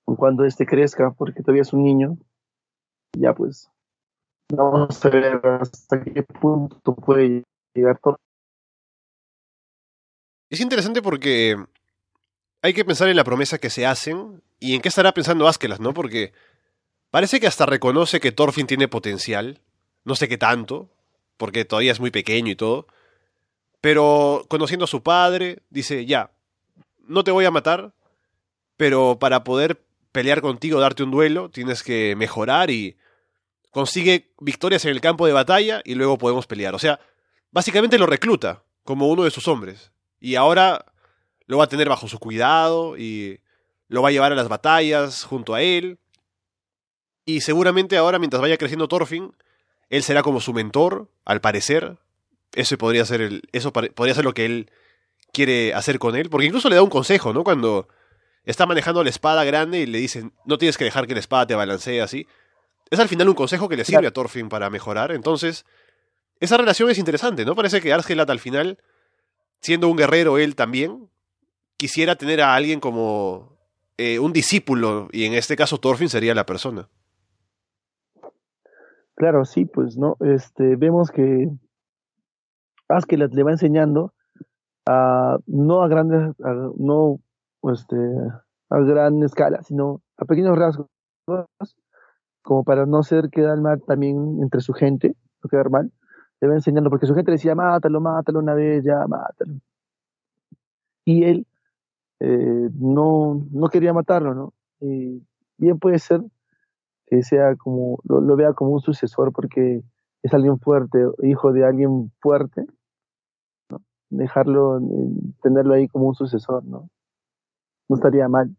cuando 0.05 0.45
este 0.45 0.65
crezca, 0.65 1.11
porque 1.11 1.41
todavía 1.41 1.63
es 1.63 1.73
un 1.73 1.83
niño, 1.83 2.17
ya 3.17 3.33
pues 3.33 3.69
vamos 4.53 5.03
a 5.03 5.09
ver 5.09 5.41
hasta 5.43 6.03
qué 6.03 6.23
punto 6.23 6.95
puede 6.95 7.43
llegar 7.73 7.99
todo. 7.99 8.17
Es 10.49 10.59
interesante 10.61 11.01
porque 11.01 11.57
hay 12.61 12.73
que 12.73 12.85
pensar 12.85 13.09
en 13.09 13.15
la 13.15 13.23
promesa 13.23 13.57
que 13.57 13.69
se 13.69 13.85
hacen 13.85 14.43
y 14.59 14.75
en 14.75 14.81
qué 14.81 14.89
estará 14.89 15.13
pensando 15.13 15.47
Askelas, 15.47 15.79
¿no? 15.79 15.93
Porque 15.93 16.33
parece 17.09 17.39
que 17.39 17.47
hasta 17.47 17.65
reconoce 17.65 18.19
que 18.19 18.31
Thorfinn 18.31 18.67
tiene 18.67 18.87
potencial, 18.87 19.61
no 20.03 20.15
sé 20.15 20.27
qué 20.27 20.37
tanto, 20.37 20.89
porque 21.37 21.65
todavía 21.65 21.91
es 21.91 21.99
muy 21.99 22.11
pequeño 22.11 22.51
y 22.51 22.55
todo, 22.55 22.87
pero 23.81 24.45
conociendo 24.47 24.85
a 24.85 24.87
su 24.87 25.03
padre, 25.03 25.63
dice, 25.69 26.05
ya, 26.05 26.31
no 27.07 27.23
te 27.23 27.31
voy 27.31 27.45
a 27.45 27.51
matar, 27.51 27.93
pero 28.77 29.17
para 29.19 29.43
poder 29.43 29.84
pelear 30.15 30.39
contigo, 30.39 30.79
darte 30.79 31.03
un 31.03 31.11
duelo, 31.11 31.49
tienes 31.49 31.83
que 31.83 32.15
mejorar 32.15 32.71
y 32.71 32.95
consigue 33.69 34.31
victorias 34.39 34.85
en 34.85 34.91
el 34.91 35.01
campo 35.01 35.27
de 35.27 35.33
batalla 35.33 35.81
y 35.83 35.95
luego 35.95 36.17
podemos 36.17 36.47
pelear. 36.47 36.73
O 36.73 36.79
sea, 36.79 37.01
básicamente 37.51 37.99
lo 37.99 38.05
recluta 38.05 38.63
como 38.85 39.09
uno 39.09 39.25
de 39.25 39.31
sus 39.31 39.49
hombres. 39.49 39.91
Y 40.21 40.35
ahora 40.35 40.85
lo 41.47 41.57
va 41.57 41.65
a 41.65 41.67
tener 41.67 41.89
bajo 41.89 42.07
su 42.07 42.17
cuidado 42.17 42.97
y 42.97 43.41
lo 43.89 44.01
va 44.01 44.07
a 44.07 44.11
llevar 44.13 44.31
a 44.31 44.35
las 44.35 44.47
batallas 44.47 45.25
junto 45.25 45.53
a 45.53 45.61
él. 45.61 45.99
Y 47.25 47.41
seguramente 47.41 47.97
ahora, 47.97 48.17
mientras 48.17 48.41
vaya 48.41 48.55
creciendo 48.55 48.87
Thorfinn, 48.87 49.35
él 49.89 50.01
será 50.01 50.23
como 50.23 50.39
su 50.39 50.53
mentor, 50.53 51.09
al 51.25 51.41
parecer. 51.41 51.97
Eso 52.53 52.77
podría 52.77 53.03
ser, 53.03 53.19
el, 53.19 53.41
eso 53.51 53.73
podría 53.73 54.15
ser 54.15 54.23
lo 54.23 54.33
que 54.33 54.45
él 54.45 54.71
quiere 55.33 55.73
hacer 55.73 55.99
con 55.99 56.15
él, 56.15 56.29
porque 56.29 56.47
incluso 56.47 56.69
le 56.69 56.77
da 56.77 56.83
un 56.83 56.89
consejo, 56.89 57.33
¿no? 57.33 57.43
Cuando 57.43 57.89
está 58.45 58.65
manejando 58.65 59.03
la 59.03 59.09
espada 59.09 59.43
grande 59.43 59.79
y 59.79 59.85
le 59.85 59.97
dicen, 59.97 60.33
no 60.45 60.57
tienes 60.57 60.77
que 60.77 60.85
dejar 60.85 61.07
que 61.07 61.13
la 61.13 61.19
espada 61.19 61.47
te 61.47 61.55
balancee 61.55 62.01
así. 62.01 62.27
Es 62.89 62.99
al 62.99 63.07
final 63.07 63.29
un 63.29 63.35
consejo 63.35 63.67
que 63.67 63.77
le 63.77 63.85
sirve 63.85 64.07
a 64.07 64.11
Thorfinn 64.11 64.49
para 64.49 64.69
mejorar. 64.69 65.11
Entonces, 65.11 65.65
esa 66.39 66.57
relación 66.57 66.89
es 66.89 66.97
interesante, 66.97 67.45
¿no? 67.45 67.55
Parece 67.55 67.81
que 67.81 67.93
Arsgelat 67.93 68.29
al 68.29 68.39
final, 68.39 68.77
siendo 69.61 69.89
un 69.89 69.97
guerrero 69.97 70.37
él 70.37 70.55
también, 70.55 71.09
quisiera 71.77 72.15
tener 72.15 72.41
a 72.41 72.53
alguien 72.53 72.79
como 72.79 73.57
eh, 73.97 74.19
un 74.19 74.33
discípulo, 74.33 75.07
y 75.11 75.25
en 75.25 75.33
este 75.33 75.55
caso 75.55 75.79
Thorfinn 75.79 76.09
sería 76.09 76.35
la 76.35 76.45
persona. 76.45 76.89
Claro, 79.15 79.45
sí, 79.45 79.65
pues, 79.65 79.97
¿no? 79.97 80.17
Este, 80.19 80.75
vemos 80.75 81.09
que 81.09 81.47
Askelat 82.89 83.33
le 83.33 83.43
va 83.43 83.51
enseñando 83.51 84.13
a, 84.85 85.37
no 85.47 85.81
a 85.81 85.87
grandes, 85.87 86.35
no, 86.77 87.19
este, 87.71 87.97
a 88.69 88.79
gran 88.79 89.21
escala, 89.23 89.61
sino 89.63 90.01
a 90.17 90.25
pequeños 90.25 90.57
rasgos, 90.57 90.87
como 92.41 92.63
para 92.63 92.85
no 92.85 93.03
ser 93.03 93.29
quedar 93.29 93.59
mal 93.59 93.81
también 93.81 94.39
entre 94.41 94.61
su 94.61 94.73
gente, 94.73 95.15
no 95.43 95.49
quedar 95.49 95.69
mal, 95.69 95.91
le 96.41 96.47
va 96.47 96.53
enseñando, 96.53 96.89
porque 96.89 97.07
su 97.07 97.15
gente 97.15 97.31
decía, 97.31 97.55
mátalo, 97.55 98.01
mátalo 98.01 98.39
una 98.39 98.53
vez, 98.53 98.83
ya, 98.83 99.05
mátalo. 99.07 99.55
Y 101.05 101.23
él 101.23 101.47
eh, 102.19 102.69
no, 102.73 103.45
no 103.51 103.69
quería 103.69 103.93
matarlo, 103.93 104.33
¿no? 104.33 104.53
Y 104.79 105.21
bien 105.57 105.79
puede 105.79 105.99
ser 105.99 106.21
que 107.07 107.21
sea 107.23 107.55
como, 107.55 107.99
lo, 108.03 108.35
vea 108.35 108.53
como 108.53 108.71
un 108.71 108.81
sucesor 108.81 109.31
porque 109.31 109.83
es 110.23 110.33
alguien 110.33 110.59
fuerte, 110.59 111.05
hijo 111.23 111.53
de 111.53 111.65
alguien 111.65 112.11
fuerte. 112.19 112.65
Dejarlo, 114.09 114.79
eh, 114.79 114.81
tenerlo 115.41 115.73
ahí 115.73 115.87
como 115.87 116.07
un 116.07 116.15
sucesor, 116.15 116.63
¿no? 116.63 116.89
No 117.87 117.95
estaría 117.95 118.27
mal. 118.27 118.55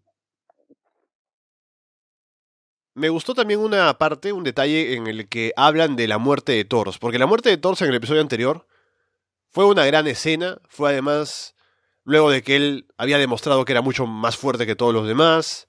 Me 2.94 3.10
gustó 3.10 3.34
también 3.34 3.60
una 3.60 3.98
parte, 3.98 4.32
un 4.32 4.44
detalle 4.44 4.94
en 4.94 5.06
el 5.06 5.28
que 5.28 5.52
hablan 5.56 5.96
de 5.96 6.08
la 6.08 6.16
muerte 6.16 6.52
de 6.52 6.64
Toros, 6.64 6.98
porque 6.98 7.18
la 7.18 7.26
muerte 7.26 7.50
de 7.50 7.58
Toros 7.58 7.82
en 7.82 7.88
el 7.88 7.94
episodio 7.94 8.22
anterior 8.22 8.66
fue 9.50 9.66
una 9.66 9.84
gran 9.84 10.06
escena, 10.06 10.58
fue 10.68 10.90
además 10.90 11.54
luego 12.04 12.30
de 12.30 12.42
que 12.42 12.56
él 12.56 12.86
había 12.96 13.18
demostrado 13.18 13.64
que 13.64 13.72
era 13.72 13.82
mucho 13.82 14.06
más 14.06 14.36
fuerte 14.36 14.64
que 14.64 14.76
todos 14.76 14.94
los 14.94 15.06
demás, 15.06 15.68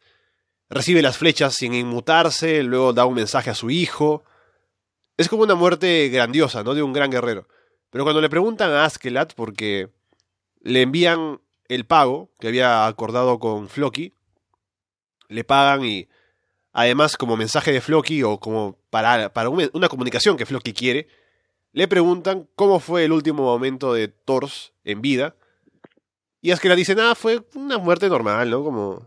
recibe 0.70 1.02
las 1.02 1.18
flechas 1.18 1.56
sin 1.56 1.74
inmutarse, 1.74 2.64
luego 2.64 2.94
da 2.94 3.06
un 3.06 3.16
mensaje 3.16 3.50
a 3.50 3.56
su 3.56 3.70
hijo. 3.70 4.24
Es 5.18 5.30
como 5.30 5.44
una 5.44 5.56
muerte 5.56 6.10
grandiosa, 6.10 6.64
¿no? 6.64 6.76
De 6.76 6.84
un 6.84 6.94
gran 6.94 7.10
guerrero. 7.10 7.48
Pero 7.90 8.04
cuando 8.04 8.22
le 8.22 8.30
preguntan 8.30 8.72
a 8.72 8.86
Askelat, 8.86 9.34
porque 9.34 9.90
le 10.62 10.82
envían 10.82 11.42
el 11.70 11.86
pago 11.86 12.32
que 12.40 12.48
había 12.48 12.88
acordado 12.88 13.40
con 13.40 13.70
Floki, 13.70 14.14
le 15.30 15.44
pagan 15.44 15.86
y 15.86 16.08
además 16.72 17.18
como 17.18 17.38
mensaje 17.38 17.72
de 17.72 17.82
Floki 17.82 18.24
o 18.24 18.40
como 18.40 18.78
para, 18.90 19.34
para 19.34 19.50
una 19.50 19.90
comunicación 19.90 20.38
que 20.38 20.46
Floki 20.46 20.74
quiere, 20.74 21.08
le 21.74 21.88
preguntan 21.88 22.48
cómo 22.56 22.80
fue 22.80 23.04
el 23.04 23.12
último 23.12 23.44
momento 23.44 23.94
de 23.94 24.08
Thors 24.08 24.74
en 24.84 25.02
vida 25.02 25.36
y 26.42 26.52
es 26.52 26.60
que 26.60 26.70
la 26.70 26.76
dice, 26.76 26.96
nada, 26.96 27.16
fue 27.16 27.44
una 27.56 27.78
muerte 27.78 28.10
normal, 28.10 28.50
¿no? 28.50 28.64
Como, 28.64 29.06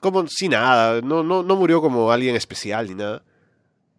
como 0.00 0.26
sin 0.28 0.52
nada, 0.52 1.00
no, 1.02 1.22
no, 1.22 1.42
no 1.42 1.56
murió 1.56 1.82
como 1.82 2.10
alguien 2.10 2.36
especial 2.36 2.88
ni 2.88 2.94
nada. 2.94 3.24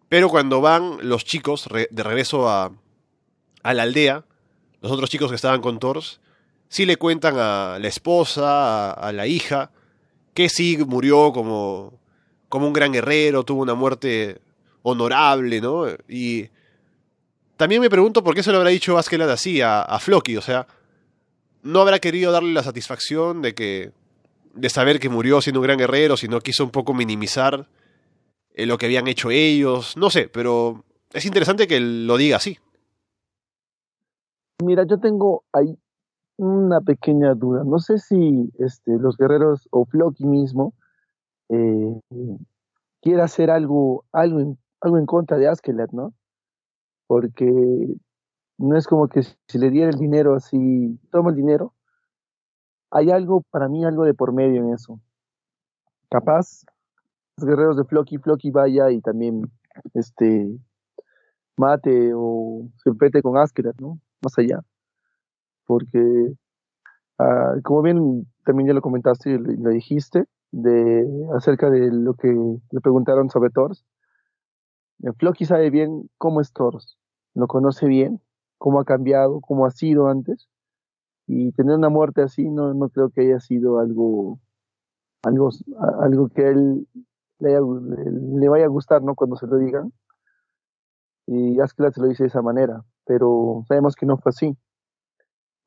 Pero 0.08 0.28
cuando 0.28 0.60
van 0.60 0.98
los 1.02 1.24
chicos 1.24 1.68
de 1.70 2.02
regreso 2.02 2.48
a, 2.48 2.72
a 3.62 3.74
la 3.74 3.82
aldea, 3.82 4.24
los 4.80 4.90
otros 4.90 5.10
chicos 5.10 5.28
que 5.28 5.36
estaban 5.36 5.60
con 5.60 5.78
Thors, 5.78 6.20
sí 6.68 6.86
le 6.86 6.96
cuentan 6.96 7.36
a 7.38 7.78
la 7.80 7.88
esposa, 7.88 8.92
a, 8.92 9.12
la 9.12 9.26
hija, 9.26 9.70
que 10.34 10.48
sí 10.48 10.78
murió 10.86 11.32
como, 11.32 11.98
como 12.48 12.66
un 12.66 12.72
gran 12.72 12.92
guerrero, 12.92 13.44
tuvo 13.44 13.62
una 13.62 13.74
muerte 13.74 14.40
honorable, 14.82 15.60
¿no? 15.60 15.86
Y 16.08 16.48
también 17.56 17.80
me 17.80 17.90
pregunto 17.90 18.22
por 18.22 18.34
qué 18.34 18.42
se 18.42 18.52
lo 18.52 18.58
habrá 18.58 18.70
dicho 18.70 18.98
Askeladd 18.98 19.30
así 19.30 19.60
a, 19.60 19.82
a 19.82 19.98
Floki, 19.98 20.36
o 20.36 20.42
sea, 20.42 20.66
no 21.62 21.80
habrá 21.80 21.98
querido 21.98 22.32
darle 22.32 22.52
la 22.52 22.62
satisfacción 22.62 23.42
de 23.42 23.54
que 23.54 23.92
de 24.54 24.68
saber 24.68 24.98
que 24.98 25.08
murió 25.08 25.40
siendo 25.40 25.60
un 25.60 25.66
gran 25.66 25.78
guerrero, 25.78 26.16
sino 26.16 26.40
quiso 26.40 26.64
un 26.64 26.70
poco 26.70 26.94
minimizar 26.94 27.68
eh, 28.54 28.66
lo 28.66 28.76
que 28.76 28.86
habían 28.86 29.06
hecho 29.06 29.30
ellos, 29.30 29.96
no 29.96 30.10
sé, 30.10 30.28
pero 30.28 30.84
es 31.12 31.24
interesante 31.24 31.68
que 31.68 31.80
lo 31.80 32.16
diga 32.16 32.36
así. 32.36 32.58
Mira, 34.64 34.84
yo 34.88 34.98
tengo 34.98 35.44
ahí 35.52 35.78
una 36.38 36.80
pequeña 36.80 37.34
duda. 37.34 37.64
No 37.64 37.78
sé 37.78 37.98
si 37.98 38.50
este, 38.58 38.98
los 38.98 39.16
guerreros 39.16 39.68
o 39.70 39.84
Floki 39.84 40.24
mismo 40.24 40.72
eh, 41.50 42.00
hacer 43.20 43.50
algo, 43.50 44.04
algo, 44.12 44.40
en, 44.40 44.58
algo 44.80 44.98
en 44.98 45.06
contra 45.06 45.38
de 45.38 45.48
Askeladd, 45.48 45.90
¿no? 45.92 46.14
Porque 47.06 47.46
no 48.58 48.76
es 48.76 48.86
como 48.86 49.08
que 49.08 49.22
si 49.22 49.58
le 49.58 49.70
diera 49.70 49.90
el 49.90 49.98
dinero 49.98 50.34
así, 50.34 50.98
toma 51.10 51.30
el 51.30 51.36
dinero. 51.36 51.74
Hay 52.90 53.10
algo, 53.10 53.42
para 53.50 53.68
mí, 53.68 53.84
algo 53.84 54.04
de 54.04 54.14
por 54.14 54.32
medio 54.32 54.62
en 54.62 54.72
eso. 54.72 55.00
Capaz, 56.10 56.64
los 57.36 57.46
guerreros 57.46 57.76
de 57.76 57.84
Floki, 57.84 58.18
Floki 58.18 58.50
vaya 58.50 58.90
y 58.90 59.00
también 59.00 59.50
este 59.94 60.58
mate 61.56 62.12
o 62.14 62.68
se 62.82 62.92
pete 62.94 63.22
con 63.22 63.36
Askeladd, 63.36 63.80
¿no? 63.80 63.98
Más 64.22 64.38
allá. 64.38 64.62
Porque, 65.68 66.32
ah, 67.18 67.54
como 67.62 67.82
bien 67.82 68.26
también 68.44 68.68
ya 68.68 68.74
lo 68.74 68.80
comentaste 68.80 69.30
y 69.30 69.38
lo 69.38 69.70
dijiste, 69.70 70.24
de 70.50 71.06
acerca 71.36 71.68
de 71.68 71.92
lo 71.92 72.14
que 72.14 72.28
le 72.28 72.80
preguntaron 72.80 73.28
sobre 73.28 73.50
Thor. 73.50 73.76
Eh, 75.02 75.12
Floki 75.18 75.44
sabe 75.44 75.68
bien 75.70 76.08
cómo 76.16 76.40
es 76.40 76.52
Thor, 76.52 76.78
lo 77.34 77.46
conoce 77.46 77.86
bien, 77.86 78.20
cómo 78.56 78.80
ha 78.80 78.84
cambiado, 78.84 79.40
cómo 79.42 79.66
ha 79.66 79.70
sido 79.70 80.08
antes, 80.08 80.48
y 81.26 81.52
tener 81.52 81.76
una 81.76 81.90
muerte 81.90 82.22
así 82.22 82.48
no, 82.48 82.72
no 82.72 82.88
creo 82.88 83.10
que 83.10 83.20
haya 83.20 83.40
sido 83.40 83.78
algo, 83.78 84.40
algo, 85.22 85.50
algo 86.00 86.28
que 86.30 86.48
él 86.48 86.88
le, 87.40 88.48
vaya 88.48 88.64
a 88.64 88.68
gustar, 88.68 89.02
¿no? 89.02 89.14
Cuando 89.14 89.36
se 89.36 89.46
lo 89.46 89.58
digan. 89.58 89.92
Y 91.26 91.60
Askeladd 91.60 91.92
se 91.92 92.00
lo 92.00 92.06
dice 92.08 92.22
de 92.22 92.28
esa 92.28 92.40
manera, 92.40 92.82
pero 93.04 93.62
sabemos 93.68 93.94
que 93.94 94.06
no 94.06 94.16
fue 94.16 94.30
así. 94.30 94.56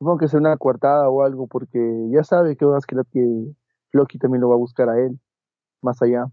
Supongo 0.01 0.17
que 0.17 0.27
sea 0.27 0.39
una 0.39 0.57
coartada 0.57 1.07
o 1.09 1.21
algo, 1.21 1.45
porque 1.45 1.79
ya 2.09 2.23
sabe 2.23 2.57
que 2.57 2.65
Askeladd 2.65 3.05
que 3.11 3.53
Floki 3.91 4.17
también 4.17 4.41
lo 4.41 4.49
va 4.49 4.55
a 4.55 4.57
buscar 4.57 4.89
a 4.89 4.99
él, 4.99 5.19
más 5.83 6.01
allá. 6.01 6.25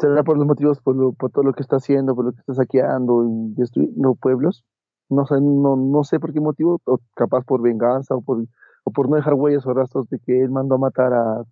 Será 0.00 0.22
por 0.22 0.38
los 0.38 0.46
motivos, 0.46 0.80
por, 0.80 0.94
todo 1.32 1.42
lo 1.42 1.52
que 1.52 1.62
está 1.62 1.78
haciendo, 1.78 2.14
por 2.14 2.26
lo 2.26 2.32
que 2.32 2.38
está 2.38 2.54
saqueando 2.54 3.24
y 3.24 3.54
destruyendo 3.56 4.14
pueblos. 4.14 4.64
No 5.08 5.26
sé, 5.26 5.34
no, 5.40 5.74
no 5.74 6.04
sé 6.04 6.20
por 6.20 6.32
qué 6.32 6.40
motivo, 6.40 6.80
o 6.84 7.00
capaz 7.16 7.42
por 7.44 7.60
venganza 7.60 8.14
o 8.14 8.22
por, 8.22 8.46
o 8.84 8.92
por 8.92 9.08
no 9.08 9.16
dejar 9.16 9.34
huellas 9.34 9.66
o 9.66 9.74
rastros 9.74 10.08
de 10.10 10.20
que 10.20 10.42
él 10.42 10.50
mandó 10.50 10.76
a 10.76 10.78
matar 10.78 11.12
a, 11.12 11.44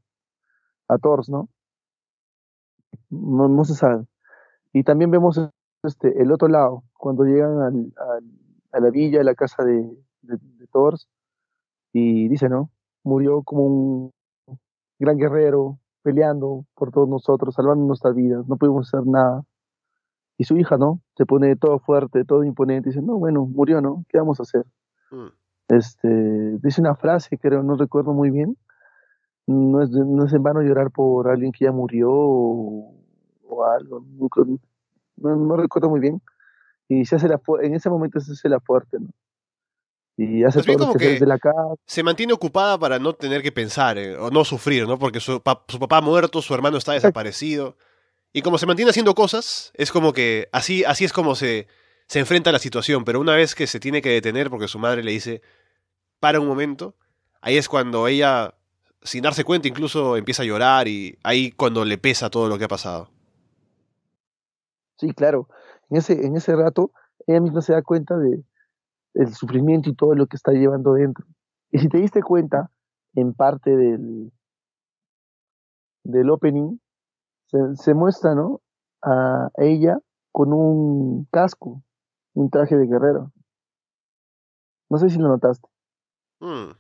a 0.87 0.99
Thors, 0.99 1.29
¿no? 1.29 1.49
No, 3.11 3.49
no 3.49 3.65
se 3.65 3.75
sabe. 3.75 4.07
Y 4.73 4.85
también 4.85 5.11
vemos 5.11 5.41
este, 5.83 6.23
el 6.23 6.31
otro 6.31 6.47
lado, 6.47 6.85
cuando 6.97 7.25
llegan 7.25 7.61
al, 7.61 7.93
a 8.75 8.81
la 8.81 8.91
villa, 8.91 9.21
a 9.21 9.25
la 9.25 9.35
casa 9.35 9.65
de, 9.65 9.83
de, 10.23 10.37
de 10.37 10.67
Thors, 10.73 11.09
y 11.93 12.29
dice, 12.29 12.49
¿no? 12.49 12.71
Murió 13.05 13.43
como 13.43 13.65
un 13.65 14.13
gran 14.99 15.17
guerrero, 15.17 15.79
peleando 16.03 16.67
por 16.75 16.91
todos 16.91 17.09
nosotros, 17.09 17.55
salvando 17.55 17.87
nuestras 17.87 18.15
vidas, 18.15 18.47
no 18.47 18.57
pudimos 18.57 18.93
hacer 18.93 19.07
nada. 19.07 19.43
Y 20.37 20.45
su 20.45 20.57
hija, 20.57 20.77
¿no? 20.77 21.01
Se 21.17 21.25
pone 21.25 21.57
todo 21.57 21.79
fuerte, 21.79 22.25
todo 22.25 22.45
imponente, 22.45 22.89
y 22.89 22.93
dice, 22.93 23.05
no, 23.05 23.19
bueno, 23.19 23.47
murió, 23.47 23.81
¿no? 23.81 24.05
¿Qué 24.09 24.19
vamos 24.19 24.41
a 24.41 24.43
hacer? 24.43 24.67
Mm. 25.11 25.29
Este, 25.69 26.59
dice 26.59 26.81
una 26.81 26.95
frase, 26.95 27.39
creo, 27.39 27.63
no 27.63 27.77
recuerdo 27.77 28.13
muy 28.13 28.31
bien, 28.31 28.57
no 29.47 29.83
es, 29.83 29.91
no 29.91 30.25
es 30.25 30.33
en 30.33 30.43
vano 30.43 30.63
llorar 30.63 30.91
por 30.91 31.29
alguien 31.29 31.53
que 31.53 31.65
ya 31.65 31.73
murió 31.73 32.11
o, 32.11 32.95
algo, 33.65 34.05
no, 35.17 35.37
no, 35.37 35.57
recuerdo 35.57 35.89
muy 35.89 36.01
bien. 36.01 36.21
Y 36.89 37.05
se 37.05 37.17
hace 37.17 37.29
la, 37.29 37.41
en 37.63 37.75
ese 37.75 37.89
momento 37.91 38.21
se 38.21 38.33
hace 38.33 38.49
la 38.49 38.61
fuerte, 38.61 38.99
¿no? 39.01 39.09
y 40.17 40.45
hace 40.45 40.63
todo 40.63 40.79
como 40.79 40.95
que 40.95 41.19
la 41.21 41.39
casa. 41.39 41.75
Se 41.87 42.03
mantiene 42.03 42.33
ocupada 42.33 42.79
para 42.79 42.99
no 42.99 43.15
tener 43.15 43.43
que 43.43 43.53
pensar 43.53 43.99
eh, 43.99 44.17
o 44.17 44.31
no 44.31 44.45
sufrir, 44.45 44.87
¿no? 44.87 44.99
Porque 44.99 45.21
su, 45.21 45.43
su, 45.69 45.79
papá 45.79 45.97
ha 45.97 46.01
muerto, 46.01 46.41
su 46.41 46.55
hermano 46.55 46.77
está 46.77 46.93
desaparecido. 46.93 47.77
Y 48.33 48.43
como 48.43 48.59
se 48.59 48.67
mantiene 48.67 48.91
haciendo 48.91 49.15
cosas, 49.15 49.73
es 49.75 49.91
como 49.91 50.13
que 50.13 50.49
así, 50.53 50.85
así 50.85 51.05
es 51.05 51.13
como 51.13 51.35
se, 51.35 51.67
se 52.07 52.21
enfrenta 52.21 52.51
a 52.51 52.53
la 52.53 52.59
situación. 52.59 53.05
Pero 53.05 53.21
una 53.21 53.35
vez 53.35 53.55
que 53.55 53.67
se 53.67 53.81
tiene 53.81 54.03
que 54.03 54.11
detener 54.11 54.51
porque 54.51 54.69
su 54.69 54.79
madre 54.79 55.03
le 55.03 55.11
dice, 55.11 55.43
para 56.21 56.41
un 56.41 56.47
momento, 56.47 56.95
ahí 57.41 57.57
es 57.57 57.69
cuando 57.69 58.07
ella, 58.07 58.55
sin 59.03 59.23
darse 59.23 59.45
cuenta, 59.45 59.69
incluso 59.69 60.17
empieza 60.17 60.43
a 60.43 60.47
llorar 60.47 60.87
y 60.87 61.19
ahí 61.25 61.51
cuando 61.53 61.85
le 61.85 61.99
pesa 61.99 62.31
todo 62.31 62.49
lo 62.49 62.57
que 62.57 62.65
ha 62.65 62.69
pasado. 62.69 63.11
Sí, 64.97 65.13
claro. 65.13 65.49
En 65.95 65.99
ese, 65.99 66.27
en 66.27 66.37
ese 66.37 66.57
rato, 66.57 66.91
ella 67.25 67.41
misma 67.41 67.63
se 67.63 67.73
da 67.73 67.81
cuenta 67.81 68.19
de, 68.19 68.43
el 69.15 69.33
sufrimiento 69.33 69.89
y 69.89 69.95
todo 69.95 70.17
lo 70.17 70.27
que 70.27 70.35
está 70.35 70.51
llevando 70.51 70.95
dentro. 70.95 71.25
Y 71.71 71.79
si 71.79 71.89
te 71.89 71.99
diste 71.99 72.21
cuenta, 72.21 72.73
en 73.15 73.33
parte 73.33 73.71
del, 73.77 74.33
del 76.03 76.31
opening, 76.31 76.79
se, 77.77 77.95
muestra, 77.95 78.35
¿no? 78.35 78.61
A 79.03 79.51
ella 79.59 80.01
con 80.33 80.53
un 80.53 81.29
casco, 81.31 81.85
un 82.33 82.51
traje 82.51 82.77
de 82.77 82.89
guerrero. 82.89 83.31
No 84.91 84.99
sé 84.99 85.11
si 85.11 85.19
lo 85.21 85.29
notaste. 85.29 85.69
Hmm. 86.41 86.73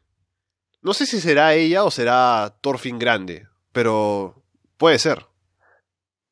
No 0.83 0.93
sé 0.93 1.07
si 1.07 1.21
será 1.21 1.55
ella 1.55 1.85
o 1.85 1.93
será 1.93 2.53
Thorfinn 2.61 2.99
grande, 2.99 3.47
pero 3.71 4.43
puede 4.77 4.99
ser. 4.99 5.25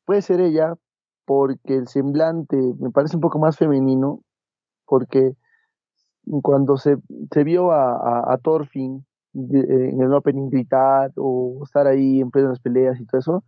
Puede 0.03 0.21
ser 0.21 0.41
ella 0.41 0.75
porque 1.25 1.75
el 1.75 1.87
semblante 1.87 2.57
me 2.79 2.91
parece 2.91 3.17
un 3.17 3.21
poco 3.21 3.39
más 3.39 3.57
femenino, 3.57 4.21
porque 4.85 5.35
cuando 6.41 6.77
se, 6.77 6.97
se 7.31 7.43
vio 7.43 7.71
a, 7.71 8.33
a, 8.33 8.37
Thorfinn 8.37 9.05
en 9.33 10.01
el 10.01 10.13
opening 10.13 10.49
gritar 10.49 11.11
o 11.17 11.61
estar 11.63 11.87
ahí 11.87 12.21
en 12.21 12.31
plenas 12.31 12.59
peleas 12.59 12.99
y 12.99 13.05
todo 13.05 13.19
eso, 13.19 13.43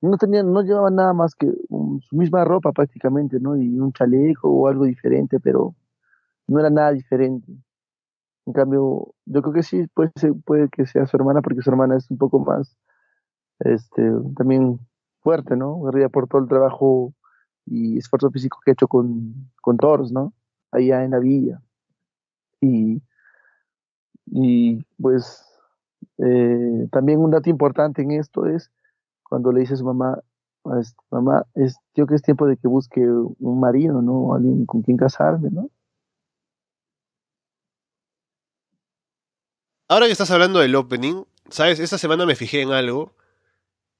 no 0.00 0.16
tenían, 0.18 0.52
no 0.52 0.62
llevaban 0.62 0.96
nada 0.96 1.12
más 1.12 1.34
que 1.34 1.46
su 1.48 2.16
misma 2.16 2.44
ropa 2.44 2.72
prácticamente, 2.72 3.40
¿no? 3.40 3.56
Y 3.56 3.78
un 3.78 3.92
chaleco 3.92 4.50
o 4.50 4.68
algo 4.68 4.84
diferente, 4.84 5.40
pero 5.40 5.74
no 6.46 6.60
era 6.60 6.70
nada 6.70 6.92
diferente. 6.92 7.50
En 8.46 8.52
cambio, 8.52 9.14
yo 9.24 9.42
creo 9.42 9.54
que 9.54 9.62
sí 9.62 9.86
puede, 9.94 10.12
puede 10.44 10.68
que 10.68 10.86
sea 10.86 11.06
su 11.06 11.16
hermana, 11.16 11.40
porque 11.40 11.62
su 11.62 11.70
hermana 11.70 11.96
es 11.96 12.10
un 12.10 12.18
poco 12.18 12.38
más, 12.40 12.76
este, 13.60 14.02
también 14.36 14.78
fuerte, 15.24 15.56
¿no? 15.56 15.80
Guerrilla 15.82 16.10
por 16.10 16.28
todo 16.28 16.42
el 16.42 16.48
trabajo 16.48 17.14
y 17.66 17.98
esfuerzo 17.98 18.30
físico 18.30 18.60
que 18.64 18.70
ha 18.70 18.74
hecho 18.74 18.86
con, 18.86 19.50
con 19.60 19.78
¿no? 20.12 20.34
Allá 20.70 21.02
en 21.02 21.12
la 21.12 21.18
villa. 21.18 21.62
Y, 22.60 23.02
y 24.26 24.84
pues 25.00 25.44
eh, 26.18 26.88
también 26.92 27.18
un 27.18 27.30
dato 27.30 27.50
importante 27.50 28.02
en 28.02 28.12
esto 28.12 28.46
es 28.46 28.70
cuando 29.22 29.50
le 29.50 29.60
dice 29.60 29.74
a 29.74 29.78
su 29.78 29.84
mamá, 29.84 30.20
mamá, 31.10 31.46
es, 31.54 31.76
yo 31.94 32.06
que 32.06 32.14
es 32.14 32.22
tiempo 32.22 32.46
de 32.46 32.56
que 32.56 32.68
busque 32.68 33.00
un 33.00 33.60
marido, 33.60 34.02
¿no? 34.02 34.34
Alguien 34.34 34.66
con 34.66 34.82
quien 34.82 34.96
casarme, 34.96 35.50
¿no? 35.50 35.70
Ahora 39.88 40.06
que 40.06 40.12
estás 40.12 40.30
hablando 40.30 40.60
del 40.60 40.74
opening, 40.76 41.24
¿sabes? 41.50 41.78
Esta 41.80 41.98
semana 41.98 42.26
me 42.26 42.34
fijé 42.34 42.62
en 42.62 42.72
algo. 42.72 43.12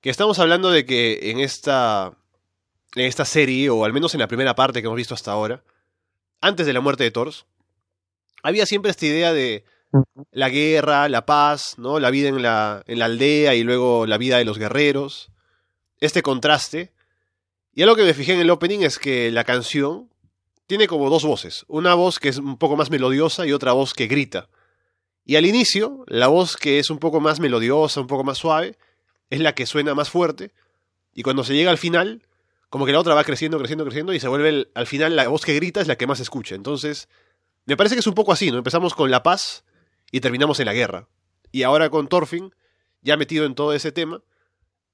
Que 0.04 0.10
estamos 0.10 0.38
hablando 0.38 0.70
de 0.70 0.84
que 0.84 1.30
en 1.30 1.40
esta. 1.40 2.12
En 2.94 3.06
esta 3.06 3.24
serie, 3.24 3.70
o 3.70 3.86
al 3.86 3.94
menos 3.94 4.12
en 4.12 4.20
la 4.20 4.28
primera 4.28 4.54
parte 4.54 4.82
que 4.82 4.86
hemos 4.86 4.98
visto 4.98 5.14
hasta 5.14 5.32
ahora, 5.32 5.64
antes 6.42 6.66
de 6.66 6.74
la 6.74 6.82
muerte 6.82 7.04
de 7.04 7.10
Thor, 7.10 7.32
había 8.42 8.66
siempre 8.66 8.90
esta 8.90 9.06
idea 9.06 9.32
de 9.32 9.64
la 10.30 10.50
guerra, 10.50 11.08
la 11.08 11.24
paz, 11.24 11.76
¿no? 11.78 11.98
La 12.00 12.10
vida 12.10 12.28
en 12.28 12.42
la, 12.42 12.84
en 12.86 12.98
la 12.98 13.06
aldea 13.06 13.54
y 13.54 13.62
luego 13.62 14.04
la 14.04 14.18
vida 14.18 14.36
de 14.36 14.44
los 14.44 14.58
guerreros. 14.58 15.30
Este 16.00 16.20
contraste. 16.20 16.92
Y 17.72 17.82
algo 17.82 17.96
que 17.96 18.04
me 18.04 18.12
fijé 18.12 18.34
en 18.34 18.40
el 18.40 18.50
opening 18.50 18.80
es 18.80 18.98
que 18.98 19.30
la 19.30 19.44
canción 19.44 20.10
tiene 20.66 20.86
como 20.86 21.08
dos 21.08 21.24
voces. 21.24 21.64
Una 21.66 21.94
voz 21.94 22.18
que 22.18 22.28
es 22.28 22.36
un 22.36 22.58
poco 22.58 22.76
más 22.76 22.90
melodiosa 22.90 23.46
y 23.46 23.52
otra 23.52 23.72
voz 23.72 23.94
que 23.94 24.06
grita. 24.06 24.50
Y 25.24 25.36
al 25.36 25.46
inicio, 25.46 26.04
la 26.08 26.26
voz 26.28 26.58
que 26.58 26.78
es 26.78 26.90
un 26.90 26.98
poco 26.98 27.20
más 27.20 27.40
melodiosa, 27.40 28.02
un 28.02 28.06
poco 28.06 28.22
más 28.22 28.36
suave, 28.36 28.76
es 29.30 29.40
la 29.40 29.54
que 29.54 29.66
suena 29.66 29.94
más 29.94 30.10
fuerte. 30.10 30.52
Y 31.12 31.22
cuando 31.22 31.44
se 31.44 31.54
llega 31.54 31.70
al 31.70 31.78
final, 31.78 32.26
como 32.70 32.86
que 32.86 32.92
la 32.92 33.00
otra 33.00 33.14
va 33.14 33.24
creciendo, 33.24 33.58
creciendo, 33.58 33.84
creciendo 33.84 34.12
y 34.12 34.20
se 34.20 34.28
vuelve 34.28 34.68
al 34.74 34.86
final 34.86 35.16
la 35.16 35.28
voz 35.28 35.44
que 35.44 35.54
grita 35.54 35.80
es 35.80 35.88
la 35.88 35.96
que 35.96 36.06
más 36.06 36.18
se 36.18 36.24
escucha. 36.24 36.54
Entonces, 36.54 37.08
me 37.66 37.76
parece 37.76 37.94
que 37.94 38.00
es 38.00 38.06
un 38.06 38.14
poco 38.14 38.32
así, 38.32 38.50
¿no? 38.50 38.58
Empezamos 38.58 38.94
con 38.94 39.10
la 39.10 39.22
paz 39.22 39.64
y 40.10 40.20
terminamos 40.20 40.60
en 40.60 40.66
la 40.66 40.74
guerra. 40.74 41.08
Y 41.52 41.62
ahora 41.62 41.88
con 41.90 42.08
Thorfinn, 42.08 42.54
ya 43.00 43.16
metido 43.16 43.46
en 43.46 43.54
todo 43.54 43.72
ese 43.72 43.92
tema, 43.92 44.22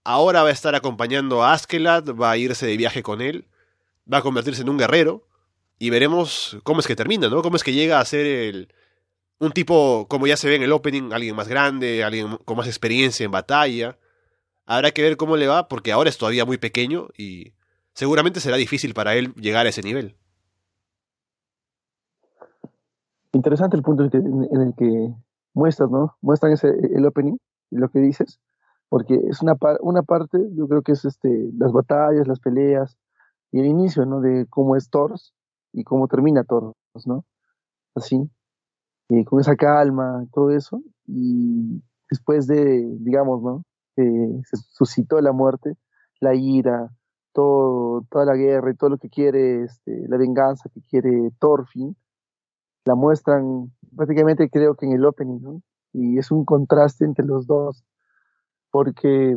ahora 0.05 0.43
va 0.43 0.51
a 0.51 0.53
estar 0.53 0.75
acompañando 0.75 1.43
a 1.43 1.53
Askeladd, 1.53 2.11
va 2.21 2.33
a 2.33 2.37
irse 2.37 2.67
de 2.67 2.77
viaje 2.77 3.03
con 3.03 3.21
él, 3.21 3.49
va 4.13 4.19
a 4.19 4.23
convertirse 4.23 4.63
en 4.63 4.69
un 4.69 4.79
guerrero, 4.79 5.27
y 5.79 5.89
veremos 5.89 6.59
cómo 6.63 6.81
es 6.81 6.87
que 6.87 6.95
termina, 6.95 7.29
¿no? 7.31 7.41
Cómo 7.41 7.57
es 7.57 7.65
que 7.65 7.73
llega 7.73 8.01
a 8.01 8.05
ser 8.05 8.27
el, 8.27 8.69
un 9.39 9.53
tipo, 9.53 10.07
como 10.09 10.27
ya 10.27 10.37
se 10.37 10.47
ve 10.47 10.57
en 10.57 10.63
el 10.63 10.73
opening, 10.73 11.13
alguien 11.13 11.35
más 11.35 11.49
grande, 11.49 12.05
alguien 12.05 12.37
con 12.45 12.59
más 12.59 12.67
experiencia 12.67 13.25
en 13.25 13.31
batalla. 13.31 13.99
Habrá 14.73 14.93
que 14.93 15.03
ver 15.03 15.17
cómo 15.17 15.37
le 15.37 15.49
va, 15.49 15.67
porque 15.67 15.91
ahora 15.91 16.11
es 16.11 16.17
todavía 16.17 16.45
muy 16.45 16.57
pequeño 16.57 17.09
y 17.19 17.55
seguramente 17.93 18.39
será 18.39 18.57
difícil 18.57 18.95
para 18.95 19.17
él 19.17 19.35
llegar 19.35 19.67
a 19.67 19.71
ese 19.71 19.83
nivel. 19.83 20.15
interesante 23.33 23.77
el 23.77 23.83
punto 23.83 24.05
en 24.05 24.61
el 24.61 24.75
que, 24.77 25.13
muestras, 25.55 25.91
¿no? 25.91 26.17
Muestran 26.21 26.53
ese, 26.53 26.69
el 26.69 27.05
opening 27.05 27.37
y 27.73 27.79
lo 27.79 27.89
que 27.89 27.99
dices, 27.99 28.39
porque 28.89 29.17
es 29.29 29.43
una, 29.43 29.57
una 29.81 30.03
parte, 30.03 30.39
yo 30.55 30.69
creo 30.69 30.83
que 30.83 30.93
es 30.93 31.05
este, 31.05 31.51
las 31.59 31.73
batallas, 31.73 32.29
las 32.29 32.39
peleas 32.39 32.97
y 33.51 33.59
el 33.59 33.67
inicio, 33.67 34.07
¿no? 34.07 34.21
De 34.21 34.47
cómo 34.49 34.77
es 34.77 34.89
Thor, 34.89 35.15
y 35.73 35.83
cómo 35.83 36.07
termina 36.07 36.45
Thor, 36.45 36.75
¿no? 37.07 37.25
Así, 37.97 38.31
y 39.09 39.25
con 39.25 39.41
esa 39.41 39.57
calma, 39.57 40.27
todo 40.33 40.53
eso, 40.53 40.81
y 41.09 41.83
después 42.09 42.47
de, 42.47 42.87
digamos, 43.01 43.43
¿no? 43.43 43.65
Se 44.45 44.57
suscitó 44.57 45.21
la 45.21 45.33
muerte, 45.33 45.77
la 46.21 46.35
ira, 46.35 46.91
toda 47.33 48.25
la 48.25 48.35
guerra 48.35 48.71
y 48.71 48.77
todo 48.77 48.91
lo 48.91 48.99
que 48.99 49.09
quiere, 49.09 49.65
este, 49.65 50.07
la 50.09 50.17
venganza 50.17 50.69
que 50.73 50.81
quiere 50.83 51.31
Thorfinn, 51.39 51.97
la 52.85 52.95
muestran 52.95 53.73
prácticamente 53.97 54.49
creo 54.51 54.75
que 54.75 54.87
en 54.87 54.93
el 54.93 55.05
opening. 55.05 55.61
Y 55.93 56.19
es 56.19 56.31
un 56.31 56.45
contraste 56.45 57.05
entre 57.05 57.25
los 57.25 57.47
dos, 57.47 57.85
porque 58.71 59.37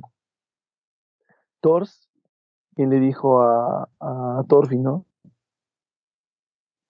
Thors, 1.61 2.09
quien 2.75 2.89
le 2.89 2.99
dijo 2.99 3.41
a, 3.41 3.87
Thorfinn. 4.47 5.03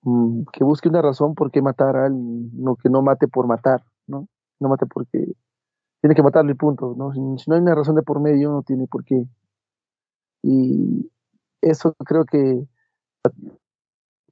Mm, 0.02 0.44
que 0.52 0.64
busque 0.66 0.90
una 0.90 1.02
razón 1.02 1.34
por 1.34 1.50
qué 1.52 1.62
matar 1.62 1.96
a 1.96 2.06
alguien, 2.08 2.50
no 2.54 2.76
que 2.76 2.90
no 2.90 3.02
mate 3.02 3.28
por 3.28 3.48
matar, 3.48 3.84
¿no? 4.06 4.28
No 4.60 4.70
mate 4.70 4.86
porque 4.86 5.34
tiene 6.04 6.16
que 6.16 6.22
matarle 6.22 6.54
punto, 6.54 6.94
¿no? 6.98 7.14
Si, 7.14 7.50
no 7.50 7.56
hay 7.56 7.62
una 7.62 7.76
razón 7.76 7.96
de 7.96 8.02
por 8.02 8.20
medio, 8.20 8.52
no 8.52 8.62
tiene 8.62 8.88
por 8.88 9.06
qué. 9.06 9.24
Y 10.44 11.10
eso 11.62 11.96
creo 12.06 12.26
que 12.26 12.68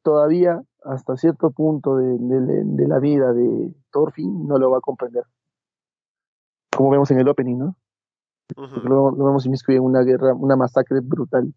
todavía 0.04 0.62
hasta 0.84 1.16
cierto 1.16 1.52
punto 1.52 1.96
de, 1.96 2.18
de, 2.18 2.88
la 2.90 3.00
vida 3.00 3.32
de 3.32 3.74
Thorfinn 3.90 4.48
no 4.48 4.58
lo 4.58 4.70
va 4.70 4.80
a 4.80 4.82
comprender. 4.82 5.24
Como 6.76 6.90
vemos 6.90 7.10
en 7.12 7.22
el 7.22 7.30
opening, 7.30 7.60
¿no? 7.60 7.78
lo, 8.58 9.12
lo, 9.12 9.26
vemos 9.28 9.46
inmiscuido 9.46 9.80
en 9.80 9.86
una 9.86 10.02
guerra, 10.02 10.34
una 10.34 10.58
masacre 10.58 11.00
brutal 11.02 11.54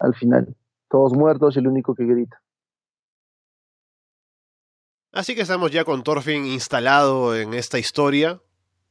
al 0.00 0.14
final. 0.14 0.54
Todos 0.90 1.14
muertos 1.14 1.56
y 1.56 1.60
el 1.60 1.66
único 1.66 1.94
que 1.94 2.04
grita. 2.04 2.42
Así 5.12 5.34
que 5.34 5.40
estamos 5.40 5.70
ya 5.70 5.86
con 5.86 6.02
Thorfinn 6.02 6.44
instalado 6.44 7.34
en 7.34 7.54
esta 7.54 7.78
historia 7.78 8.42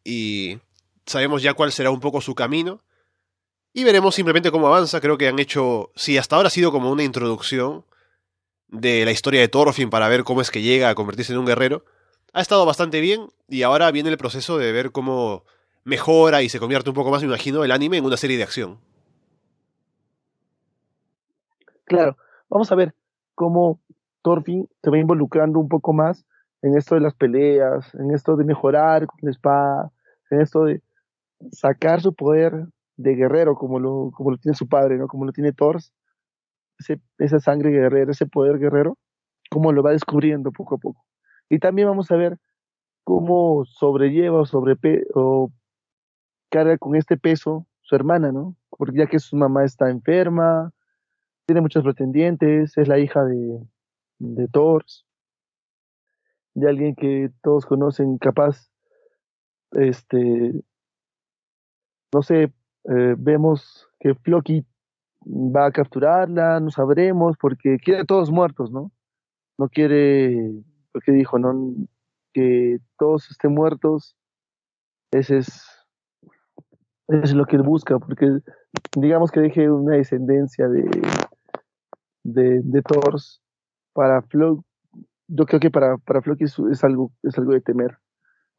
y 0.09 0.59
sabemos 1.05 1.43
ya 1.43 1.53
cuál 1.53 1.71
será 1.71 1.91
un 1.91 1.99
poco 1.99 2.19
su 2.21 2.33
camino. 2.33 2.81
Y 3.71 3.83
veremos 3.83 4.15
simplemente 4.15 4.51
cómo 4.51 4.67
avanza. 4.67 4.99
Creo 4.99 5.17
que 5.17 5.27
han 5.27 5.37
hecho, 5.37 5.91
si 5.95 6.17
hasta 6.17 6.35
ahora 6.35 6.47
ha 6.47 6.51
sido 6.51 6.71
como 6.71 6.91
una 6.91 7.03
introducción 7.03 7.85
de 8.67 9.05
la 9.05 9.11
historia 9.11 9.41
de 9.41 9.47
Thorfinn 9.47 9.89
para 9.89 10.07
ver 10.07 10.23
cómo 10.23 10.41
es 10.41 10.49
que 10.49 10.61
llega 10.61 10.89
a 10.89 10.95
convertirse 10.95 11.33
en 11.33 11.39
un 11.39 11.45
guerrero, 11.45 11.85
ha 12.33 12.41
estado 12.41 12.65
bastante 12.65 13.01
bien 13.01 13.27
y 13.47 13.61
ahora 13.61 13.91
viene 13.91 14.09
el 14.09 14.17
proceso 14.17 14.57
de 14.57 14.71
ver 14.71 14.91
cómo 14.91 15.45
mejora 15.83 16.41
y 16.41 16.49
se 16.49 16.59
convierte 16.59 16.89
un 16.89 16.95
poco 16.95 17.11
más, 17.11 17.21
me 17.21 17.27
imagino, 17.27 17.63
el 17.63 17.71
anime 17.71 17.97
en 17.97 18.05
una 18.05 18.17
serie 18.17 18.37
de 18.37 18.43
acción. 18.43 18.79
Claro, 21.85 22.17
vamos 22.49 22.71
a 22.71 22.75
ver 22.75 22.93
cómo 23.35 23.79
Thorfinn 24.23 24.67
se 24.83 24.89
va 24.89 24.97
involucrando 24.97 25.59
un 25.59 25.69
poco 25.69 25.93
más 25.93 26.25
en 26.61 26.75
esto 26.77 26.95
de 26.95 27.01
las 27.01 27.13
peleas, 27.13 27.93
en 27.95 28.11
esto 28.11 28.35
de 28.35 28.43
mejorar 28.43 29.07
con 29.07 29.19
la 29.21 29.31
espada, 29.31 29.91
esto 30.29 30.65
de 30.65 30.81
sacar 31.51 32.01
su 32.01 32.13
poder 32.13 32.67
de 32.97 33.15
guerrero 33.15 33.55
como 33.55 33.79
lo, 33.79 34.11
como 34.13 34.31
lo 34.31 34.37
tiene 34.37 34.55
su 34.55 34.67
padre, 34.67 34.97
¿no? 34.97 35.07
Como 35.07 35.25
lo 35.25 35.31
tiene 35.31 35.53
Thor, 35.53 35.79
esa 37.17 37.39
sangre 37.39 37.71
guerrera, 37.71 38.11
ese 38.11 38.25
poder 38.25 38.59
guerrero, 38.59 38.97
cómo 39.49 39.71
lo 39.71 39.83
va 39.83 39.91
descubriendo 39.91 40.51
poco 40.51 40.75
a 40.75 40.77
poco. 40.77 41.03
Y 41.49 41.59
también 41.59 41.87
vamos 41.87 42.11
a 42.11 42.15
ver 42.15 42.37
cómo 43.03 43.65
sobrelleva 43.65 44.41
o, 44.41 44.45
sobrepe 44.45 45.03
carga 46.49 46.77
con 46.77 46.95
este 46.95 47.17
peso 47.17 47.65
su 47.81 47.95
hermana, 47.95 48.31
¿no? 48.31 48.55
Porque 48.69 48.99
ya 48.99 49.07
que 49.07 49.19
su 49.19 49.35
mamá 49.35 49.63
está 49.63 49.89
enferma, 49.89 50.71
tiene 51.45 51.61
muchos 51.61 51.83
pretendientes, 51.83 52.77
es 52.77 52.87
la 52.87 52.99
hija 52.99 53.23
de, 53.23 53.59
de 54.19 54.47
Thor, 54.47 54.85
de 56.53 56.69
alguien 56.69 56.95
que 56.95 57.31
todos 57.41 57.65
conocen, 57.65 58.17
capaz, 58.17 58.68
este, 59.71 60.63
no 62.13 62.21
sé, 62.21 62.43
eh, 62.43 63.15
vemos 63.17 63.87
que 63.99 64.15
Floki 64.15 64.65
va 65.25 65.67
a 65.67 65.71
capturarla, 65.71 66.59
no 66.59 66.71
sabremos, 66.71 67.37
porque 67.39 67.77
quiere 67.77 68.01
a 68.01 68.05
todos 68.05 68.31
muertos, 68.31 68.71
¿no? 68.71 68.91
No 69.57 69.69
quiere, 69.69 70.51
porque 70.91 71.11
dijo, 71.11 71.37
¿no? 71.39 71.73
Que 72.33 72.79
todos 72.97 73.29
estén 73.29 73.53
muertos, 73.53 74.15
ese 75.11 75.39
es, 75.39 75.65
es 77.07 77.33
lo 77.33 77.45
que 77.45 77.55
él 77.55 77.63
busca, 77.63 77.99
porque 77.99 78.39
digamos 78.95 79.31
que 79.31 79.41
deje 79.41 79.69
una 79.69 79.95
descendencia 79.95 80.67
de, 80.67 80.83
de, 82.23 82.61
de 82.63 82.81
Thors 82.81 83.41
para 83.93 84.21
Flo, 84.21 84.63
yo 85.27 85.45
creo 85.45 85.59
que 85.59 85.69
para, 85.69 85.97
para 85.97 86.21
Floki 86.21 86.45
es, 86.45 86.83
algo, 86.83 87.11
es 87.23 87.37
algo 87.37 87.53
de 87.53 87.61
temer. 87.61 87.97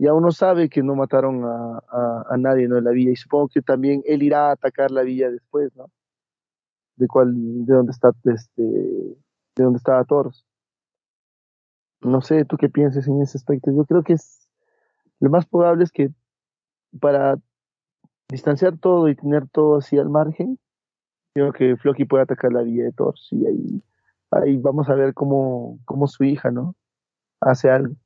Y 0.00 0.06
aún 0.06 0.22
no 0.22 0.30
sabe 0.32 0.70
que 0.70 0.82
no 0.82 0.94
mataron 0.94 1.44
a, 1.44 2.24
a, 2.26 2.36
nadie 2.38 2.66
¿no? 2.66 2.78
en 2.78 2.84
la 2.84 2.90
villa. 2.90 3.10
Y 3.10 3.16
supongo 3.16 3.48
que 3.48 3.60
también 3.60 4.02
él 4.06 4.22
irá 4.22 4.48
a 4.48 4.52
atacar 4.52 4.90
la 4.90 5.02
villa 5.02 5.30
después, 5.30 5.76
¿no? 5.76 5.90
De 6.96 7.06
cuál, 7.06 7.34
de 7.66 7.74
dónde 7.74 7.92
está, 7.92 8.10
este, 8.24 8.62
de 8.62 9.16
dónde 9.62 9.76
estaba 9.76 10.02
Toros. 10.04 10.46
No 12.00 12.22
sé, 12.22 12.46
tú 12.46 12.56
qué 12.56 12.70
piensas 12.70 13.06
en 13.08 13.20
ese 13.20 13.36
aspecto. 13.36 13.70
Yo 13.70 13.84
creo 13.84 14.02
que 14.02 14.14
es, 14.14 14.48
lo 15.18 15.28
más 15.28 15.44
probable 15.44 15.84
es 15.84 15.92
que 15.92 16.08
para 16.98 17.36
distanciar 18.30 18.78
todo 18.78 19.06
y 19.06 19.16
tener 19.16 19.48
todo 19.50 19.76
así 19.76 19.98
al 19.98 20.08
margen, 20.08 20.58
creo 21.34 21.52
que 21.52 21.76
Floki 21.76 22.06
puede 22.06 22.22
atacar 22.22 22.54
la 22.54 22.62
villa 22.62 22.84
de 22.84 22.92
Thor, 22.92 23.16
y 23.32 23.46
ahí 23.46 23.82
ahí 24.30 24.56
vamos 24.56 24.88
a 24.88 24.94
ver 24.94 25.12
cómo, 25.12 25.78
cómo 25.84 26.06
su 26.06 26.24
hija, 26.24 26.50
¿no? 26.50 26.74
Hace 27.38 27.68
algo. 27.68 27.96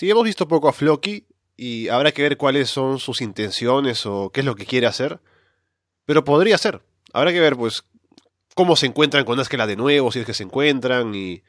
Sí, 0.00 0.08
hemos 0.08 0.24
visto 0.24 0.48
poco 0.48 0.66
a 0.66 0.72
Floki 0.72 1.26
y 1.58 1.88
habrá 1.88 2.10
que 2.12 2.22
ver 2.22 2.38
cuáles 2.38 2.70
son 2.70 2.98
sus 2.98 3.20
intenciones 3.20 4.06
o 4.06 4.30
qué 4.30 4.40
es 4.40 4.46
lo 4.46 4.54
que 4.54 4.64
quiere 4.64 4.86
hacer. 4.86 5.20
Pero 6.06 6.24
podría 6.24 6.56
ser. 6.56 6.80
Habrá 7.12 7.32
que 7.32 7.40
ver, 7.40 7.54
pues, 7.54 7.84
cómo 8.54 8.76
se 8.76 8.86
encuentran 8.86 9.26
con 9.26 9.38
Askela 9.38 9.66
de 9.66 9.76
nuevo, 9.76 10.10
si 10.10 10.20
es 10.20 10.24
que 10.24 10.32
se 10.32 10.42
encuentran, 10.42 11.14
y 11.14 11.42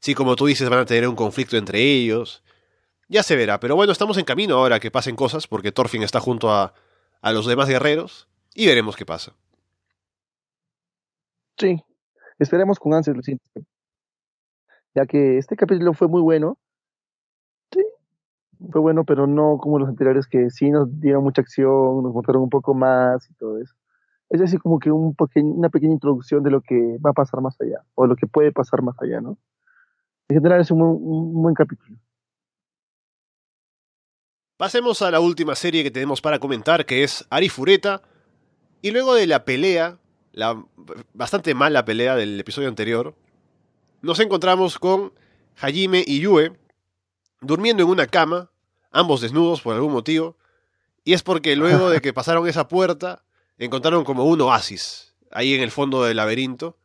si, 0.00 0.16
como 0.16 0.34
tú 0.34 0.46
dices, 0.46 0.68
van 0.68 0.80
a 0.80 0.84
tener 0.84 1.06
un 1.06 1.14
conflicto 1.14 1.56
entre 1.56 1.80
ellos. 1.80 2.42
Ya 3.06 3.22
se 3.22 3.36
verá, 3.36 3.60
pero 3.60 3.76
bueno, 3.76 3.92
estamos 3.92 4.18
en 4.18 4.24
camino 4.24 4.56
ahora 4.56 4.80
que 4.80 4.90
pasen 4.90 5.14
cosas, 5.14 5.46
porque 5.46 5.70
Thorfinn 5.70 6.02
está 6.02 6.18
junto 6.18 6.50
a, 6.50 6.74
a 7.20 7.32
los 7.32 7.46
demás 7.46 7.68
guerreros, 7.68 8.26
y 8.52 8.66
veremos 8.66 8.96
qué 8.96 9.06
pasa. 9.06 9.36
Sí, 11.56 11.80
Esperemos 12.40 12.80
con 12.80 12.94
ansias 12.94 13.16
lo 13.16 13.22
Ya 14.92 15.06
que 15.06 15.38
este 15.38 15.54
capítulo 15.54 15.94
fue 15.94 16.08
muy 16.08 16.20
bueno. 16.20 16.58
Fue 18.70 18.80
bueno, 18.80 19.04
pero 19.04 19.26
no 19.26 19.58
como 19.58 19.78
los 19.78 19.88
anteriores 19.88 20.26
que 20.26 20.50
sí 20.50 20.70
nos 20.70 21.00
dieron 21.00 21.24
mucha 21.24 21.42
acción, 21.42 22.02
nos 22.02 22.12
mostraron 22.12 22.42
un 22.42 22.50
poco 22.50 22.74
más 22.74 23.28
y 23.30 23.34
todo 23.34 23.58
eso. 23.58 23.74
Es 24.30 24.40
así 24.40 24.56
como 24.56 24.78
que 24.78 24.90
un 24.90 25.14
una 25.34 25.68
pequeña 25.68 25.92
introducción 25.92 26.42
de 26.42 26.50
lo 26.50 26.60
que 26.60 26.98
va 27.04 27.10
a 27.10 27.14
pasar 27.14 27.40
más 27.40 27.60
allá, 27.60 27.82
o 27.94 28.06
lo 28.06 28.16
que 28.16 28.26
puede 28.26 28.52
pasar 28.52 28.82
más 28.82 28.96
allá, 29.00 29.20
¿no? 29.20 29.36
En 30.28 30.36
general 30.36 30.60
es 30.60 30.70
un, 30.70 30.80
un 30.80 31.42
buen 31.42 31.54
capítulo. 31.54 31.98
Pasemos 34.56 35.02
a 35.02 35.10
la 35.10 35.20
última 35.20 35.54
serie 35.54 35.82
que 35.82 35.90
tenemos 35.90 36.20
para 36.20 36.38
comentar, 36.38 36.86
que 36.86 37.02
es 37.02 37.26
Arifureta. 37.30 38.02
Y 38.80 38.90
luego 38.90 39.14
de 39.14 39.26
la 39.26 39.44
pelea 39.44 39.98
la 40.32 40.64
bastante 41.12 41.54
mala 41.54 41.84
pelea 41.84 42.16
del 42.16 42.40
episodio 42.40 42.68
anterior, 42.68 43.14
nos 44.00 44.18
encontramos 44.18 44.78
con 44.78 45.12
Hajime 45.60 46.02
y 46.06 46.20
Yue 46.20 46.52
durmiendo 47.40 47.82
en 47.82 47.90
una 47.90 48.06
cama, 48.06 48.50
ambos 48.92 49.20
desnudos 49.20 49.60
por 49.60 49.74
algún 49.74 49.92
motivo, 49.92 50.36
y 51.04 51.14
es 51.14 51.22
porque 51.22 51.56
luego 51.56 51.90
de 51.90 52.00
que 52.00 52.12
pasaron 52.14 52.46
esa 52.46 52.68
puerta, 52.68 53.22
encontraron 53.58 54.04
como 54.04 54.24
un 54.24 54.40
oasis 54.40 55.14
ahí 55.30 55.54
en 55.54 55.62
el 55.62 55.70
fondo 55.70 56.04
del 56.04 56.16
laberinto, 56.16 56.76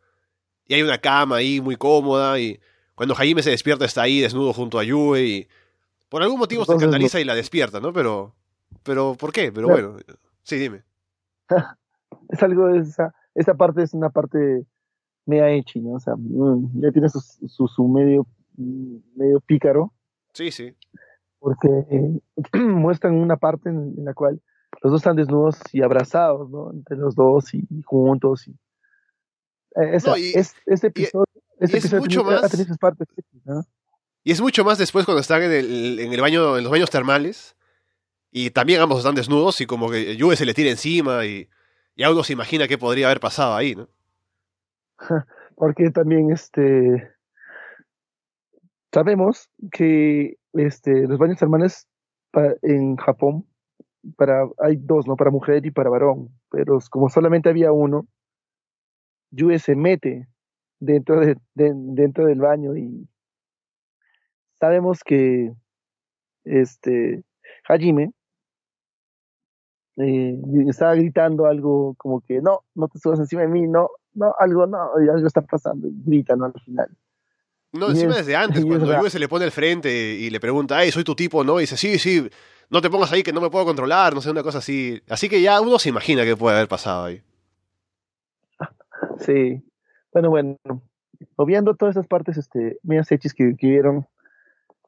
y 0.68 0.74
hay 0.74 0.82
una 0.82 0.98
cama 0.98 1.38
ahí 1.38 1.62
muy 1.62 1.76
cómoda, 1.76 2.40
y 2.40 2.60
cuando 2.96 3.14
Hajime 3.16 3.44
se 3.44 3.52
despierta 3.52 3.86
está 3.86 4.02
ahí 4.02 4.22
desnudo 4.22 4.54
junto 4.54 4.80
a 4.80 4.84
Yue, 4.84 5.24
y 5.24 5.48
por 6.10 6.24
algún 6.24 6.40
motivo 6.40 6.66
se 6.66 6.74
escandaliza 6.74 7.20
y 7.20 7.26
la 7.26 7.36
despierta, 7.36 7.80
¿no? 7.80 7.94
Pero, 7.94 8.34
pero 8.84 9.16
¿por 9.16 9.32
qué? 9.32 9.52
Pero 9.52 9.68
bueno, 9.68 9.98
sí, 10.44 10.58
dime. 10.58 10.84
es 12.30 12.44
algo 12.44 12.68
de 12.68 12.80
esa 12.80 13.14
esta 13.38 13.54
parte 13.54 13.84
es 13.84 13.94
una 13.94 14.10
parte 14.10 14.66
media 15.26 15.50
hecha, 15.52 15.80
¿no? 15.80 15.92
O 15.92 16.00
sea, 16.00 16.16
mm, 16.18 16.82
ya 16.82 16.92
tiene 16.92 17.08
su, 17.10 17.68
su, 17.68 17.88
medio, 17.88 18.26
medio 18.58 19.40
pícaro. 19.42 19.94
Sí, 20.34 20.52
sí. 20.52 20.76
Porque 21.48 21.70
eh, 21.90 22.20
muestran 22.60 23.16
una 23.16 23.38
parte 23.38 23.70
en, 23.70 23.94
la 24.04 24.14
cual 24.14 24.42
los 24.82 24.92
dos 24.92 25.00
están 25.00 25.16
desnudos 25.16 25.58
y 25.72 25.82
abrazados, 25.82 26.50
¿no? 26.50 26.72
Entre 26.72 26.98
los 26.98 27.16
dos 27.16 27.54
y, 27.54 27.66
juntos. 27.86 28.50
Y, 28.50 28.52
eh, 29.82 29.96
es, 29.96 30.54
este 30.66 30.88
episodio, 30.88 31.26
este 31.60 31.78
es 31.78 31.94
mucho 31.94 32.26
más, 32.26 32.42
partes, 32.82 33.08
Y 34.26 34.32
es 34.32 34.42
mucho 34.42 34.66
más 34.66 34.78
después 34.78 35.06
cuando 35.06 35.22
están 35.22 35.42
en 35.44 35.52
el, 35.54 36.00
en 36.00 36.12
el 36.12 36.20
baño, 36.20 36.58
en 36.58 36.64
los 36.64 36.72
baños 36.72 36.90
termales. 36.90 37.56
Y 38.30 38.50
también 38.50 38.82
ambos 38.82 38.98
están 38.98 39.16
desnudos 39.16 39.62
y 39.62 39.66
como 39.66 39.90
que 39.90 40.18
Juve 40.20 40.36
se 40.36 40.46
le 40.46 40.54
tira 40.54 40.70
encima 40.70 41.26
y 41.26 41.48
y 41.98 42.06
uno 42.06 42.24
se 42.24 42.34
imagina 42.34 42.68
qué 42.68 42.78
podría 42.78 43.08
haber 43.08 43.20
pasado 43.20 43.56
ahí, 43.56 43.74
¿no? 43.76 43.90
porque 45.56 45.90
también 45.90 46.32
este 46.32 47.12
sabemos 48.92 49.50
que 49.72 50.38
este 50.54 51.08
los 51.08 51.18
baños 51.18 51.40
termales 51.40 51.88
en 52.62 52.96
Japón 52.98 53.46
para 54.16 54.48
hay 54.60 54.78
dos, 54.78 55.08
¿no? 55.08 55.16
Para 55.16 55.32
mujer 55.32 55.66
y 55.66 55.72
para 55.72 55.90
varón, 55.90 56.30
pero 56.50 56.80
como 56.90 57.10
solamente 57.10 57.50
había 57.50 57.72
uno, 57.72 58.08
Yue 59.32 59.60
se 59.60 59.76
mete 59.76 60.28
dentro 60.80 61.20
de, 61.20 61.36
dentro 61.56 62.26
del 62.26 62.40
baño 62.40 62.76
y 62.76 63.08
sabemos 64.60 65.04
que 65.04 65.52
este 66.46 67.24
Hajime 67.68 68.12
eh, 69.98 70.40
estaba 70.68 70.96
gritando 70.96 71.48
algo 71.48 71.96
como 71.96 72.22
que 72.22 72.40
no, 72.42 72.62
no 72.76 72.88
te 72.88 73.00
subas 73.00 73.20
encima 73.20 73.42
de 73.42 73.48
mí, 73.48 73.68
no, 73.68 73.90
no, 74.14 74.34
algo, 74.40 74.68
no, 74.68 74.94
algo 74.94 75.28
está 75.28 75.42
pasando, 75.42 75.88
gritan 76.06 76.44
al 76.44 76.54
final. 76.64 76.90
No, 77.74 77.90
encima 77.90 78.16
desde 78.16 78.36
antes, 78.36 78.66
cuando 78.66 79.00
Yue 79.00 79.10
se 79.10 79.20
le 79.20 79.28
pone 79.28 79.46
al 79.46 79.52
frente 79.52 79.90
y 79.90 80.30
le 80.30 80.40
pregunta, 80.40 80.78
ay, 80.78 80.92
soy 80.92 81.04
tu 81.04 81.16
tipo, 81.16 81.44
¿no? 81.44 81.60
Y 81.60 81.64
dice, 81.64 81.78
sí, 81.78 82.00
sí, 82.00 82.28
no 82.70 82.82
te 82.82 82.90
pongas 82.90 83.12
ahí 83.12 83.24
que 83.24 83.34
no 83.34 83.42
me 83.42 83.50
puedo 83.50 83.66
controlar, 83.66 84.14
no 84.14 84.22
sé, 84.22 84.32
una 84.32 84.44
cosa 84.44 84.60
así. 84.60 85.02
Así 85.10 85.30
que 85.30 85.42
ya 85.42 85.60
uno 85.62 85.78
se 85.80 85.90
imagina 85.90 86.24
qué 86.24 86.36
puede 86.36 86.56
haber 86.56 86.68
pasado 86.68 87.06
ahí. 87.06 87.22
Sí. 89.20 89.62
Bueno, 90.12 90.30
bueno. 90.30 90.58
Obviando 91.36 91.76
todas 91.76 91.96
esas 91.96 92.08
partes 92.08 92.38
este, 92.38 92.78
medias 92.84 93.12
hechis 93.12 93.34
que, 93.34 93.56
que 93.58 93.68
vieron 93.68 94.08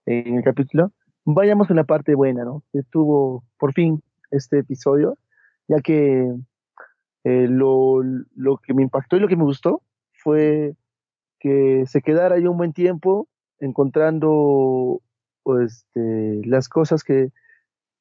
en 0.05 0.37
el 0.37 0.43
capítulo, 0.43 0.91
vayamos 1.25 1.69
a 1.69 1.73
la 1.73 1.83
parte 1.83 2.15
buena, 2.15 2.43
¿no? 2.43 2.63
Estuvo 2.73 3.43
por 3.57 3.73
fin 3.73 4.01
este 4.31 4.59
episodio, 4.59 5.17
ya 5.67 5.79
que 5.81 6.27
eh, 7.23 7.47
lo, 7.47 8.01
lo 8.35 8.57
que 8.57 8.73
me 8.73 8.83
impactó 8.83 9.17
y 9.17 9.19
lo 9.19 9.27
que 9.27 9.35
me 9.35 9.43
gustó 9.43 9.81
fue 10.13 10.75
que 11.39 11.83
se 11.87 12.01
quedara 12.01 12.35
ahí 12.35 12.45
un 12.45 12.57
buen 12.57 12.73
tiempo 12.73 13.27
encontrando 13.59 15.01
pues, 15.43 15.85
este, 15.85 16.41
las 16.45 16.69
cosas 16.69 17.03
que 17.03 17.31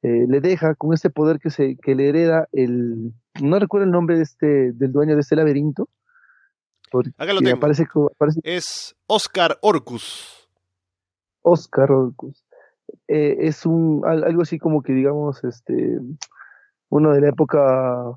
eh, 0.02 0.26
le 0.28 0.40
deja 0.40 0.74
con 0.74 0.94
este 0.94 1.10
poder 1.10 1.38
que, 1.38 1.50
se, 1.50 1.76
que 1.76 1.94
le 1.94 2.08
hereda 2.08 2.48
el... 2.52 3.12
No 3.40 3.58
recuerdo 3.58 3.84
el 3.84 3.92
nombre 3.92 4.16
de 4.16 4.22
este, 4.22 4.72
del 4.72 4.92
dueño 4.92 5.14
de 5.14 5.20
este 5.20 5.36
laberinto. 5.36 5.88
Acá 7.16 7.32
lo 7.32 7.40
tengo. 7.40 7.60
Es 8.42 8.96
Oscar 9.06 9.58
Orcus. 9.60 10.48
Oscar 11.42 11.92
Orcus. 11.92 12.44
Eh, 13.06 13.36
es 13.40 13.66
un 13.66 14.02
algo 14.06 14.42
así 14.42 14.58
como 14.58 14.82
que 14.82 14.92
digamos 14.92 15.44
este 15.44 15.98
uno 16.88 17.12
de 17.12 17.20
la 17.20 17.28
época 17.28 18.16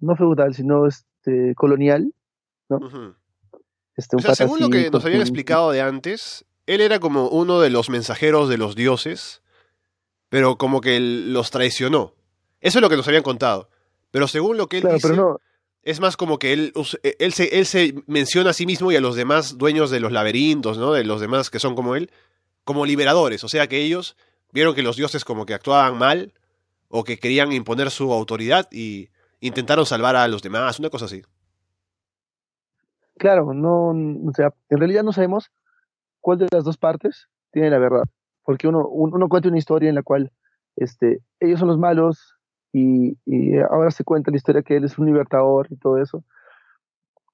no 0.00 0.16
feudal 0.16 0.54
sino 0.54 0.86
este 0.86 1.54
colonial 1.54 2.14
¿no? 2.70 2.78
Este, 3.96 4.16
según 4.34 4.60
lo 4.60 4.68
que 4.68 4.90
nos 4.90 5.04
habían 5.04 5.20
explicado 5.20 5.70
de 5.70 5.80
antes 5.80 6.44
él 6.66 6.80
era 6.80 6.98
como 6.98 7.28
uno 7.28 7.60
de 7.60 7.70
los 7.70 7.90
mensajeros 7.90 8.48
de 8.48 8.58
los 8.58 8.74
dioses 8.74 9.42
pero 10.34 10.58
como 10.58 10.80
que 10.80 10.98
los 10.98 11.52
traicionó. 11.52 12.12
Eso 12.60 12.78
es 12.78 12.82
lo 12.82 12.90
que 12.90 12.96
nos 12.96 13.06
habían 13.06 13.22
contado. 13.22 13.68
Pero 14.10 14.26
según 14.26 14.56
lo 14.56 14.68
que 14.68 14.78
él 14.78 14.88
dice, 14.92 15.14
es 15.84 16.00
más 16.00 16.16
como 16.16 16.40
que 16.40 16.52
él, 16.52 16.72
e, 17.04 17.16
él, 17.20 17.32
se, 17.32 17.56
él 17.56 17.66
se 17.66 17.94
menciona 18.08 18.50
a 18.50 18.52
sí 18.52 18.66
mismo 18.66 18.90
y 18.90 18.96
a 18.96 19.00
los 19.00 19.14
demás 19.14 19.58
dueños 19.58 19.90
de 19.90 20.00
los 20.00 20.10
laberintos, 20.10 20.76
¿no? 20.76 20.92
De 20.92 21.04
los 21.04 21.20
demás 21.20 21.50
que 21.50 21.60
son 21.60 21.76
como 21.76 21.94
él, 21.94 22.10
como 22.64 22.84
liberadores. 22.84 23.44
O 23.44 23.48
sea 23.48 23.68
que 23.68 23.78
ellos 23.78 24.16
vieron 24.50 24.74
que 24.74 24.82
los 24.82 24.96
dioses 24.96 25.24
como 25.24 25.46
que 25.46 25.54
actuaban 25.54 25.98
mal 25.98 26.32
o 26.88 27.04
que 27.04 27.20
querían 27.20 27.52
imponer 27.52 27.92
su 27.92 28.12
autoridad 28.12 28.66
y 28.72 29.10
intentaron 29.38 29.86
salvar 29.86 30.16
a 30.16 30.26
los 30.26 30.42
demás, 30.42 30.80
una 30.80 30.90
cosa 30.90 31.04
así. 31.04 31.22
Claro, 33.16 33.54
no, 33.54 33.90
o 33.90 34.32
sea, 34.34 34.52
en 34.70 34.78
realidad 34.78 35.02
no 35.02 35.12
sabemos 35.12 35.50
cuál 36.20 36.38
de 36.38 36.48
las 36.50 36.64
dos 36.64 36.76
partes 36.76 37.28
tiene 37.52 37.70
la 37.70 37.78
verdad 37.78 38.04
porque 38.44 38.68
uno, 38.68 38.86
uno 38.86 39.28
cuenta 39.28 39.48
una 39.48 39.58
historia 39.58 39.88
en 39.88 39.94
la 39.94 40.02
cual 40.02 40.30
este, 40.76 41.20
ellos 41.40 41.58
son 41.58 41.68
los 41.68 41.78
malos 41.78 42.36
y, 42.72 43.16
ahora 43.70 43.90
se 43.90 44.04
cuenta 44.04 44.30
la 44.30 44.36
historia 44.36 44.62
que 44.62 44.76
él 44.76 44.84
es 44.84 44.98
un 44.98 45.06
libertador 45.06 45.68
y 45.70 45.76
todo 45.76 45.98
eso. 45.98 46.24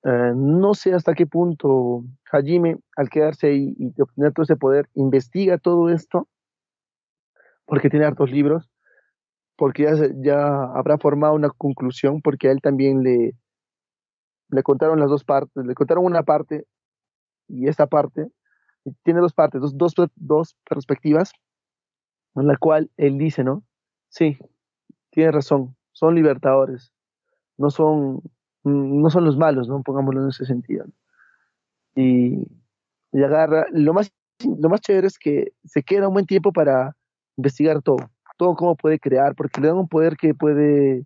Eh, 0.04 0.32
no 0.34 0.74
sé 0.74 0.94
hasta 0.94 1.14
qué 1.14 1.26
punto 1.26 2.04
Hajime, 2.30 2.78
al 2.96 3.10
quedarse 3.10 3.48
ahí 3.48 3.74
y 3.78 4.00
obtener 4.00 4.32
todo 4.32 4.44
ese 4.44 4.56
poder, 4.56 4.88
investiga 4.94 5.58
todo 5.58 5.88
esto, 5.88 6.28
porque 7.66 7.90
tiene 7.90 8.06
hartos 8.06 8.30
libros, 8.30 8.70
porque 9.56 9.84
ya, 9.84 9.92
ya 10.22 10.64
habrá 10.74 10.98
formado 10.98 11.34
una 11.34 11.50
conclusión, 11.50 12.22
porque 12.22 12.48
a 12.48 12.52
él 12.52 12.60
también 12.60 13.02
le, 13.02 13.34
le 14.50 14.62
contaron 14.62 15.00
las 15.00 15.08
dos 15.08 15.24
partes, 15.24 15.64
le 15.64 15.74
contaron 15.74 16.04
una 16.04 16.22
parte 16.22 16.66
y 17.48 17.68
esta 17.68 17.86
parte, 17.86 18.30
tiene 19.02 19.20
dos 19.20 19.32
partes, 19.32 19.60
dos, 19.60 19.76
dos, 19.76 19.94
dos 20.16 20.56
perspectivas, 20.68 21.32
en 22.36 22.46
la 22.46 22.56
cual 22.56 22.90
él 22.96 23.18
dice, 23.18 23.44
¿no? 23.44 23.64
Sí, 24.08 24.38
tiene 25.10 25.32
razón, 25.32 25.76
son 25.92 26.14
libertadores, 26.14 26.92
no 27.58 27.70
son, 27.70 28.22
no 28.64 29.10
son 29.10 29.24
los 29.24 29.36
malos, 29.36 29.68
¿no? 29.68 29.82
Pongámoslo 29.82 30.22
en 30.22 30.28
ese 30.28 30.46
sentido. 30.46 30.86
Y, 31.94 32.46
y, 33.12 33.22
agarra, 33.22 33.66
lo 33.72 33.92
más, 33.92 34.12
lo 34.44 34.68
más 34.68 34.80
chévere 34.80 35.08
es 35.08 35.18
que 35.18 35.52
se 35.64 35.82
queda 35.82 36.08
un 36.08 36.14
buen 36.14 36.26
tiempo 36.26 36.52
para 36.52 36.96
investigar 37.36 37.82
todo, 37.82 38.10
todo 38.36 38.54
cómo 38.54 38.76
puede 38.76 38.98
crear, 38.98 39.34
porque 39.34 39.60
le 39.60 39.68
dan 39.68 39.76
un 39.76 39.88
poder 39.88 40.16
que 40.16 40.34
puede 40.34 41.04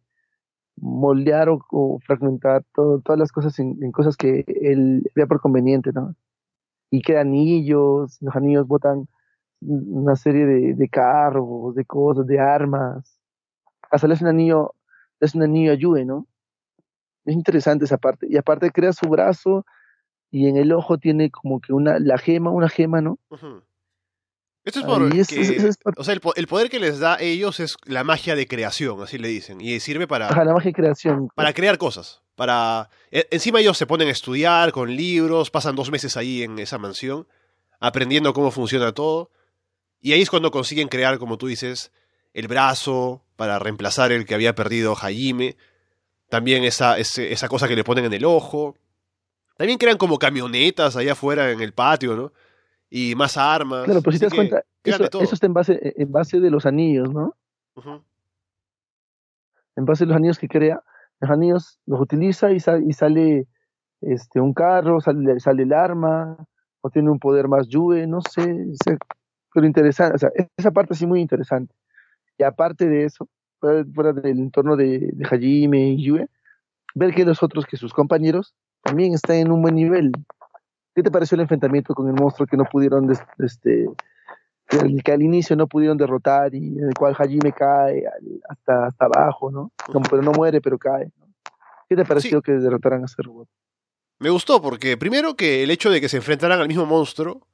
moldear 0.77 1.49
o, 1.49 1.99
fragmentar 2.07 2.64
todas 2.75 3.18
las 3.18 3.33
cosas 3.33 3.59
en, 3.59 3.93
cosas 3.93 4.16
que 4.16 4.45
él 4.47 5.11
vea 5.14 5.27
por 5.27 5.41
conveniente, 5.41 5.93
¿no? 5.93 6.14
y 6.95 7.03
quedan 7.03 7.29
anillos, 7.29 8.18
los 8.20 8.37
anillos 8.37 8.68
botan 8.68 9.09
una 9.61 10.14
serie 10.14 10.47
de, 10.47 10.75
de 10.75 10.89
carros, 10.89 11.75
de 11.75 11.85
cosas, 11.85 12.25
de 12.27 12.39
armas. 12.39 13.18
Hasta 13.91 14.07
le 14.07 14.14
hace 14.14 14.25
un 14.25 14.31
anillo, 14.31 14.75
es 15.18 15.35
un 15.35 15.43
anillo 15.43 15.72
ayude, 15.72 16.05
¿no? 16.05 16.29
Es 17.25 17.35
interesante 17.35 17.85
esa 17.87 17.99
parte. 17.99 18.29
Y 18.31 18.37
aparte 18.37 18.70
crea 18.70 18.93
su 18.93 19.09
brazo 19.09 19.66
y 20.31 20.49
en 20.49 20.57
el 20.57 20.72
ojo 20.72 20.99
tiene 20.99 21.31
como 21.31 21.61
que 21.61 21.72
una, 21.72 21.99
la 21.99 22.16
gema, 22.16 22.51
una 22.51 22.68
gema, 22.68 23.01
¿no? 23.01 23.18
Esto 24.65 24.81
es 24.81 24.87
por, 24.87 25.03
o 25.97 26.05
sea, 26.05 26.15
el, 26.15 26.47
poder 26.47 26.71
que 26.71 26.81
les 26.81 26.99
da 26.99 27.17
a 27.17 27.21
ellos 27.21 27.61
es 27.61 27.77
la 27.85 28.03
magia 28.03 28.35
de 28.35 28.47
creación, 28.47 29.03
así 29.03 29.19
le 29.19 29.29
dicen, 29.29 29.61
y 29.61 29.79
sirve 29.79 30.07
para... 30.07 30.31
la 30.31 30.55
magia 30.55 30.71
de 30.71 30.73
creación. 30.73 31.29
Para 31.35 31.53
crear 31.53 31.77
cosas, 31.77 32.23
para... 32.35 32.89
E, 33.11 33.29
encima 33.31 33.61
ellos 33.61 33.77
se 33.77 33.87
ponen 33.87 34.09
a 34.09 34.12
estudiar 34.12 34.73
con 34.73 34.97
libros, 34.97 35.51
pasan 35.51 35.77
dos 35.77 35.91
meses 35.91 36.17
ahí 36.17 36.43
en 36.43 36.59
esa 36.59 36.79
mansión, 36.79 37.29
aprendiendo 37.79 38.33
cómo 38.33 38.51
funciona 38.51 38.93
todo, 38.93 39.31
y 40.01 40.12
ahí 40.15 40.23
es 40.23 40.31
cuando 40.31 40.51
consiguen 40.51 40.89
crear, 40.89 41.19
como 41.19 41.37
tú 41.37 41.47
dices, 41.47 41.93
el 42.33 42.49
brazo 42.49 43.23
para 43.37 43.59
reemplazar 43.59 44.12
el 44.12 44.25
que 44.25 44.35
había 44.35 44.55
perdido 44.55 44.97
Hajime, 44.97 45.59
también 46.31 46.65
esa, 46.65 46.99
esa 46.99 47.49
cosa 47.49 47.69
que 47.69 47.77
le 47.77 47.85
ponen 47.85 48.07
en 48.07 48.15
el 48.15 48.25
ojo, 48.25 48.77
también 49.59 49.79
crean 49.79 49.99
como 49.99 50.19
camionetas 50.19 50.97
allá 50.97 51.12
afuera 51.12 51.51
en 51.51 51.61
el 51.61 51.75
patio, 51.75 52.17
¿no? 52.17 52.33
Y 52.97 53.16
más 53.16 53.36
armas. 53.36 53.86
Claro, 53.86 54.03
pero 54.03 54.12
si 54.12 54.20
te 54.20 54.26
das 54.26 54.34
cuenta, 54.34 54.62
eso, 54.84 55.34
está 55.34 55.47
en 55.47 55.53
base, 55.53 55.95
en 55.97 56.12
base 56.12 56.38
de 56.38 56.49
los 56.49 56.64
anillos, 56.64 57.12
¿no? 57.12 57.34
En 59.74 59.84
base 59.84 60.05
de 60.05 60.11
los 60.11 60.16
anillos 60.16 60.38
que 60.38 60.47
crea, 60.47 60.80
los 61.18 61.28
anillos 61.28 61.80
los 61.86 62.01
utiliza 62.01 62.53
y, 62.53 62.59
y 62.59 62.92
sale 62.92 63.49
este 64.01 64.40
un 64.40 64.55
carro, 64.55 65.01
sale, 65.01 65.40
sale 65.40 65.64
el 65.64 65.72
arma, 65.72 66.36
o 66.82 66.90
tiene 66.90 67.11
un 67.11 67.18
poder 67.18 67.49
más 67.49 67.66
Yue, 67.66 68.07
no 68.07 68.20
sé, 68.20 68.64
pero 69.53 69.66
interesante, 69.66 70.14
o 70.14 70.18
sea, 70.18 70.30
esa 70.57 70.70
parte 70.70 70.95
sí 70.95 71.05
muy 71.05 71.20
interesante. 71.20 71.74
Y 72.38 72.45
aparte 72.45 72.88
de 72.88 73.07
eso, 73.07 73.28
fuera, 73.59 74.12
del 74.12 74.38
entorno 74.38 74.76
de, 74.76 75.11
de 75.12 75.26
Hajime 75.26 75.88
y 75.88 76.05
Yue, 76.05 76.28
ver 76.95 77.12
que 77.12 77.24
los 77.24 77.42
otros, 77.42 77.66
que 77.66 77.76
sus 77.76 77.92
compañeros, 77.92 78.55
también 78.82 79.14
están 79.14 79.36
en 79.36 79.51
un 79.51 79.62
buen 79.62 79.74
nivel. 79.74 80.12
¿Qué 80.95 81.03
te 81.03 81.11
pareció 81.11 81.34
el 81.34 81.42
enfrentamiento 81.42 81.95
con 81.95 82.09
el 82.09 82.14
monstruo 82.14 82.47
que 82.47 82.57
no 82.57 82.64
pudieron, 82.64 83.11
este, 83.38 83.88
que 85.05 85.12
al 85.12 85.22
inicio 85.22 85.57
no 85.57 85.66
pudieron 85.66 85.97
derrotar 85.97 86.55
y 86.55 86.78
en 86.78 86.88
el 86.88 86.95
cual 86.95 87.14
Hajime 87.18 87.53
cae 87.53 88.05
hasta, 88.49 88.86
hasta 88.86 89.05
abajo, 89.07 89.51
¿no? 89.51 89.72
Como, 89.86 90.09
pero 90.09 90.22
no 90.22 90.32
muere, 90.32 90.61
pero 90.61 90.78
cae. 90.78 91.11
¿Qué 91.88 91.97
te 91.97 92.05
pareció 92.05 92.40
que 92.40 92.53
derrotaran 92.53 93.03
a 93.03 93.07
ese 93.07 93.22
robot? 93.22 93.49
Me 94.20 94.30
gustó 94.30 94.62
porque 94.62 94.97
primero 94.97 95.34
que 95.34 95.62
el 95.62 95.70
hecho 95.70 95.90
de 95.90 96.01
que 96.01 96.09
se 96.09 96.18
enfrentaran 96.18 96.61
al 96.61 96.68
mismo 96.68 96.86
monstruo, 96.86 97.47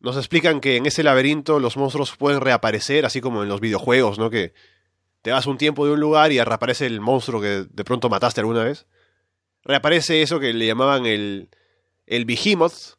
nos 0.00 0.16
explican 0.16 0.60
que 0.60 0.76
en 0.76 0.86
ese 0.86 1.02
laberinto 1.02 1.60
los 1.60 1.76
monstruos 1.76 2.16
pueden 2.16 2.40
reaparecer, 2.40 3.04
así 3.04 3.20
como 3.20 3.42
en 3.42 3.48
los 3.48 3.60
videojuegos, 3.60 4.18
¿no? 4.18 4.30
Que 4.30 4.54
te 5.20 5.30
vas 5.30 5.46
un 5.46 5.58
tiempo 5.58 5.84
de 5.84 5.92
un 5.92 6.00
lugar 6.00 6.32
y 6.32 6.42
reaparece 6.42 6.86
el 6.86 7.00
monstruo 7.00 7.40
que 7.40 7.66
de 7.70 7.84
pronto 7.84 8.08
mataste 8.08 8.40
alguna 8.40 8.64
vez. 8.64 8.86
Reaparece 9.62 10.22
eso 10.22 10.40
que 10.40 10.54
le 10.54 10.66
llamaban 10.66 11.04
el, 11.04 11.50
el 12.10 12.24
Behemoth 12.24 12.98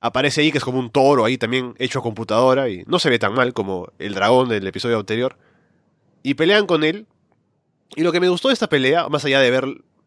aparece 0.00 0.40
ahí, 0.40 0.52
que 0.52 0.58
es 0.58 0.64
como 0.64 0.78
un 0.78 0.90
toro 0.90 1.24
ahí 1.24 1.36
también 1.36 1.74
hecho 1.78 1.98
a 1.98 2.02
computadora 2.02 2.68
y 2.68 2.84
no 2.86 2.98
se 2.98 3.10
ve 3.10 3.18
tan 3.18 3.34
mal 3.34 3.52
como 3.52 3.92
el 3.98 4.14
dragón 4.14 4.48
del 4.48 4.66
episodio 4.66 4.98
anterior. 4.98 5.36
Y 6.22 6.34
pelean 6.34 6.66
con 6.66 6.84
él. 6.84 7.06
Y 7.96 8.02
lo 8.02 8.12
que 8.12 8.20
me 8.20 8.28
gustó 8.28 8.48
de 8.48 8.54
esta 8.54 8.68
pelea, 8.68 9.08
más 9.08 9.24
allá 9.24 9.40
de 9.40 9.50
ver 9.50 9.64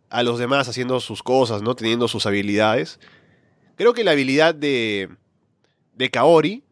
a 0.10 0.24
los 0.24 0.40
demás 0.40 0.70
haciendo 0.70 1.00
sus 1.02 1.22
cosas, 1.22 1.62
¿no? 1.62 1.76
Teniendo 1.76 2.08
sus 2.08 2.26
habilidades. 2.26 3.00
Creo 3.76 3.94
que 3.94 4.04
la 4.04 4.12
habilidad 4.12 4.56
de, 4.56 5.10
de 5.94 6.10
Kaori, 6.10 6.64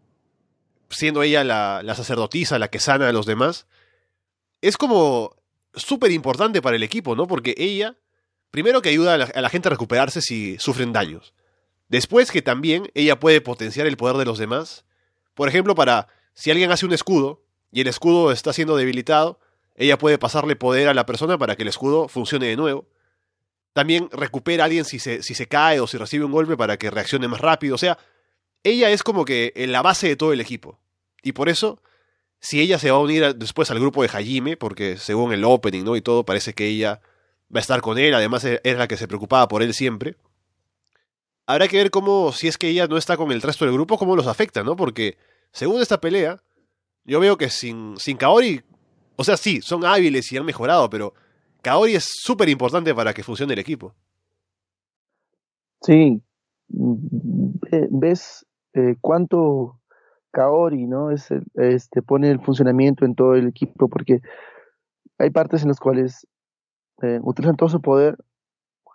siendo 0.90 1.22
ella 1.22 1.44
la, 1.44 1.82
la 1.84 1.96
sacerdotisa, 1.96 2.60
la 2.60 2.70
que 2.70 2.80
sana 2.80 3.10
a 3.10 3.14
los 3.14 3.26
demás, 3.26 3.68
es 4.62 4.78
como 4.78 5.36
súper 5.74 6.12
importante 6.12 6.62
para 6.62 6.78
el 6.78 6.84
equipo, 6.84 7.16
¿no? 7.16 7.28
Porque 7.28 7.56
ella, 7.58 7.98
primero 8.52 8.82
que 8.82 8.90
ayuda 8.90 9.16
a 9.16 9.18
la, 9.18 9.26
a 9.26 9.42
la, 9.42 9.50
gente 9.50 9.68
a 9.68 9.72
recuperarse 9.72 10.22
si 10.22 10.58
sufren 10.60 10.94
daños. 10.94 11.34
Después 11.92 12.32
que 12.32 12.42
también 12.42 12.90
ella 12.94 13.20
puede 13.20 13.42
potenciar 13.42 13.86
el 13.86 13.98
poder 13.98 14.16
de 14.16 14.24
los 14.24 14.38
demás. 14.38 14.86
Por 15.34 15.50
ejemplo, 15.50 15.76
para 15.76 16.08
si 16.34 16.50
alguien 16.50 16.72
hace 16.72 16.86
un 16.86 16.94
escudo 16.94 17.44
y 17.70 17.82
el 17.82 17.88
escudo 17.88 18.32
está 18.32 18.54
siendo 18.54 18.78
debilitado, 18.78 19.42
ella 19.76 19.98
puede 19.98 20.18
pasarle 20.18 20.56
poder 20.56 20.88
a 20.88 20.94
la 20.94 21.06
persona 21.06 21.38
para 21.38 21.58
que 21.58 21.64
el 21.64 21.68
escudo 21.68 22.08
funcione 22.08 22.46
de 22.46 22.56
nuevo. 22.56 22.88
También 23.74 24.08
recupera 24.14 24.64
a 24.64 24.68
alguien 24.68 24.86
si 24.86 25.00
se, 25.00 25.22
si 25.22 25.36
se 25.36 25.48
cae 25.48 25.82
o 25.82 25.88
si 25.88 25.98
recibe 25.98 26.24
un 26.24 26.32
golpe 26.32 26.56
para 26.56 26.78
que 26.78 26.90
reaccione 26.90 27.28
más 27.28 27.42
rápido. 27.42 27.76
O 27.76 27.78
sea, 27.78 27.98
ella 28.64 28.90
es 28.90 29.04
como 29.04 29.26
que 29.26 29.52
en 29.58 29.74
la 29.74 29.82
base 29.82 30.08
de 30.08 30.16
todo 30.16 30.32
el 30.32 30.40
equipo. 30.40 30.80
Y 31.22 31.34
por 31.34 31.50
eso, 31.50 31.82
si 32.40 32.62
ella 32.62 32.80
se 32.80 32.90
va 32.90 33.00
a 33.00 33.02
unir 33.02 33.36
después 33.36 33.70
al 33.70 33.82
grupo 33.82 34.02
de 34.02 34.08
Hajime, 34.08 34.56
porque 34.56 34.96
según 34.96 35.34
el 35.34 35.44
opening 35.44 35.84
¿no? 35.84 35.98
y 35.98 36.02
todo, 36.02 36.24
parece 36.24 36.54
que 36.54 36.68
ella 36.68 37.02
va 37.54 37.60
a 37.60 37.60
estar 37.60 37.82
con 37.82 37.98
él, 37.98 38.14
además 38.14 38.46
es 38.46 38.78
la 38.78 38.88
que 38.88 38.96
se 38.96 39.10
preocupaba 39.10 39.50
por 39.50 39.62
él 39.62 39.74
siempre. 39.74 40.16
Habrá 41.48 41.68
que 41.68 41.78
ver 41.78 41.92
cómo, 41.92 42.32
si 42.32 42.48
es 42.48 42.58
que 42.58 42.70
ella 42.70 42.88
no 42.88 42.98
está 42.98 43.18
con 43.18 43.32
el 43.32 43.42
resto 43.42 43.66
del 43.66 43.74
grupo, 43.74 43.98
cómo 43.98 44.16
los 44.16 44.28
afecta, 44.28 44.64
¿no? 44.64 44.76
Porque 44.76 45.18
según 45.52 45.82
esta 45.82 46.00
pelea, 46.00 46.42
yo 47.04 47.20
veo 47.20 47.38
que 47.38 47.50
sin, 47.50 47.98
sin 47.98 48.18
Kaori, 48.18 48.62
o 49.16 49.24
sea, 49.24 49.38
sí, 49.38 49.62
son 49.62 49.86
hábiles 49.86 50.32
y 50.32 50.38
han 50.38 50.46
mejorado, 50.46 50.90
pero 50.90 51.14
Kaori 51.62 51.96
es 51.96 52.06
súper 52.08 52.50
importante 52.50 52.94
para 52.96 53.14
que 53.14 53.24
funcione 53.24 53.54
el 53.54 53.60
equipo. 53.60 53.94
Sí, 55.82 56.22
ves 56.70 58.46
eh, 58.74 58.96
cuánto 59.02 59.80
Kaori, 60.32 60.88
¿no? 60.88 61.12
Es 61.12 61.30
este, 61.56 62.02
pone 62.02 62.30
el 62.30 62.40
funcionamiento 62.40 63.06
en 63.06 63.16
todo 63.16 63.36
el 63.36 63.48
equipo, 63.48 63.90
porque 63.90 64.22
hay 65.18 65.30
partes 65.30 65.64
en 65.64 65.70
las 65.70 65.80
cuales 65.80 66.28
eh, 67.02 67.20
utilizan 67.22 67.58
todo 67.58 67.70
su 67.70 67.82
poder, 67.82 68.18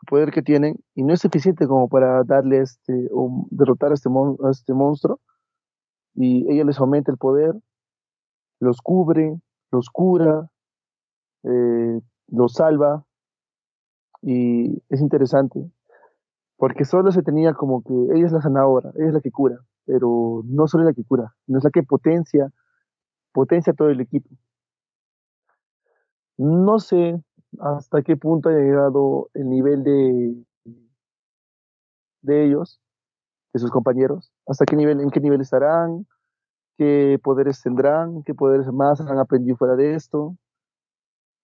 poder 0.07 0.31
que 0.31 0.43
tienen, 0.43 0.77
y 0.95 1.03
no 1.03 1.13
es 1.13 1.21
suficiente 1.21 1.67
como 1.67 1.89
para 1.89 2.23
darle 2.25 2.61
este, 2.61 3.09
o 3.13 3.47
derrotar 3.51 3.91
a 3.91 3.95
este, 3.95 4.09
este 4.51 4.73
monstruo, 4.73 5.21
y 6.15 6.51
ella 6.51 6.65
les 6.65 6.79
aumenta 6.81 7.13
el 7.13 7.19
poder, 7.19 7.55
los 8.61 8.81
cubre, 8.81 9.39
los 9.71 9.91
cura, 9.91 10.49
eh, 11.43 12.01
los 12.29 12.55
salva, 12.55 13.05
y 14.23 14.83
es 14.89 15.01
interesante, 15.01 15.71
porque 16.57 16.85
solo 16.85 17.13
se 17.13 17.23
tenía 17.23 17.53
como 17.53 17.83
que 17.83 17.93
ella 18.15 18.27
es 18.27 18.33
la 18.33 18.41
sanadora, 18.41 18.91
ella 18.97 19.09
es 19.09 19.15
la 19.15 19.21
que 19.21 19.31
cura, 19.31 19.59
pero 19.85 20.43
no 20.47 20.67
solo 20.67 20.85
es 20.85 20.89
la 20.89 20.95
que 20.95 21.05
cura, 21.05 21.35
no 21.47 21.59
es 21.59 21.65
la 21.65 21.71
que 21.71 21.83
potencia, 21.83 22.51
potencia 23.33 23.75
todo 23.75 23.91
el 23.91 24.01
equipo. 24.01 24.31
No 26.39 26.79
sé 26.79 27.23
hasta 27.61 28.03
qué 28.03 28.17
punto 28.17 28.49
ha 28.49 28.53
llegado 28.53 29.31
el 29.35 29.49
nivel 29.49 29.83
de, 29.85 30.45
de 32.23 32.45
ellos, 32.45 32.81
de 33.53 33.61
sus 33.61 33.71
compañeros, 33.71 34.33
hasta 34.47 34.67
qué 34.67 34.77
nivel, 34.77 35.01
en 35.01 35.11
qué 35.11 35.21
nivel 35.21 35.41
estarán, 35.41 36.07
qué 36.77 37.19
poderes 37.23 37.63
tendrán, 37.63 38.23
qué 38.25 38.35
poderes 38.35 38.67
más 38.73 39.01
han 39.01 39.19
aprendido 39.19 39.57
fuera 39.57 39.77
de 39.77 39.95
esto, 39.95 40.37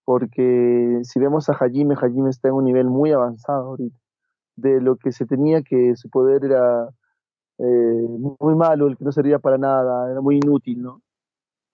porque 0.05 1.01
si 1.05 1.21
vemos 1.21 1.49
a 1.49 1.55
Hajime, 1.55 1.95
Hajime 1.95 2.31
está 2.31 2.49
en 2.49 2.55
un 2.55 2.65
nivel 2.65 2.87
muy 2.87 3.13
avanzado 3.13 3.71
ahorita, 3.71 3.97
de 4.57 4.81
lo 4.81 4.97
que 4.97 5.13
se 5.13 5.27
tenía 5.27 5.63
que 5.63 5.97
su 5.97 6.11
poder 6.11 6.45
era 6.45 6.89
eh, 7.59 8.07
muy 8.41 8.55
malo, 8.57 8.89
el 8.89 8.97
que 8.97 9.05
no 9.05 9.13
servía 9.13 9.39
para 9.39 9.59
nada, 9.59 10.11
era 10.11 10.21
muy 10.21 10.37
inútil, 10.37 10.83
¿no? 10.83 11.03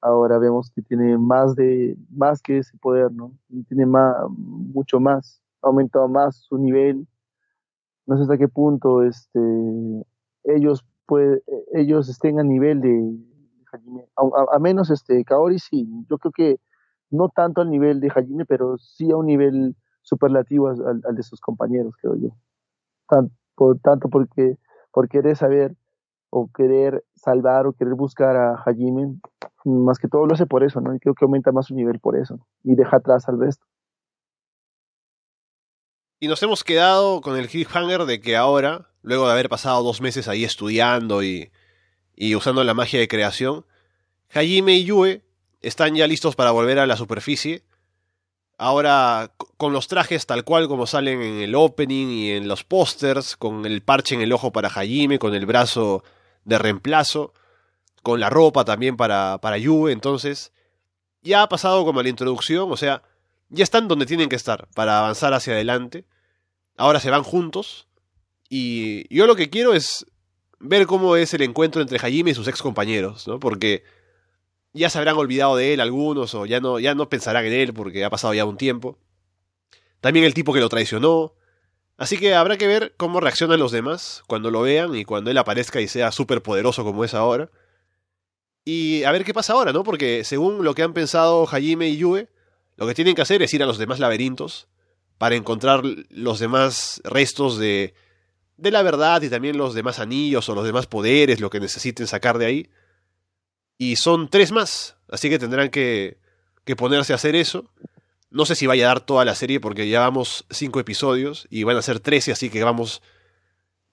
Ahora 0.01 0.38
vemos 0.38 0.70
que 0.70 0.82
tiene 0.82 1.18
más 1.18 1.57
de 1.57 1.96
más 2.11 2.40
que 2.40 2.59
ese 2.59 2.76
poder, 2.78 3.12
¿no? 3.12 3.32
Tiene 3.68 3.86
más, 3.86 4.16
mucho 4.30 5.01
más, 5.01 5.42
ha 5.62 5.68
aumentado 5.68 6.09
más 6.09 6.36
su 6.36 6.57
nivel. 6.59 7.07
No 8.07 8.16
sé 8.16 8.22
hasta 8.22 8.38
qué 8.38 8.49
punto 8.49 9.03
este 9.03 9.40
ellos 10.44 10.84
puede, 11.07 11.42
ellos 11.72 12.09
estén 12.09 12.38
a 12.38 12.44
nivel 12.44 12.80
de 12.80 13.18
Hajime. 13.72 14.09
A, 14.16 14.59
menos 14.59 14.90
este 14.90 15.24
Kaori 15.24 15.59
sí, 15.59 15.88
yo 16.09 16.18
creo 16.18 16.32
que 16.32 16.61
no 17.11 17.28
tanto 17.28 17.61
al 17.61 17.70
nivel 17.70 18.01
de 18.01 18.09
Hajime, 18.09 18.44
pero 18.44 18.78
sí 18.78 19.11
a 19.11 19.16
un 19.16 19.26
nivel 19.26 19.76
superlativo 20.03 20.68
al, 20.68 21.03
al 21.05 21.14
de 21.14 21.22
sus 21.22 21.40
compañeros, 21.40 21.94
creo 22.01 22.14
yo. 22.16 22.28
Tanto, 23.09 23.34
por, 23.55 23.78
tanto 23.80 24.09
porque 24.09 24.59
por 24.92 25.09
querer 25.09 25.36
saber 25.36 25.74
o 26.30 26.51
querer 26.53 27.05
salvar 27.14 27.66
o 27.66 27.72
querer 27.72 27.94
buscar 27.94 28.36
a 28.36 28.55
Hajime, 28.55 29.18
más 29.64 29.98
que 29.98 30.09
todo 30.09 30.26
lo 30.26 30.34
hace 30.34 30.46
por 30.46 30.64
eso, 30.64 30.80
¿no? 30.80 30.94
Y 30.94 30.98
creo 30.98 31.14
que 31.14 31.24
aumenta 31.24 31.52
más 31.52 31.66
su 31.66 31.74
nivel 31.74 31.98
por 31.98 32.16
eso, 32.16 32.38
y 32.64 32.74
deja 32.74 32.96
atrás 32.96 33.28
al 33.28 33.38
resto. 33.38 33.66
Y 36.20 36.28
nos 36.28 36.42
hemos 36.42 36.64
quedado 36.64 37.20
con 37.20 37.36
el 37.36 37.48
cliffhanger 37.48 38.04
de 38.04 38.20
que 38.20 38.36
ahora, 38.36 38.88
luego 39.02 39.26
de 39.26 39.32
haber 39.32 39.48
pasado 39.48 39.82
dos 39.82 40.00
meses 40.00 40.26
ahí 40.26 40.44
estudiando 40.44 41.22
y, 41.22 41.52
y 42.16 42.34
usando 42.34 42.64
la 42.64 42.74
magia 42.74 42.98
de 42.98 43.06
creación, 43.06 43.64
Hajime 44.34 44.74
y 44.74 44.84
Yue 44.84 45.22
están 45.61 45.94
ya 45.94 46.06
listos 46.06 46.34
para 46.34 46.50
volver 46.50 46.78
a 46.78 46.86
la 46.86 46.96
superficie. 46.96 47.62
Ahora 48.59 49.32
con 49.56 49.72
los 49.72 49.86
trajes 49.86 50.26
tal 50.26 50.42
cual 50.44 50.66
como 50.66 50.86
salen 50.86 51.22
en 51.22 51.40
el 51.40 51.54
opening 51.54 52.09
y 52.09 52.30
en 52.32 52.48
los 52.48 52.64
pósters, 52.64 53.36
con 53.36 53.64
el 53.64 53.82
parche 53.82 54.16
en 54.16 54.20
el 54.20 54.32
ojo 54.32 54.50
para 54.50 54.68
Hajime, 54.68 55.20
con 55.20 55.34
el 55.34 55.46
brazo 55.46 56.02
de 56.44 56.59
reemplazo, 56.59 57.32
con 58.09 58.20
la 58.20 58.30
ropa 58.30 58.64
también 58.64 58.96
para, 58.96 59.36
para 59.42 59.59
Yue, 59.59 59.92
entonces 59.92 60.50
ya 61.20 61.42
ha 61.42 61.48
pasado 61.50 61.84
como 61.84 62.02
la 62.02 62.09
introducción, 62.09 62.72
o 62.72 62.76
sea, 62.78 63.02
ya 63.50 63.62
están 63.62 63.86
donde 63.86 64.06
tienen 64.06 64.30
que 64.30 64.36
estar 64.36 64.66
para 64.74 65.00
avanzar 65.00 65.34
hacia 65.34 65.52
adelante. 65.52 66.06
Ahora 66.78 67.00
se 67.00 67.11
van 67.11 67.22
juntos 67.22 67.86
y 68.48 69.14
yo 69.14 69.26
lo 69.26 69.36
que 69.36 69.50
quiero 69.50 69.74
es 69.74 70.06
ver 70.59 70.86
cómo 70.86 71.16
es 71.16 71.34
el 71.34 71.42
encuentro 71.42 71.82
entre 71.82 71.98
Hajime 71.98 72.30
y 72.30 72.34
sus 72.34 72.48
ex 72.48 72.62
compañeros, 72.62 73.28
¿no? 73.28 73.38
Porque 73.38 73.84
ya 74.72 74.88
se 74.88 74.96
habrán 74.96 75.16
olvidado 75.16 75.54
de 75.56 75.74
él 75.74 75.80
algunos 75.82 76.34
o 76.34 76.46
ya 76.46 76.61
no, 76.61 76.78
ya 76.78 76.94
no 76.94 77.11
pensarán 77.11 77.44
en 77.44 77.52
él 77.52 77.74
porque 77.74 78.06
ha 78.06 78.11
pasado 78.11 78.32
ya 78.32 78.46
un 78.46 78.56
tiempo. 78.56 78.98
También 80.00 80.24
el 80.24 80.32
tipo 80.32 80.54
que 80.54 80.61
lo 80.61 80.70
traicionó. 80.70 81.34
Así 81.98 82.16
que 82.16 82.34
habrá 82.34 82.56
que 82.56 82.68
ver 82.68 82.94
cómo 82.96 83.20
reaccionan 83.20 83.61
los 83.61 83.70
demás 83.70 84.22
cuando 84.26 84.50
lo 84.50 84.62
vean 84.62 84.94
y 84.94 85.04
cuando 85.04 85.30
él 85.30 85.36
aparezca 85.36 85.82
y 85.82 85.88
sea 85.88 86.11
súper 86.11 86.40
poderoso 86.40 86.84
como 86.84 87.04
es 87.04 87.12
ahora. 87.12 87.50
Y 88.70 89.02
a 89.04 89.12
ver 89.12 89.24
qué 89.24 89.32
pasa 89.32 89.54
ahora, 89.54 89.72
¿no? 89.72 89.82
Porque 89.82 90.24
según 90.24 90.62
lo 90.62 90.74
que 90.74 90.82
han 90.82 90.92
pensado 90.92 91.46
Hajime 91.46 91.88
y 91.88 91.96
Yue, 91.96 92.28
lo 92.76 92.86
que 92.86 92.92
tienen 92.92 93.14
que 93.14 93.22
hacer 93.22 93.40
es 93.40 93.54
ir 93.54 93.62
a 93.62 93.66
los 93.66 93.78
demás 93.78 93.98
laberintos 93.98 94.68
para 95.16 95.36
encontrar 95.36 95.82
los 96.10 96.38
demás 96.38 97.00
restos 97.02 97.56
de, 97.56 97.94
de 98.58 98.70
la 98.70 98.82
verdad 98.82 99.22
y 99.22 99.30
también 99.30 99.56
los 99.56 99.72
demás 99.72 99.98
anillos 100.00 100.50
o 100.50 100.54
los 100.54 100.66
demás 100.66 100.86
poderes, 100.86 101.40
lo 101.40 101.48
que 101.48 101.60
necesiten 101.60 102.06
sacar 102.06 102.36
de 102.36 102.44
ahí. 102.44 102.70
Y 103.78 103.96
son 103.96 104.28
tres 104.28 104.52
más, 104.52 104.98
así 105.10 105.30
que 105.30 105.38
tendrán 105.38 105.70
que, 105.70 106.18
que 106.66 106.76
ponerse 106.76 107.14
a 107.14 107.16
hacer 107.16 107.36
eso. 107.36 107.70
No 108.28 108.44
sé 108.44 108.54
si 108.54 108.66
vaya 108.66 108.84
a 108.84 108.88
dar 108.88 109.00
toda 109.00 109.24
la 109.24 109.34
serie 109.34 109.60
porque 109.60 109.88
ya 109.88 110.00
vamos 110.00 110.44
cinco 110.50 110.78
episodios 110.78 111.46
y 111.48 111.62
van 111.62 111.78
a 111.78 111.80
ser 111.80 112.00
trece, 112.00 112.32
así 112.32 112.50
que 112.50 112.62
vamos 112.62 113.00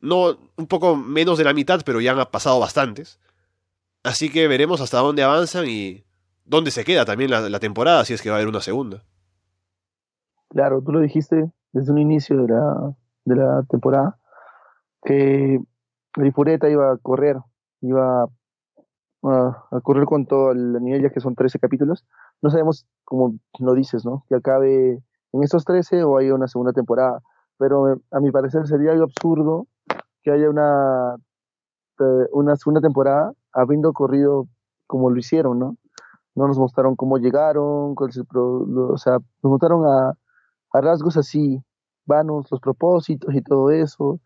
no 0.01 0.37
un 0.57 0.67
poco 0.67 0.97
menos 0.97 1.37
de 1.37 1.45
la 1.45 1.53
mitad, 1.53 1.81
pero 1.85 2.01
ya 2.01 2.11
han 2.11 2.29
pasado 2.29 2.59
bastantes. 2.59 3.19
Así 4.05 4.31
que 4.31 4.47
veremos 4.47 4.81
hasta 4.81 4.99
dónde 4.99 5.23
avanzan 5.23 5.65
y 5.67 6.03
dónde 6.45 6.69
se 6.69 6.85
queda 6.85 7.05
también 7.05 7.31
la, 7.31 7.49
la, 7.49 7.59
temporada, 7.59 8.05
si 8.05 8.13
es 8.13 8.21
que 8.21 8.29
va 8.29 8.35
a 8.35 8.37
haber 8.37 8.47
una 8.47 8.61
segunda. 8.61 9.01
Claro, 10.49 10.83
tú 10.83 10.91
lo 10.91 10.99
dijiste 10.99 11.51
desde 11.73 11.91
un 11.91 11.97
inicio 11.97 12.37
de 12.37 12.53
la, 12.53 12.93
de 13.25 13.35
la 13.35 13.63
temporada, 13.67 14.19
que 15.03 15.59
Rifureta 16.13 16.69
iba 16.69 16.91
a 16.91 16.97
correr, 16.97 17.37
iba 17.81 18.29
a, 19.23 19.81
correr 19.81 20.05
con 20.05 20.27
todo 20.27 20.51
el 20.51 20.73
nivel, 20.83 21.01
ya 21.01 21.09
que 21.09 21.19
son 21.19 21.33
13 21.33 21.57
capítulos. 21.57 22.05
No 22.43 22.51
sabemos, 22.51 22.85
como 23.05 23.39
lo 23.57 23.73
dices, 23.73 24.05
¿no? 24.05 24.23
Que 24.29 24.35
acabe 24.35 25.01
en 25.33 25.43
estos 25.43 25.65
13 25.65 26.03
o 26.03 26.19
haya 26.19 26.35
una 26.35 26.47
segunda 26.47 26.73
temporada. 26.73 27.23
Pero 27.57 28.01
a 28.11 28.19
mi 28.19 28.29
parecer 28.29 28.67
sería 28.67 28.91
algo 28.91 29.05
absurdo 29.05 29.65
que 30.21 30.29
haya 30.29 30.47
una, 30.47 31.15
una 32.31 32.55
segunda 32.55 32.81
temporada 32.81 33.33
habiendo 33.53 33.93
corrido 33.93 34.47
como 34.87 35.09
lo 35.09 35.17
hicieron, 35.17 35.59
¿no? 35.59 35.77
No 36.35 36.47
nos 36.47 36.57
mostraron 36.57 36.95
cómo 36.95 37.17
llegaron, 37.17 37.95
cuál 37.95 38.11
lo, 38.31 38.89
o 38.89 38.97
sea, 38.97 39.13
nos 39.13 39.51
mostraron 39.51 39.85
a, 39.85 40.17
rasgos 40.73 41.15
así, 41.15 41.63
vanos, 42.05 42.51
los 42.51 42.59
propósitos 42.59 43.33
y 43.33 43.41
todo 43.41 43.71
eso. 43.71 44.19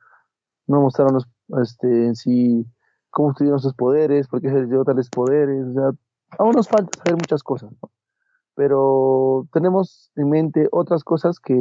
No 0.67 0.81
mostraron 0.81 1.13
los, 1.13 1.27
este, 1.61 2.07
en 2.07 2.15
sí 2.15 2.65
cómo 3.11 3.31
estudiaron 3.31 3.59
sus 3.59 3.73
poderes, 3.73 4.27
por 4.27 4.41
qué 4.41 4.49
se 4.49 4.61
les 4.61 4.69
dio 4.69 4.83
tales 4.83 5.09
poderes. 5.09 5.65
Aún 6.37 6.51
nos 6.55 6.67
falta 6.67 6.97
saber 6.97 7.13
muchas 7.13 7.43
cosas, 7.43 7.71
¿no? 7.81 7.91
Pero 8.55 9.47
tenemos 9.53 10.11
en 10.15 10.29
mente 10.29 10.67
otras 10.71 11.03
cosas 11.03 11.39
que 11.39 11.55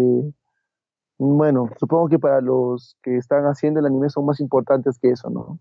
Bueno, 1.19 1.69
supongo 1.79 2.09
que 2.09 2.19
para 2.19 2.41
los 2.41 2.97
que 3.03 3.17
están 3.17 3.45
haciendo 3.45 3.81
el 3.81 3.87
anime 3.87 4.09
son 4.09 4.27
más 4.27 4.41
importantes 4.41 4.99
que 4.99 5.11
eso, 5.11 5.31
¿no? 5.31 5.59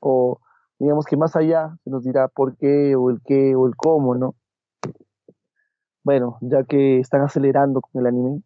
O 0.00 0.40
digamos 0.78 1.06
que 1.06 1.16
más 1.16 1.36
allá 1.36 1.76
se 1.84 1.90
nos 1.90 2.04
dirá 2.04 2.28
por 2.28 2.56
qué 2.56 2.94
o 2.96 3.10
el 3.10 3.20
qué 3.24 3.54
o 3.54 3.66
el 3.66 3.76
cómo, 3.76 4.14
¿no? 4.14 4.34
Bueno, 6.04 6.38
ya 6.40 6.64
que 6.64 7.00
están 7.00 7.22
acelerando 7.22 7.80
con 7.80 8.00
el 8.00 8.06
anime. 8.06 8.42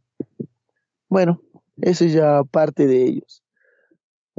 Bueno, 1.09 1.41
eso 1.77 2.05
es 2.05 2.13
ya 2.13 2.43
parte 2.45 2.87
de 2.87 3.05
ellos. 3.05 3.45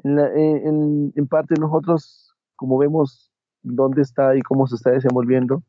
En, 0.04 1.14
en, 1.16 1.28
parte 1.28 1.56
nosotros, 1.60 2.36
como 2.56 2.78
vemos 2.78 3.32
dónde 3.62 4.02
está 4.02 4.36
y 4.36 4.42
cómo 4.42 4.68
se 4.68 4.76
está 4.76 4.92
desenvolviendo, 4.92 5.64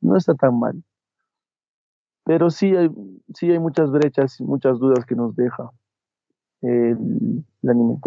no 0.00 0.16
está 0.16 0.34
tan 0.34 0.58
mal. 0.58 0.82
Pero 2.24 2.50
sí 2.50 2.74
hay, 2.74 2.88
sí 3.34 3.50
hay 3.50 3.58
muchas 3.58 3.90
brechas 3.90 4.40
y 4.40 4.44
muchas 4.44 4.78
dudas 4.78 5.04
que 5.04 5.14
nos 5.14 5.36
deja 5.36 5.70
el, 6.62 7.44
anime. 7.68 7.98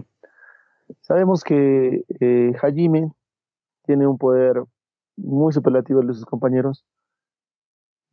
Sabemos 1.01 1.43
que 1.43 2.03
eh, 2.19 2.53
Hajime 2.61 3.11
tiene 3.85 4.07
un 4.07 4.17
poder 4.17 4.63
muy 5.15 5.53
superlativo 5.53 6.01
de 6.01 6.13
sus 6.13 6.25
compañeros. 6.25 6.85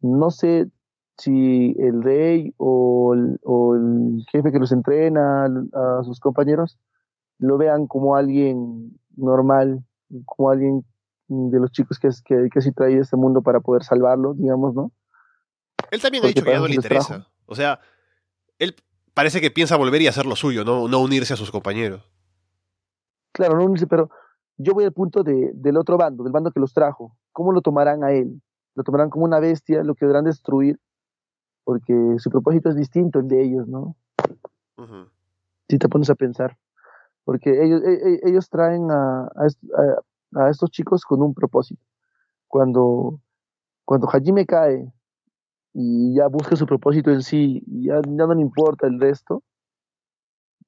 No 0.01 0.31
sé 0.31 0.69
si 1.17 1.75
el 1.79 2.03
rey 2.03 2.55
o 2.57 3.15
el, 3.15 3.39
o 3.43 3.75
el 3.75 4.25
jefe 4.31 4.53
que 4.53 4.59
los 4.59 4.73
entrena 4.73 5.47
a 5.47 6.03
sus 6.05 6.19
compañeros 6.21 6.79
lo 7.39 7.59
vean 7.59 7.87
como 7.87 8.17
alguien 8.17 8.99
normal, 9.17 9.85
como 10.25 10.51
alguien 10.51 10.85
de 11.29 11.59
los 11.59 11.73
chicos 11.73 11.99
que, 11.99 12.09
que, 12.25 12.49
que 12.53 12.61
sí 12.61 12.73
trae 12.73 12.99
este 12.99 13.17
mundo 13.17 13.43
para 13.43 13.61
poder 13.61 13.83
salvarlo, 13.83 14.35
digamos, 14.35 14.75
¿no? 14.75 14.93
Él 15.91 16.01
también 16.01 16.25
ha 16.25 16.29
dicho 16.29 16.43
que 16.43 16.51
ya 16.51 16.59
no 16.59 16.69
le 16.69 16.75
interesa. 16.75 17.29
O 17.47 17.55
sea, 17.55 17.81
él 18.59 18.75
parece 19.15 19.41
que 19.41 19.51
piensa 19.51 19.77
volver 19.77 20.03
y 20.03 20.07
hacer 20.07 20.27
lo 20.27 20.37
suyo, 20.37 20.65
no, 20.65 20.89
no 20.89 21.01
unirse 21.01 21.35
a 21.35 21.37
sus 21.37 21.51
compañeros. 21.51 22.03
Claro, 23.35 23.57
no 23.59 23.65
unirse, 23.65 23.89
pero 23.89 24.11
yo 24.57 24.75
voy 24.75 24.85
al 24.85 24.93
punto 24.93 25.25
de, 25.25 25.51
del 25.55 25.77
otro 25.77 25.97
bando, 25.99 26.23
del 26.23 26.33
bando 26.33 26.53
que 26.53 26.61
los 26.61 26.73
trajo. 26.73 27.17
¿Cómo 27.33 27.51
lo 27.51 27.63
tomarán 27.63 28.05
a 28.05 28.13
él? 28.13 28.41
¿Lo 28.77 28.85
tomarán 28.85 29.11
como 29.11 29.25
una 29.25 29.41
bestia? 29.41 29.83
¿Lo 29.83 29.97
querrán 29.97 30.25
destruir? 30.25 30.79
Porque 31.65 31.93
su 32.19 32.31
propósito 32.31 32.69
es 32.69 32.77
distinto 32.77 33.19
el 33.19 33.27
de 33.27 33.43
ellos, 33.43 33.67
¿no? 33.67 33.97
Si 35.69 35.79
te 35.79 35.89
pones 35.89 36.11
a 36.11 36.15
pensar. 36.15 36.57
Porque 37.25 37.65
ellos, 37.65 37.83
e, 37.83 37.95
e, 37.95 38.21
ellos 38.23 38.49
traen 38.49 38.89
a, 38.93 39.25
a, 39.25 40.45
a, 40.45 40.51
estos 40.51 40.71
chicos 40.71 41.05
con 41.05 41.21
un 41.21 41.35
propósito. 41.35 41.83
Cuando, 42.47 43.19
cuando 43.85 44.07
Hajime 44.09 44.47
cae 44.47 44.93
y 45.73 46.15
ya 46.15 46.29
busca 46.29 46.55
su 46.55 46.67
propósito 46.67 47.11
en 47.11 47.23
sí, 47.23 47.65
y 47.67 47.87
ya, 47.87 48.01
no 48.07 48.33
le 48.33 48.41
importa 48.41 48.87
el 48.87 49.01
resto, 49.01 49.43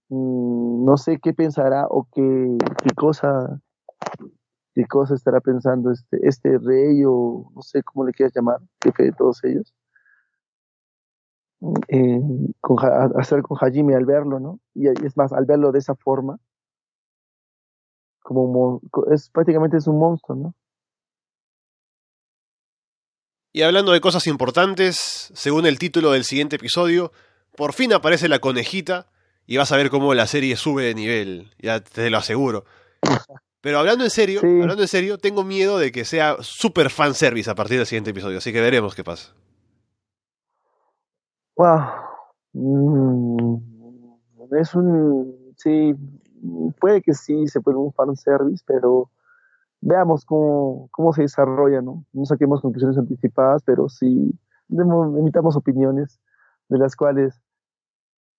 mm, 0.08 0.84
no 0.84 0.96
sé 0.96 1.18
qué 1.22 1.32
pensará 1.32 1.86
o 1.88 2.06
qué, 2.12 2.58
qué 2.82 2.94
cosa 2.94 3.60
qué 4.76 4.84
cosa 4.86 5.14
estará 5.14 5.40
pensando 5.40 5.90
este, 5.90 6.18
este 6.22 6.58
rey 6.58 7.02
o 7.06 7.50
no 7.54 7.62
sé 7.62 7.82
cómo 7.82 8.04
le 8.04 8.12
quieras 8.12 8.34
llamar, 8.34 8.60
jefe 8.84 9.04
de 9.04 9.12
todos 9.12 9.42
ellos, 9.42 9.72
eh, 11.88 12.20
hacer 13.16 13.40
con 13.40 13.56
Hajime 13.58 13.94
al 13.94 14.04
verlo, 14.04 14.38
¿no? 14.38 14.60
Y 14.74 14.88
es 14.88 15.16
más, 15.16 15.32
al 15.32 15.46
verlo 15.46 15.72
de 15.72 15.78
esa 15.78 15.94
forma, 15.94 16.38
como 18.20 18.82
es 19.10 19.30
prácticamente 19.30 19.78
es 19.78 19.86
un 19.86 19.98
monstruo, 19.98 20.36
¿no? 20.36 20.54
Y 23.54 23.62
hablando 23.62 23.92
de 23.92 24.02
cosas 24.02 24.26
importantes, 24.26 25.32
según 25.34 25.64
el 25.64 25.78
título 25.78 26.10
del 26.10 26.24
siguiente 26.24 26.56
episodio, 26.56 27.12
por 27.56 27.72
fin 27.72 27.94
aparece 27.94 28.28
la 28.28 28.40
conejita 28.40 29.06
y 29.46 29.56
vas 29.56 29.72
a 29.72 29.76
ver 29.76 29.90
cómo 29.90 30.14
la 30.14 30.26
serie 30.26 30.56
sube 30.56 30.84
de 30.84 30.94
nivel, 30.94 31.50
ya 31.58 31.80
te 31.80 32.10
lo 32.10 32.18
aseguro. 32.18 32.64
Pero 33.60 33.78
hablando 33.78 34.04
en 34.04 34.10
serio, 34.10 34.40
hablando 34.42 34.82
en 34.82 34.88
serio, 34.88 35.18
tengo 35.18 35.42
miedo 35.42 35.78
de 35.78 35.90
que 35.90 36.04
sea 36.04 36.36
super 36.40 36.90
fanservice 36.90 37.50
a 37.50 37.54
partir 37.54 37.78
del 37.78 37.86
siguiente 37.86 38.10
episodio, 38.10 38.38
así 38.38 38.52
que 38.52 38.60
veremos 38.60 38.94
qué 38.94 39.02
pasa. 39.02 39.34
Wow. 41.56 41.80
Mm, 42.52 43.56
es 44.60 44.74
un 44.74 45.52
sí, 45.56 45.94
puede 46.80 47.02
que 47.02 47.14
sí 47.14 47.48
se 47.48 47.60
puede 47.60 47.78
un 47.78 47.92
fanservice, 47.92 48.62
pero 48.66 49.10
veamos 49.80 50.24
cómo, 50.24 50.88
cómo 50.92 51.12
se 51.12 51.22
desarrolla, 51.22 51.82
¿no? 51.82 52.04
No 52.12 52.24
saquemos 52.24 52.60
conclusiones 52.60 52.98
anticipadas, 52.98 53.62
pero 53.64 53.88
sí 53.88 54.32
emitamos 54.68 55.56
opiniones 55.56 56.20
de 56.68 56.78
las 56.78 56.96
cuales 56.96 57.40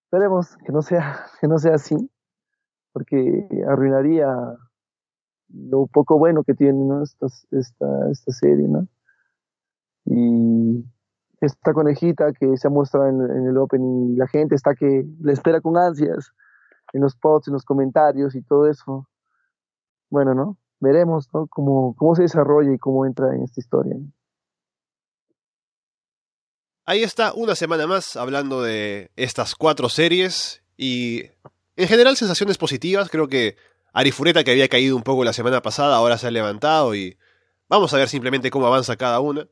esperemos 0.08 0.56
que 0.66 0.72
no 0.72 0.82
sea, 0.82 1.26
que 1.42 1.48
no 1.48 1.58
sea 1.60 1.76
así, 1.76 1.96
porque 2.94 3.48
arruinaría 3.68 4.28
lo 5.50 5.88
poco 5.88 6.18
bueno 6.18 6.44
que 6.44 6.54
tiene 6.54 6.80
¿no? 6.84 7.04
esta, 7.04 7.28
esta, 7.52 8.10
esta 8.12 8.32
serie, 8.32 8.68
¿no? 8.68 8.88
Y 10.06 10.86
esta 11.42 11.74
conejita 11.74 12.32
que 12.34 12.58
se 12.58 12.68
ha 12.68 12.72
mostrado 12.72 13.08
en, 13.08 13.48
el 13.48 13.58
opening, 13.58 14.18
la 14.18 14.28
gente 14.28 14.56
está 14.56 14.74
que 14.76 15.06
le 15.20 15.34
espera 15.34 15.60
con 15.60 15.78
ansias 15.78 16.32
en 16.94 17.02
los 17.02 17.16
posts, 17.16 17.50
en 17.50 17.54
los 17.54 17.66
comentarios 17.66 18.34
y 18.36 18.42
todo 18.42 18.68
eso. 18.68 19.08
Bueno, 20.10 20.34
¿no? 20.34 20.58
veremos 20.80 21.28
¿no? 21.34 21.48
cómo, 21.48 21.96
cómo 21.98 22.16
se 22.16 22.24
desarrolla 22.24 22.72
y 22.72 22.78
cómo 22.78 23.06
entra 23.06 23.36
en 23.36 23.44
esta 23.44 23.60
historia. 23.60 23.98
Ahí 26.88 27.04
está, 27.04 27.34
una 27.34 27.54
semana 27.54 27.86
más 27.86 28.16
hablando 28.16 28.64
de 28.64 29.12
estas 29.16 29.54
cuatro 29.54 29.90
series 29.90 30.64
y 30.76 31.22
en 31.76 31.88
general 31.88 32.18
sensaciones 32.18 32.58
positivas. 32.58 33.10
Creo 33.10 33.28
que 33.28 33.58
Arifureta, 33.94 34.44
que 34.44 34.52
había 34.52 34.68
caído 34.68 34.96
un 34.96 35.04
poco 35.04 35.24
la 35.24 35.34
semana 35.34 35.62
pasada, 35.62 35.96
ahora 35.96 36.18
se 36.18 36.26
ha 36.26 36.32
levantado 36.32 36.96
y 36.96 37.18
vamos 37.70 37.94
a 37.94 37.98
ver 37.98 38.10
simplemente 38.10 38.50
cómo 38.50 38.66
avanza 38.66 38.96
cada 38.96 39.20
una. 39.20 39.48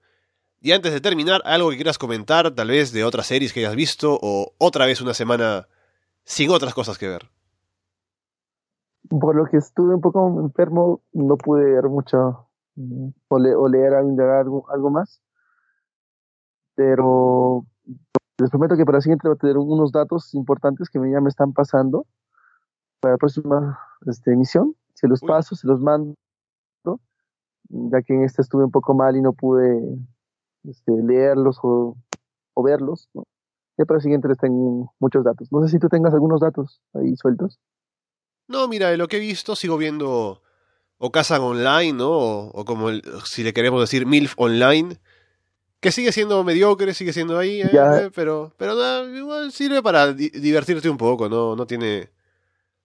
Y 0.61 0.71
antes 0.71 0.93
de 0.93 1.01
terminar, 1.01 1.41
algo 1.45 1.69
que 1.69 1.75
quieras 1.75 1.99
comentar, 1.99 2.49
tal 2.55 2.69
vez 2.69 2.91
de 2.91 3.03
otras 3.03 3.27
series 3.27 3.53
que 3.53 3.59
hayas 3.59 3.75
visto 3.75 4.17
o 4.19 4.53
otra 4.57 4.87
vez 4.87 5.01
una 5.01 5.13
semana 5.13 5.67
sin 6.23 6.49
otras 6.49 6.73
cosas 6.73 6.97
que 6.97 7.07
ver 7.07 7.29
por 9.09 9.35
lo 9.35 9.45
que 9.45 9.57
estuve 9.57 9.95
un 9.95 10.01
poco 10.01 10.39
enfermo, 10.41 11.01
no 11.13 11.37
pude 11.37 11.63
ver 11.65 11.89
mucho 11.89 12.47
mm, 12.75 13.09
o, 13.27 13.67
leer 13.69 13.93
algo, 13.93 14.65
algo 14.69 14.89
más. 14.89 15.21
Pero 16.75 17.65
les 18.37 18.49
prometo 18.49 18.75
que 18.75 18.85
para 18.85 18.97
la 18.97 19.01
siguiente 19.01 19.27
voy 19.27 19.35
a 19.35 19.39
tener 19.39 19.57
unos 19.57 19.91
datos 19.91 20.33
importantes 20.33 20.89
que 20.89 20.99
ya 20.99 21.21
me 21.21 21.29
están 21.29 21.53
pasando 21.53 22.05
para 22.99 23.13
la 23.13 23.17
próxima 23.17 23.79
este, 24.05 24.33
emisión. 24.33 24.75
Se 24.93 25.07
los 25.07 25.21
paso, 25.21 25.55
se 25.55 25.67
los 25.67 25.79
mando, 25.79 26.15
ya 27.69 28.01
que 28.01 28.13
en 28.13 28.23
este 28.23 28.41
estuve 28.41 28.63
un 28.63 28.71
poco 28.71 28.93
mal 28.93 29.15
y 29.17 29.21
no 29.21 29.33
pude 29.33 29.97
este, 30.63 30.91
leerlos 30.91 31.59
o, 31.63 31.97
o 32.53 32.63
verlos. 32.63 33.09
¿no? 33.13 33.23
Ya 33.77 33.85
para 33.85 33.97
la 33.97 34.03
siguiente 34.03 34.27
les 34.27 34.37
tengo 34.37 34.93
muchos 34.99 35.23
datos. 35.23 35.51
No 35.51 35.61
sé 35.63 35.69
si 35.69 35.79
tú 35.79 35.89
tengas 35.89 36.13
algunos 36.13 36.39
datos 36.39 36.81
ahí 36.93 37.15
sueltos. 37.15 37.59
No, 38.47 38.67
mira, 38.67 38.89
de 38.89 38.97
lo 38.97 39.07
que 39.07 39.17
he 39.17 39.19
visto 39.19 39.55
sigo 39.55 39.77
viendo 39.77 40.41
o 40.97 41.11
Casa 41.11 41.41
Online, 41.41 41.93
¿no? 41.93 42.11
O, 42.11 42.65
como 42.65 42.89
si 43.25 43.43
le 43.43 43.53
queremos 43.53 43.81
decir 43.81 44.05
MILF 44.05 44.35
Online, 44.37 44.97
que 45.79 45.91
sigue 45.91 46.11
siendo 46.11 46.43
mediocre, 46.43 46.93
sigue 46.93 47.13
siendo 47.13 47.37
ahí, 47.37 47.61
¿eh? 47.61 47.69
¿eh? 47.71 48.11
pero 48.13 48.53
pero 48.57 48.75
nada, 48.75 49.05
igual 49.15 49.51
sirve 49.51 49.81
para 49.83 50.13
divertirte 50.13 50.89
un 50.89 50.97
poco, 50.97 51.29
no 51.29 51.55
no 51.55 51.67
tiene 51.67 52.09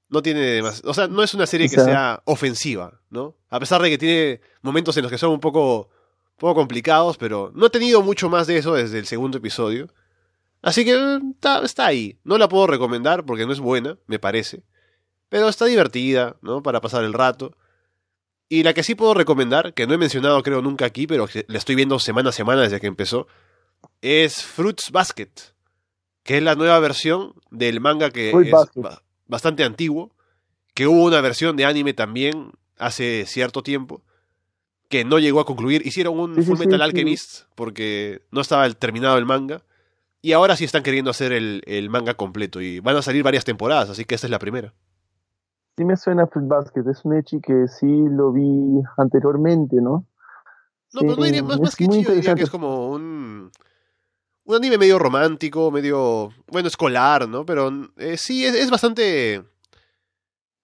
no 0.08 0.22
tiene 0.22 0.60
más, 0.62 0.82
o 0.84 0.92
sea, 0.92 1.06
no 1.06 1.22
es 1.22 1.34
una 1.34 1.46
serie 1.46 1.68
que 1.68 1.76
sea 1.76 2.20
ofensiva, 2.24 3.00
¿no? 3.10 3.36
A 3.48 3.60
pesar 3.60 3.80
de 3.80 3.90
que 3.90 3.98
tiene 3.98 4.40
momentos 4.60 4.96
en 4.96 5.04
los 5.04 5.12
que 5.12 5.18
son 5.18 5.30
un 5.30 5.40
poco 5.40 5.88
poco 6.40 6.54
complicados, 6.54 7.16
pero 7.16 7.52
no 7.54 7.66
he 7.66 7.70
tenido 7.70 8.02
mucho 8.02 8.28
más 8.28 8.46
de 8.46 8.56
eso 8.56 8.74
desde 8.74 8.98
el 8.98 9.06
segundo 9.06 9.38
episodio. 9.38 9.88
Así 10.62 10.84
que 10.84 11.20
está, 11.36 11.62
está 11.64 11.86
ahí. 11.86 12.18
No 12.24 12.38
la 12.38 12.48
puedo 12.48 12.66
recomendar 12.66 13.24
porque 13.24 13.46
no 13.46 13.52
es 13.52 13.60
buena, 13.60 13.98
me 14.06 14.18
parece. 14.18 14.62
Pero 15.28 15.48
está 15.48 15.66
divertida, 15.66 16.36
¿no? 16.42 16.62
Para 16.62 16.80
pasar 16.80 17.04
el 17.04 17.12
rato. 17.12 17.56
Y 18.52 18.64
la 18.64 18.74
que 18.74 18.82
sí 18.82 18.96
puedo 18.96 19.14
recomendar, 19.14 19.74
que 19.74 19.86
no 19.86 19.94
he 19.94 19.98
mencionado 19.98 20.42
creo 20.42 20.60
nunca 20.60 20.84
aquí, 20.84 21.06
pero 21.06 21.28
que 21.28 21.44
la 21.46 21.56
estoy 21.56 21.76
viendo 21.76 22.00
semana 22.00 22.30
a 22.30 22.32
semana 22.32 22.62
desde 22.62 22.80
que 22.80 22.88
empezó, 22.88 23.28
es 24.02 24.42
Fruits 24.42 24.90
Basket, 24.90 25.30
que 26.24 26.38
es 26.38 26.42
la 26.42 26.56
nueva 26.56 26.80
versión 26.80 27.34
del 27.52 27.80
manga 27.80 28.10
que 28.10 28.30
es 28.30 28.52
bastante 29.28 29.62
antiguo, 29.62 30.10
que 30.74 30.88
hubo 30.88 31.04
una 31.04 31.20
versión 31.20 31.56
de 31.56 31.64
anime 31.64 31.94
también 31.94 32.50
hace 32.76 33.24
cierto 33.24 33.62
tiempo, 33.62 34.02
que 34.88 35.04
no 35.04 35.20
llegó 35.20 35.38
a 35.38 35.46
concluir. 35.46 35.86
Hicieron 35.86 36.18
un 36.18 36.42
Full 36.42 36.58
Metal 36.58 36.82
Alchemist 36.82 37.42
porque 37.54 38.22
no 38.32 38.40
estaba 38.40 38.68
terminado 38.70 39.16
el 39.16 39.26
manga. 39.26 39.62
Y 40.22 40.32
ahora 40.32 40.56
sí 40.56 40.64
están 40.64 40.82
queriendo 40.82 41.12
hacer 41.12 41.32
el, 41.32 41.62
el 41.66 41.88
manga 41.88 42.14
completo 42.14 42.60
y 42.60 42.80
van 42.80 42.96
a 42.96 43.02
salir 43.02 43.22
varias 43.22 43.44
temporadas, 43.44 43.90
así 43.90 44.04
que 44.04 44.16
esta 44.16 44.26
es 44.26 44.30
la 44.32 44.40
primera. 44.40 44.74
Sí 45.76 45.84
me 45.84 45.96
suena 45.96 46.26
Fruit 46.26 46.48
Basket, 46.48 46.82
es 46.90 47.04
un 47.04 47.16
Echi 47.16 47.40
que 47.40 47.66
sí 47.68 48.04
lo 48.08 48.32
vi 48.32 48.82
anteriormente, 48.96 49.76
¿no? 49.76 50.06
No, 50.92 51.00
pero 51.00 51.16
no 51.16 51.24
diría, 51.24 51.42
más, 51.42 51.60
más 51.60 51.76
que 51.76 51.84
Echi, 51.84 52.04
diría 52.04 52.34
que 52.34 52.42
es 52.42 52.50
como 52.50 52.90
un, 52.90 53.50
un 54.44 54.54
anime 54.54 54.78
medio 54.78 54.98
romántico, 54.98 55.70
medio, 55.70 56.30
bueno, 56.48 56.68
escolar, 56.68 57.28
¿no? 57.28 57.46
Pero 57.46 57.70
eh, 57.96 58.16
sí, 58.16 58.44
es, 58.44 58.54
es, 58.54 58.70
bastante... 58.70 59.44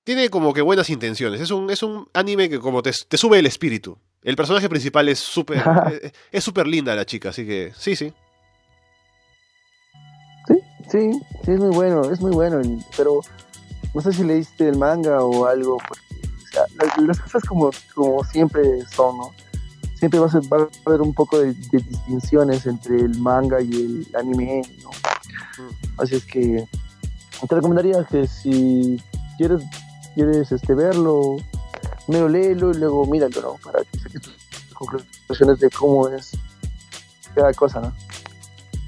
Tiene 0.05 0.29
como 0.29 0.53
que 0.53 0.63
buenas 0.63 0.91
intenciones. 0.91 1.41
Es 1.41 1.51
un, 1.51 1.71
es 1.71 1.83
un 1.83 2.09
anime 2.13 2.49
que 2.49 2.61
como 2.61 2.83
te, 2.83 2.93
te 3.09 3.17
sube 3.17 3.39
el 3.39 3.47
espíritu. 3.47 3.99
El 4.23 4.37
personaje 4.37 4.69
principal 4.69 5.09
es 5.09 5.19
súper... 5.19 5.63
es 6.33 6.45
súper 6.45 6.67
linda 6.67 6.95
la 6.95 7.07
chica, 7.07 7.31
así 7.31 7.47
que 7.47 7.73
sí, 7.77 7.97
sí. 7.97 8.13
Sí, 10.47 10.55
sí, 10.91 11.13
sí, 11.45 11.51
es 11.53 11.59
muy 11.59 11.75
bueno, 11.75 12.11
es 12.11 12.21
muy 12.21 12.33
bueno. 12.33 12.61
Pero 12.97 13.21
no 13.97 14.03
sé 14.03 14.13
si 14.13 14.25
leíste 14.25 14.69
el 14.69 14.77
manga 14.77 15.25
o 15.25 15.47
algo. 15.47 15.79
Porque, 15.89 16.05
o 16.37 16.47
sea, 16.53 16.63
las, 16.79 16.99
las, 16.99 17.19
cosas 17.19 17.43
como, 17.45 17.71
como 17.95 18.23
siempre 18.25 18.63
son, 18.95 19.17
¿no? 19.17 19.33
siempre 19.95 20.21
va 20.21 20.27
a, 20.27 20.31
ser, 20.31 20.43
va 20.53 20.65
a 20.65 20.69
haber 20.85 21.01
un 21.01 21.15
poco 21.15 21.39
de, 21.39 21.55
de, 21.55 21.79
distinciones 21.79 22.67
entre 22.67 22.97
el 22.97 23.19
manga 23.19 23.63
y 23.63 23.73
el 23.73 24.07
anime, 24.15 24.61
¿no? 24.83 24.91
Así 25.97 26.17
es 26.17 26.27
que 26.27 26.69
te 27.49 27.55
recomendaría 27.55 28.05
que 28.05 28.27
si 28.27 29.03
quieres, 29.39 29.63
quieres 30.15 30.53
este, 30.53 30.75
verlo, 30.75 31.37
primero 32.07 32.29
léelo 32.29 32.73
y 32.73 32.75
luego 32.75 33.07
míralo, 33.07 33.41
¿no? 33.41 33.55
Para 33.65 33.83
que 33.83 33.99
saques 33.99 34.21
tus 34.21 34.37
conclusiones 34.75 35.59
de 35.59 35.71
cómo 35.71 36.09
es 36.11 36.33
cada 37.35 37.55
cosa, 37.55 37.81
¿no? 37.81 37.95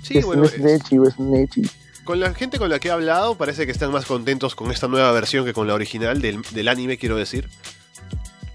Sí, 0.03 0.19
es, 0.19 0.27
bueno, 0.27 0.45
es, 0.45 0.59
nechi 0.59 0.99
o 0.99 1.05
es 1.09 1.19
nechi. 1.19 1.63
Con 2.09 2.21
la 2.21 2.33
gente 2.33 2.59
con 2.59 2.71
la 2.71 2.79
que 2.79 2.89
he 2.89 2.91
hablado 2.91 3.35
parece 3.35 3.67
que 3.67 3.71
están 3.71 3.93
más 3.93 4.07
contentos 4.07 4.55
con 4.55 4.71
esta 4.71 4.89
nueva 4.89 5.13
versión 5.13 5.45
que 5.45 5.53
con 5.53 5.67
la 5.69 5.75
original 5.75 6.23
del, 6.23 6.41
del 6.53 6.69
anime, 6.69 6.97
quiero 6.97 7.17
decir. 7.17 7.51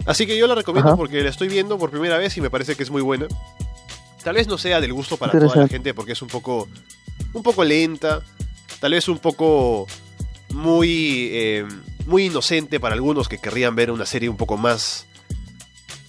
Así 0.08 0.26
que 0.26 0.36
yo 0.36 0.48
la 0.48 0.56
recomiendo 0.56 0.90
Ajá. 0.90 0.98
porque 0.98 1.22
la 1.22 1.30
estoy 1.30 1.50
viendo 1.50 1.78
por 1.78 1.92
primera 1.92 2.18
vez 2.18 2.36
y 2.36 2.42
me 2.42 2.50
parece 2.50 2.76
que 2.76 2.82
es 2.82 2.90
muy 2.90 3.04
buena. 3.04 3.28
Tal 4.24 4.34
vez 4.34 4.48
no 4.48 4.58
sea 4.58 4.82
del 4.82 4.92
gusto 4.92 5.18
para 5.18 5.34
toda 5.34 5.56
la 5.56 5.68
gente 5.68 5.94
porque 5.94 6.14
es 6.14 6.22
un 6.24 6.30
poco 6.30 6.68
un 7.32 7.44
poco 7.44 7.64
lenta, 7.64 8.24
tal 8.80 8.94
vez 8.94 9.08
un 9.08 9.20
poco 9.20 9.86
muy 10.50 11.30
eh, 11.34 11.68
muy 12.08 12.26
inocente 12.26 12.80
para 12.80 12.96
algunos 12.96 13.30
que 13.30 13.38
querrían 13.38 13.76
ver 13.76 13.92
una 13.92 14.08
serie 14.08 14.30
un 14.30 14.38
poco 14.38 14.58
más 14.58 15.06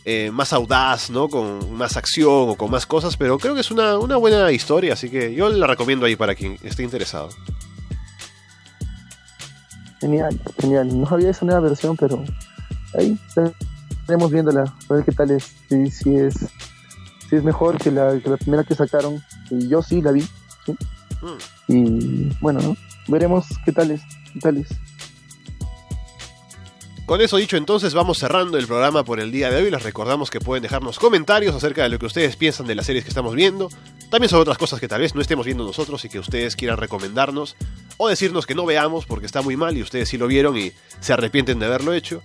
eh, 0.04 0.30
más 0.30 0.52
audaz, 0.52 1.10
¿no? 1.10 1.28
Con 1.28 1.72
más 1.74 1.96
acción 1.96 2.50
o 2.50 2.56
con 2.56 2.70
más 2.70 2.86
cosas, 2.86 3.16
pero 3.16 3.38
creo 3.38 3.54
que 3.54 3.60
es 3.60 3.70
una, 3.70 3.98
una 3.98 4.16
buena 4.16 4.50
historia, 4.52 4.92
así 4.92 5.10
que 5.10 5.34
yo 5.34 5.48
la 5.48 5.66
recomiendo 5.66 6.06
ahí 6.06 6.16
para 6.16 6.34
quien 6.34 6.58
esté 6.62 6.82
interesado. 6.82 7.28
Genial, 10.00 10.38
genial. 10.60 11.00
No 11.00 11.08
había 11.08 11.30
esa 11.30 11.46
nueva 11.46 11.60
versión, 11.60 11.96
pero 11.96 12.22
ahí 12.98 13.18
estaremos 13.28 14.30
viéndola, 14.30 14.74
a 14.88 14.94
ver 14.94 15.04
qué 15.04 15.12
tal 15.12 15.30
es, 15.30 15.54
si, 15.68 15.90
si 15.90 16.16
es 16.16 16.34
si 17.28 17.36
es 17.36 17.44
mejor 17.44 17.78
que 17.78 17.90
la, 17.90 18.18
que 18.20 18.28
la, 18.28 18.36
primera 18.36 18.64
que 18.64 18.74
sacaron. 18.74 19.22
Y 19.50 19.68
yo 19.68 19.82
sí 19.82 20.02
la 20.02 20.12
vi, 20.12 20.22
¿sí? 20.66 20.76
Mm. 21.22 21.72
Y 21.72 22.36
bueno, 22.40 22.60
¿no? 22.60 22.76
veremos 23.08 23.46
qué 23.64 23.72
tal 23.72 23.90
es, 23.90 24.02
qué 24.32 24.40
tal 24.40 24.58
es. 24.58 24.68
Con 27.06 27.20
eso 27.20 27.36
dicho, 27.36 27.58
entonces 27.58 27.92
vamos 27.92 28.18
cerrando 28.18 28.56
el 28.56 28.66
programa 28.66 29.04
por 29.04 29.20
el 29.20 29.30
día 29.30 29.50
de 29.50 29.62
hoy. 29.62 29.70
Les 29.70 29.82
recordamos 29.82 30.30
que 30.30 30.40
pueden 30.40 30.62
dejarnos 30.62 30.98
comentarios 30.98 31.54
acerca 31.54 31.82
de 31.82 31.90
lo 31.90 31.98
que 31.98 32.06
ustedes 32.06 32.34
piensan 32.36 32.66
de 32.66 32.74
las 32.74 32.86
series 32.86 33.04
que 33.04 33.10
estamos 33.10 33.34
viendo. 33.34 33.68
También 34.08 34.30
sobre 34.30 34.42
otras 34.42 34.56
cosas 34.56 34.80
que 34.80 34.88
tal 34.88 35.02
vez 35.02 35.14
no 35.14 35.20
estemos 35.20 35.44
viendo 35.44 35.64
nosotros 35.64 36.02
y 36.06 36.08
que 36.08 36.18
ustedes 36.18 36.56
quieran 36.56 36.78
recomendarnos. 36.78 37.56
O 37.98 38.08
decirnos 38.08 38.46
que 38.46 38.54
no 38.54 38.64
veamos 38.64 39.04
porque 39.04 39.26
está 39.26 39.42
muy 39.42 39.54
mal 39.54 39.76
y 39.76 39.82
ustedes 39.82 40.08
sí 40.08 40.16
lo 40.16 40.26
vieron 40.26 40.56
y 40.56 40.72
se 41.00 41.12
arrepienten 41.12 41.58
de 41.58 41.66
haberlo 41.66 41.92
hecho. 41.92 42.22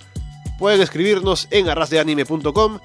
Pueden 0.58 0.80
escribirnos 0.80 1.50
en 1.52 1.68
arrasdeanime.com, 1.68 2.80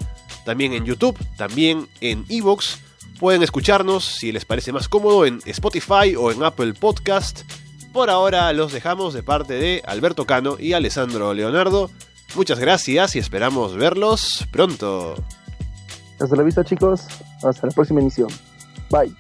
también 0.45 0.73
en 0.73 0.85
YouTube, 0.85 1.17
también 1.37 1.89
en 2.01 2.25
Evox. 2.29 2.81
Pueden 3.21 3.45
escucharnos, 3.45 4.05
si 4.05 4.33
les 4.33 4.45
parece 4.45 4.73
más 4.73 4.89
cómodo, 4.89 5.27
en 5.27 5.41
Spotify 5.47 6.17
o 6.19 6.33
en 6.33 6.43
Apple 6.43 6.75
Podcast. 6.75 7.43
Por 7.95 8.11
ahora 8.11 8.53
los 8.53 8.73
dejamos 8.73 9.15
de 9.15 9.23
parte 9.23 9.55
de 9.55 9.81
Alberto 9.87 10.27
Cano 10.27 10.57
y 10.59 10.73
Alessandro 10.73 11.33
Leonardo. 11.33 11.93
Muchas 12.35 12.59
gracias 12.59 13.15
y 13.15 13.21
esperamos 13.21 13.77
verlos 13.77 14.49
pronto. 14.51 15.15
Hasta 16.19 16.35
la 16.35 16.43
vista 16.43 16.65
chicos, 16.65 17.07
hasta 17.45 17.69
la 17.69 17.73
próxima 17.73 18.01
emisión. 18.01 18.29
Bye. 18.91 19.15